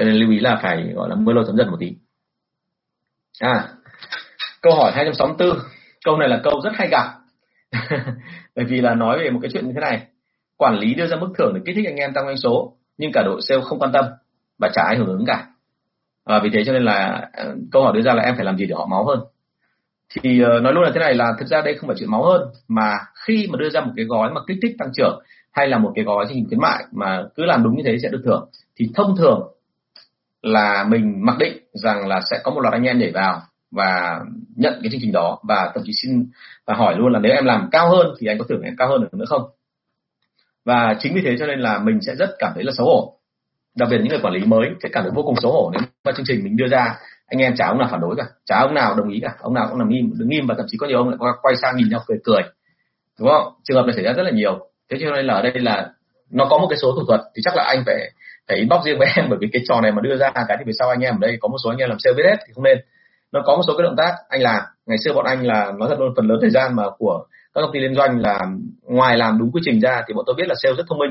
[0.00, 1.92] cho nên lưu ý là phải gọi là mưa lâu thấm dần một tí.
[3.40, 3.68] À
[4.62, 5.58] câu hỏi 264
[6.04, 7.04] câu này là câu rất hay gặp.
[8.56, 10.06] Bởi vì là nói về một cái chuyện như thế này.
[10.56, 13.12] Quản lý đưa ra mức thưởng để kích thích anh em tăng doanh số nhưng
[13.12, 14.04] cả đội sale không quan tâm
[14.58, 15.46] và chả ai hưởng ứng cả.
[16.24, 18.56] À, vì thế cho nên là ờ, câu hỏi đưa ra là em phải làm
[18.56, 19.20] gì để họ máu hơn?
[20.14, 22.24] Thì uh, nói luôn là thế này là thực ra đây không phải chuyện máu
[22.24, 25.22] hơn mà khi mà đưa ra một cái gói mà kích thích tăng trưởng
[25.52, 27.98] hay là một cái gói chương trình khuyến mại mà cứ làm đúng như thế
[28.02, 29.52] sẽ được thưởng thì thông thường
[30.42, 34.20] là mình mặc định rằng là sẽ có một loạt anh em nhảy vào và
[34.56, 35.38] nhận cái chương trình đó.
[35.48, 36.26] Và thậm chí xin
[36.66, 38.88] và hỏi luôn là nếu em làm cao hơn thì anh có thưởng em cao
[38.88, 39.42] hơn được nữa không?
[40.64, 43.16] Và chính vì thế cho nên là mình sẽ rất cảm thấy là xấu hổ.
[43.76, 45.82] Đặc biệt những người quản lý mới sẽ cảm thấy vô cùng xấu hổ nếu
[46.04, 48.58] mà chương trình mình đưa ra, anh em chả ông nào phản đối cả, chả
[48.58, 50.78] ông nào đồng ý cả, ông nào cũng làm im, đứng im và thậm chí
[50.78, 52.42] có nhiều ông lại quay sang nhìn nhau cười cười.
[53.18, 53.52] Đúng không?
[53.64, 54.58] Trường hợp này xảy ra rất là nhiều.
[54.90, 55.90] Thế cho nên là ở đây là
[56.30, 58.10] nó có một cái số thủ thuật thì chắc là anh phải
[58.50, 60.64] phải inbox riêng với em, bởi vì cái trò này mà đưa ra cái thì
[60.66, 62.36] về sau anh em ở đây có một số anh em làm sale biết hết
[62.46, 62.78] thì không nên.
[63.32, 64.62] Nó có một số cái động tác anh làm.
[64.86, 67.24] Ngày xưa bọn anh là nói thật luôn, phần lớn thời gian mà của
[67.54, 68.40] các công ty liên doanh là
[68.82, 71.10] ngoài làm đúng quy trình ra thì bọn tôi biết là sale rất thông minh.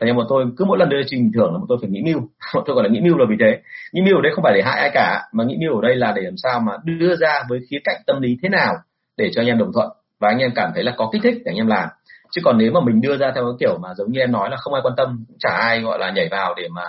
[0.00, 2.02] Thế nhưng bọn tôi cứ mỗi lần đưa trình thưởng là bọn tôi phải nghĩ
[2.04, 2.20] mưu.
[2.54, 3.60] Bọn tôi gọi là nghĩ mưu là vì thế.
[3.92, 5.96] Nghĩ mưu ở đây không phải để hại ai cả, mà nghĩ mưu ở đây
[5.96, 8.74] là để làm sao mà đưa ra với khía cạnh tâm lý thế nào
[9.16, 9.88] để cho anh em đồng thuận.
[10.20, 11.88] Và anh em cảm thấy là có kích thích để anh em làm
[12.30, 14.50] chứ còn nếu mà mình đưa ra theo cái kiểu mà giống như em nói
[14.50, 16.82] là không ai quan tâm cũng chả ai gọi là nhảy vào để mà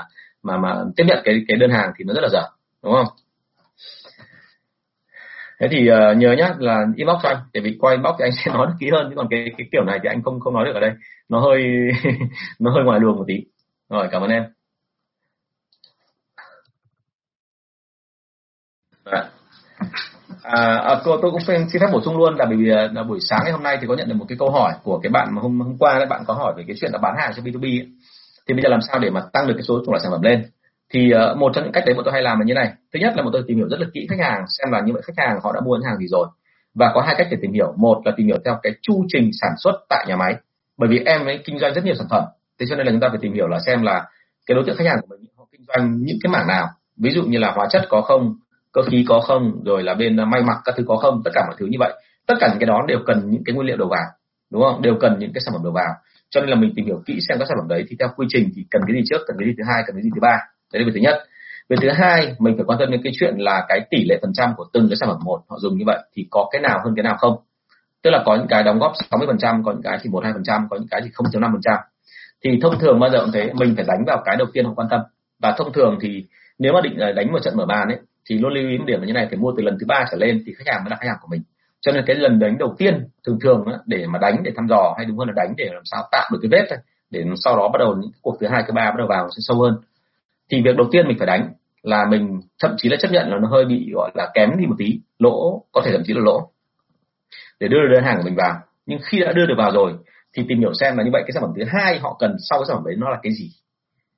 [0.44, 2.44] mà mà tiếp nhận cái cái đơn hàng thì nó rất là dở
[2.84, 3.08] đúng không?
[5.60, 8.32] Thế thì uh, nhớ nhá là inbox cho anh để vì qua inbox thì anh
[8.32, 10.54] sẽ nói được kỹ hơn chứ còn cái cái kiểu này thì anh không không
[10.54, 10.92] nói được ở đây.
[11.30, 11.64] Nó hơi
[12.60, 13.36] nó hơi ngoài luồng một tí.
[13.90, 14.44] Rồi cảm ơn em.
[19.06, 19.39] Dạ.
[20.52, 22.90] À, à, cô tôi cũng xin, xin phép bổ sung luôn là bởi vì à,
[22.94, 25.00] là buổi sáng ngày hôm nay thì có nhận được một cái câu hỏi của
[25.00, 27.16] cái bạn mà hôm hôm qua đấy bạn có hỏi về cái chuyện là bán
[27.18, 27.88] hàng cho B2B ấy.
[28.48, 30.22] thì bây giờ làm sao để mà tăng được cái số chủng loại sản phẩm
[30.22, 30.46] lên?
[30.94, 32.74] Thì uh, một trong những cách đấy bọn tôi hay làm là như này.
[32.94, 34.94] Thứ nhất là bọn tôi tìm hiểu rất là kỹ khách hàng xem là như
[34.94, 36.28] vậy khách hàng họ đã mua những hàng gì rồi.
[36.76, 37.74] Và có hai cách để tìm hiểu.
[37.78, 40.36] Một là tìm hiểu theo cái chu trình sản xuất tại nhà máy.
[40.78, 42.24] Bởi vì em ấy kinh doanh rất nhiều sản phẩm.
[42.60, 44.06] Thế cho nên là chúng ta phải tìm hiểu là xem là
[44.46, 46.68] cái đối tượng khách hàng của mình họ kinh doanh những cái mảng nào.
[46.98, 48.36] Ví dụ như là hóa chất có không
[48.74, 51.44] cơ khí có không, rồi là bên may mặc các thứ có không, tất cả
[51.48, 51.94] mọi thứ như vậy.
[52.28, 54.06] Tất cả những cái đó đều cần những cái nguyên liệu đầu vào,
[54.52, 54.82] đúng không?
[54.82, 55.94] Đều cần những cái sản phẩm đầu vào.
[56.30, 58.28] Cho nên là mình tìm hiểu kỹ xem các sản phẩm đấy thì theo quy
[58.30, 60.22] trình thì cần cái gì trước, cần cái gì thứ hai, cần cái gì thứ
[60.22, 60.38] ba.
[60.74, 61.16] Đấy là việc thứ nhất.
[61.70, 64.34] Về thứ hai, mình phải quan tâm đến cái chuyện là cái tỷ lệ phần
[64.34, 66.80] trăm của từng cái sản phẩm một họ dùng như vậy thì có cái nào
[66.86, 67.36] hơn cái nào không.
[68.04, 70.24] Tức là có những cái đóng góp 60 phần trăm, có những cái thì một
[70.24, 71.78] hai phần trăm, có những cái thì không năm phần trăm.
[72.44, 74.74] Thì thông thường bao giờ cũng thế, mình phải đánh vào cái đầu tiên họ
[74.76, 75.02] quan tâm.
[75.40, 76.26] Và thông thường thì
[76.60, 78.00] nếu mà định ờ, đánh một trận mở bàn ấy
[78.30, 80.06] thì luôn lưu ý một điểm là như này, phải mua từ lần thứ ba
[80.12, 81.42] trở lên thì khách hàng mới là khách hàng của mình.
[81.82, 84.94] Cho nên cái lần đánh đầu tiên, thường thường để mà đánh, để thăm dò
[84.98, 87.58] hay đúng hơn là đánh để làm sao tạo được cái vết thôi, để sau
[87.58, 89.78] đó bắt đầu những cuộc thứ hai, thứ ba bắt đầu vào sẽ sâu hơn.
[90.52, 91.50] Thì việc đầu tiên mình phải đánh
[91.84, 94.66] là mình thậm chí là chấp nhận là nó hơi bị, gọi là, kém đi
[94.66, 96.52] một tí, lỗ, có thể thậm chí là lỗ,
[97.60, 98.60] để đưa đơn hàng của mình vào.
[98.86, 99.94] Nhưng khi đã đưa được vào rồi,
[100.34, 102.60] thì tìm hiểu xem là như vậy, cái sản phẩm thứ hai họ cần sau
[102.60, 103.50] cái sản phẩm đấy nó là cái gì?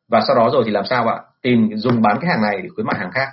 [0.10, 1.18] Và sau đó rồi thì làm sao ạ?
[1.41, 3.28] Tìm, dùng bán cái hàng này để khuyến mại hàng khác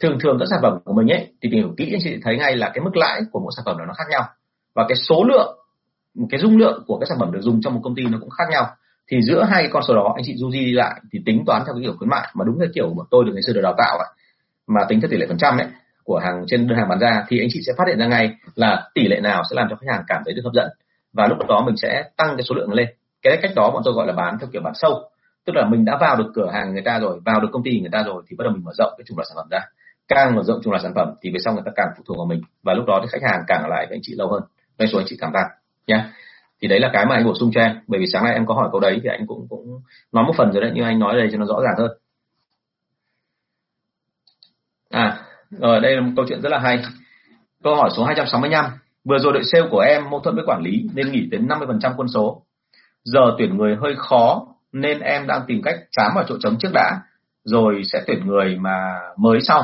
[0.00, 2.36] thường thường các sản phẩm của mình ấy thì tìm hiểu kỹ anh chị thấy
[2.36, 4.22] ngay là cái mức lãi của mỗi sản phẩm đó nó khác nhau.
[4.74, 5.58] Và cái số lượng
[6.30, 8.30] cái dung lượng của cái sản phẩm được dùng trong một công ty nó cũng
[8.30, 8.66] khác nhau.
[9.08, 11.74] Thì giữa hai con số đó anh chị du di lại thì tính toán theo
[11.74, 13.74] cái kiểu khuyến mại mà đúng cái kiểu mà tôi được ngày xưa được đào
[13.78, 14.08] tạo ấy,
[14.66, 15.66] mà tính theo tỷ lệ phần trăm ấy
[16.04, 18.34] của hàng trên đơn hàng bán ra thì anh chị sẽ phát hiện ra ngay
[18.54, 20.68] là tỷ lệ nào sẽ làm cho khách hàng cảm thấy được hấp dẫn.
[21.12, 22.88] Và lúc đó mình sẽ tăng cái số lượng lên.
[23.22, 25.10] Cái cách đó bọn tôi gọi là bán theo kiểu bán sâu.
[25.44, 27.80] Tức là mình đã vào được cửa hàng người ta rồi vào được công ty
[27.80, 29.58] người ta rồi thì bắt đầu mình mở rộng cái chủng loại sản phẩm ra
[30.08, 32.16] càng mở rộng chủng loại sản phẩm thì về sau người ta càng phụ thuộc
[32.16, 32.40] vào mình.
[32.62, 34.42] Và lúc đó thì khách hàng càng ở lại với anh chị lâu hơn,
[34.78, 35.46] doanh số anh chị càng tăng
[35.86, 36.12] nha
[36.62, 37.80] thì đấy là cái mà anh bổ sung cho em.
[37.86, 39.80] Bởi vì sáng nay em có hỏi câu đấy thì anh cũng cũng
[40.12, 41.90] nói một phần rồi đấy, nhưng anh nói đây cho nó rõ ràng hơn.
[44.90, 46.84] À rồi đây là một câu chuyện rất là hay.
[47.62, 48.64] Câu hỏi số 265
[49.04, 51.94] vừa rồi đội sale của em mâu thuẫn với quản lý nên nghỉ đến 50%
[51.96, 52.42] quân số.
[53.04, 56.70] Giờ tuyển người hơi khó nên em đang tìm cách chám vào chỗ trống trước
[56.74, 57.00] đã,
[57.44, 59.62] rồi sẽ tuyển người mà mới sau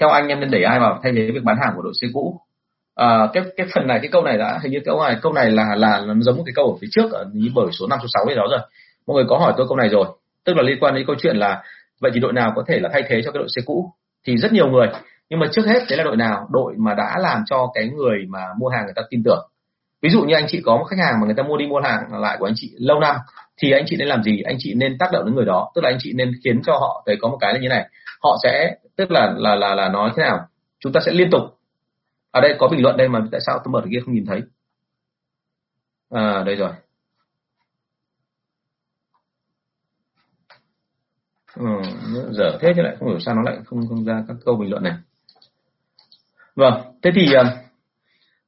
[0.00, 2.08] theo anh em nên đẩy ai vào thay thế việc bán hàng của đội xe
[2.12, 2.40] cũ?
[2.94, 5.50] À, cái cái phần này cái câu này đã hình như câu này câu này
[5.50, 7.98] là là nó giống một cái câu ở phía trước ở như bởi số 5
[8.02, 8.60] số 6 gì đó rồi.
[9.06, 10.06] Mọi người có hỏi tôi câu này rồi.
[10.44, 11.62] Tức là liên quan đến câu chuyện là
[12.00, 13.92] vậy thì đội nào có thể là thay thế cho cái đội xe cũ?
[14.26, 14.86] Thì rất nhiều người.
[15.30, 16.48] Nhưng mà trước hết đấy là đội nào?
[16.50, 19.48] Đội mà đã làm cho cái người mà mua hàng người ta tin tưởng.
[20.02, 21.80] Ví dụ như anh chị có một khách hàng mà người ta mua đi mua
[21.80, 23.16] hàng lại của anh chị lâu năm
[23.62, 24.42] thì anh chị nên làm gì?
[24.42, 25.70] Anh chị nên tác động đến người đó.
[25.74, 27.88] Tức là anh chị nên khiến cho họ thấy có một cái là như này
[28.22, 30.48] họ sẽ tức là là là là nói thế nào?
[30.78, 31.42] Chúng ta sẽ liên tục.
[32.30, 34.42] Ở đây có bình luận đây mà tại sao tôi mở kia không nhìn thấy?
[36.10, 36.72] À đây rồi.
[41.56, 41.66] Ừ,
[42.30, 44.70] dở thế chứ lại không hiểu sao nó lại không không ra các câu bình
[44.70, 44.94] luận này.
[46.54, 47.46] Vâng thế thì uh,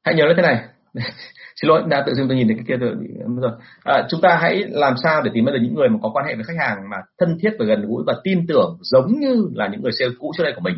[0.02, 0.68] hãy nhớ là thế này.
[1.56, 2.94] xin lỗi đã tự dưng tôi nhìn thấy cái kia rồi
[3.42, 3.52] rồi.
[3.84, 6.26] À, chúng ta hãy làm sao để tìm ra được những người mà có quan
[6.26, 9.48] hệ với khách hàng mà thân thiết và gần gũi và tin tưởng giống như
[9.54, 10.74] là những người sale cũ trước đây của mình.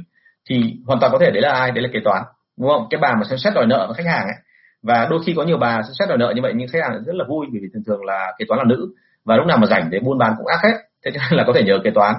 [0.48, 1.70] Thì hoàn toàn có thể đấy là ai?
[1.70, 2.22] Đấy là kế toán
[2.58, 2.86] đúng không?
[2.90, 4.36] Cái bà mà xem xét đòi nợ với khách hàng ấy.
[4.82, 7.04] Và đôi khi có nhiều bà xem xét đòi nợ như vậy nhưng khách hàng
[7.04, 8.88] rất là vui vì thường thường là kế toán là nữ.
[9.24, 10.78] Và lúc nào mà rảnh để buôn bán cũng ác hết.
[11.04, 12.14] Thế cho nên là có thể nhờ kế toán.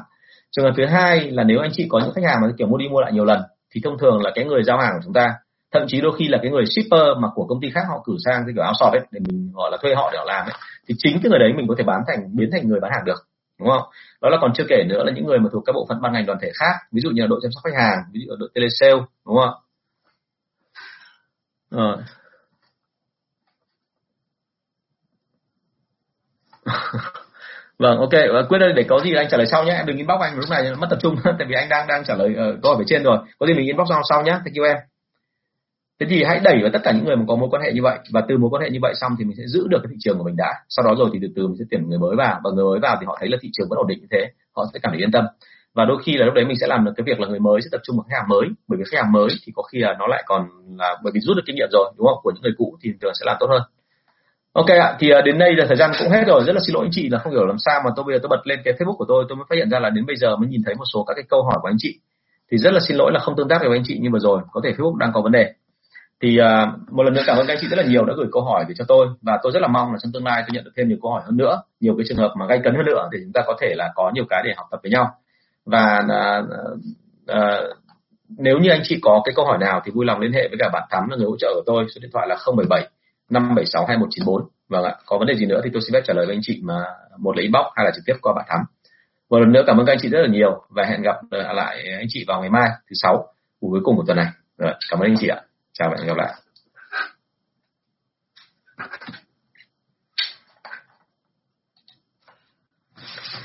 [0.51, 2.77] Trường hợp thứ hai là nếu anh chị có những khách hàng mà kiểu mua
[2.77, 3.41] đi mua lại nhiều lần
[3.75, 5.33] thì thông thường là cái người giao hàng của chúng ta
[5.79, 8.13] thậm chí đôi khi là cái người shipper mà của công ty khác họ cử
[8.25, 10.53] sang cái kiểu outsource ấy để mình gọi là thuê họ để họ làm ấy
[10.87, 13.05] thì chính cái người đấy mình có thể bán thành biến thành người bán hàng
[13.05, 13.19] được
[13.59, 13.83] đúng không?
[14.21, 16.13] Đó là còn chưa kể nữa là những người mà thuộc các bộ phận ban
[16.13, 18.31] ngành đoàn thể khác ví dụ như là đội chăm sóc khách hàng ví dụ
[18.31, 19.53] là đội telesale đúng không
[21.71, 21.97] rồi.
[27.79, 29.83] Vâng ok và quyết ơi để có gì anh trả lời sau nhé.
[29.85, 32.29] Đừng inbox anh lúc này mất tập trung tại vì anh đang đang trả lời
[32.29, 33.17] uh, câu hỏi phía trên rồi.
[33.39, 34.31] Có gì mình inbox sau sau nhé.
[34.31, 34.77] Thank you em
[35.99, 37.81] thế thì hãy đẩy vào tất cả những người mà có mối quan hệ như
[37.81, 37.97] vậy.
[38.13, 39.97] Và từ mối quan hệ như vậy xong thì mình sẽ giữ được cái thị
[39.99, 40.53] trường của mình đã.
[40.69, 42.39] Sau đó rồi thì từ từ mình sẽ tuyển người mới vào.
[42.43, 44.31] Và người mới vào thì họ thấy là thị trường vẫn ổn định như thế.
[44.55, 45.25] Họ sẽ cảm thấy yên tâm.
[45.73, 47.61] Và đôi khi là lúc đấy mình sẽ làm được cái việc là người mới
[47.61, 48.47] sẽ tập trung vào khách hàng mới.
[48.67, 50.41] Bởi vì khách hàng mới thì có khi là nó lại còn
[50.79, 52.19] là bởi vì rút được kinh nghiệm rồi đúng không?
[52.23, 53.61] Của những người cũ thì thường sẽ làm tốt hơn.
[54.53, 56.43] Ok ạ, thì à, đến đây là thời gian cũng hết rồi.
[56.47, 58.19] Rất là xin lỗi anh chị là không hiểu làm sao mà tôi bây giờ
[58.23, 60.15] tôi bật lên cái Facebook của tôi, tôi mới phát hiện ra là đến bây
[60.15, 61.99] giờ mới nhìn thấy một số các cái câu hỏi của anh chị.
[62.51, 64.19] Thì rất là xin lỗi là không tương tác được với anh chị như vừa
[64.19, 65.53] rồi, có thể Facebook đang có vấn đề.
[66.21, 68.43] Thì uh, một lần nữa cảm ơn anh chị rất là nhiều đã gửi câu
[68.43, 70.63] hỏi về cho tôi và tôi rất là mong là trong tương lai tôi nhận
[70.63, 72.85] được thêm nhiều câu hỏi hơn nữa, nhiều cái trường hợp mà gay cấn hơn
[72.85, 75.11] nữa để chúng ta có thể là có nhiều cái để học tập với nhau.
[75.65, 76.45] Và uh,
[77.31, 77.77] uh,
[78.37, 80.57] nếu như anh chị có cái câu hỏi nào thì vui lòng liên hệ với
[80.59, 82.89] cả bạn Thắm là người hỗ trợ của tôi số điện thoại là 077
[83.29, 86.25] 576 2194 vâng ạ có vấn đề gì nữa thì tôi xin phép trả lời
[86.25, 86.83] với anh chị mà
[87.17, 88.59] một là inbox hay là trực tiếp qua bạn thắm.
[89.29, 91.83] Một lần nữa cảm ơn các anh chị rất là nhiều và hẹn gặp lại
[91.97, 93.27] anh chị vào ngày mai thứ sáu
[93.61, 94.27] cuối cùng của tuần này.
[94.57, 95.41] Vâng Rồi, cảm ơn anh chị ạ.
[95.75, 96.39] 嘉文又来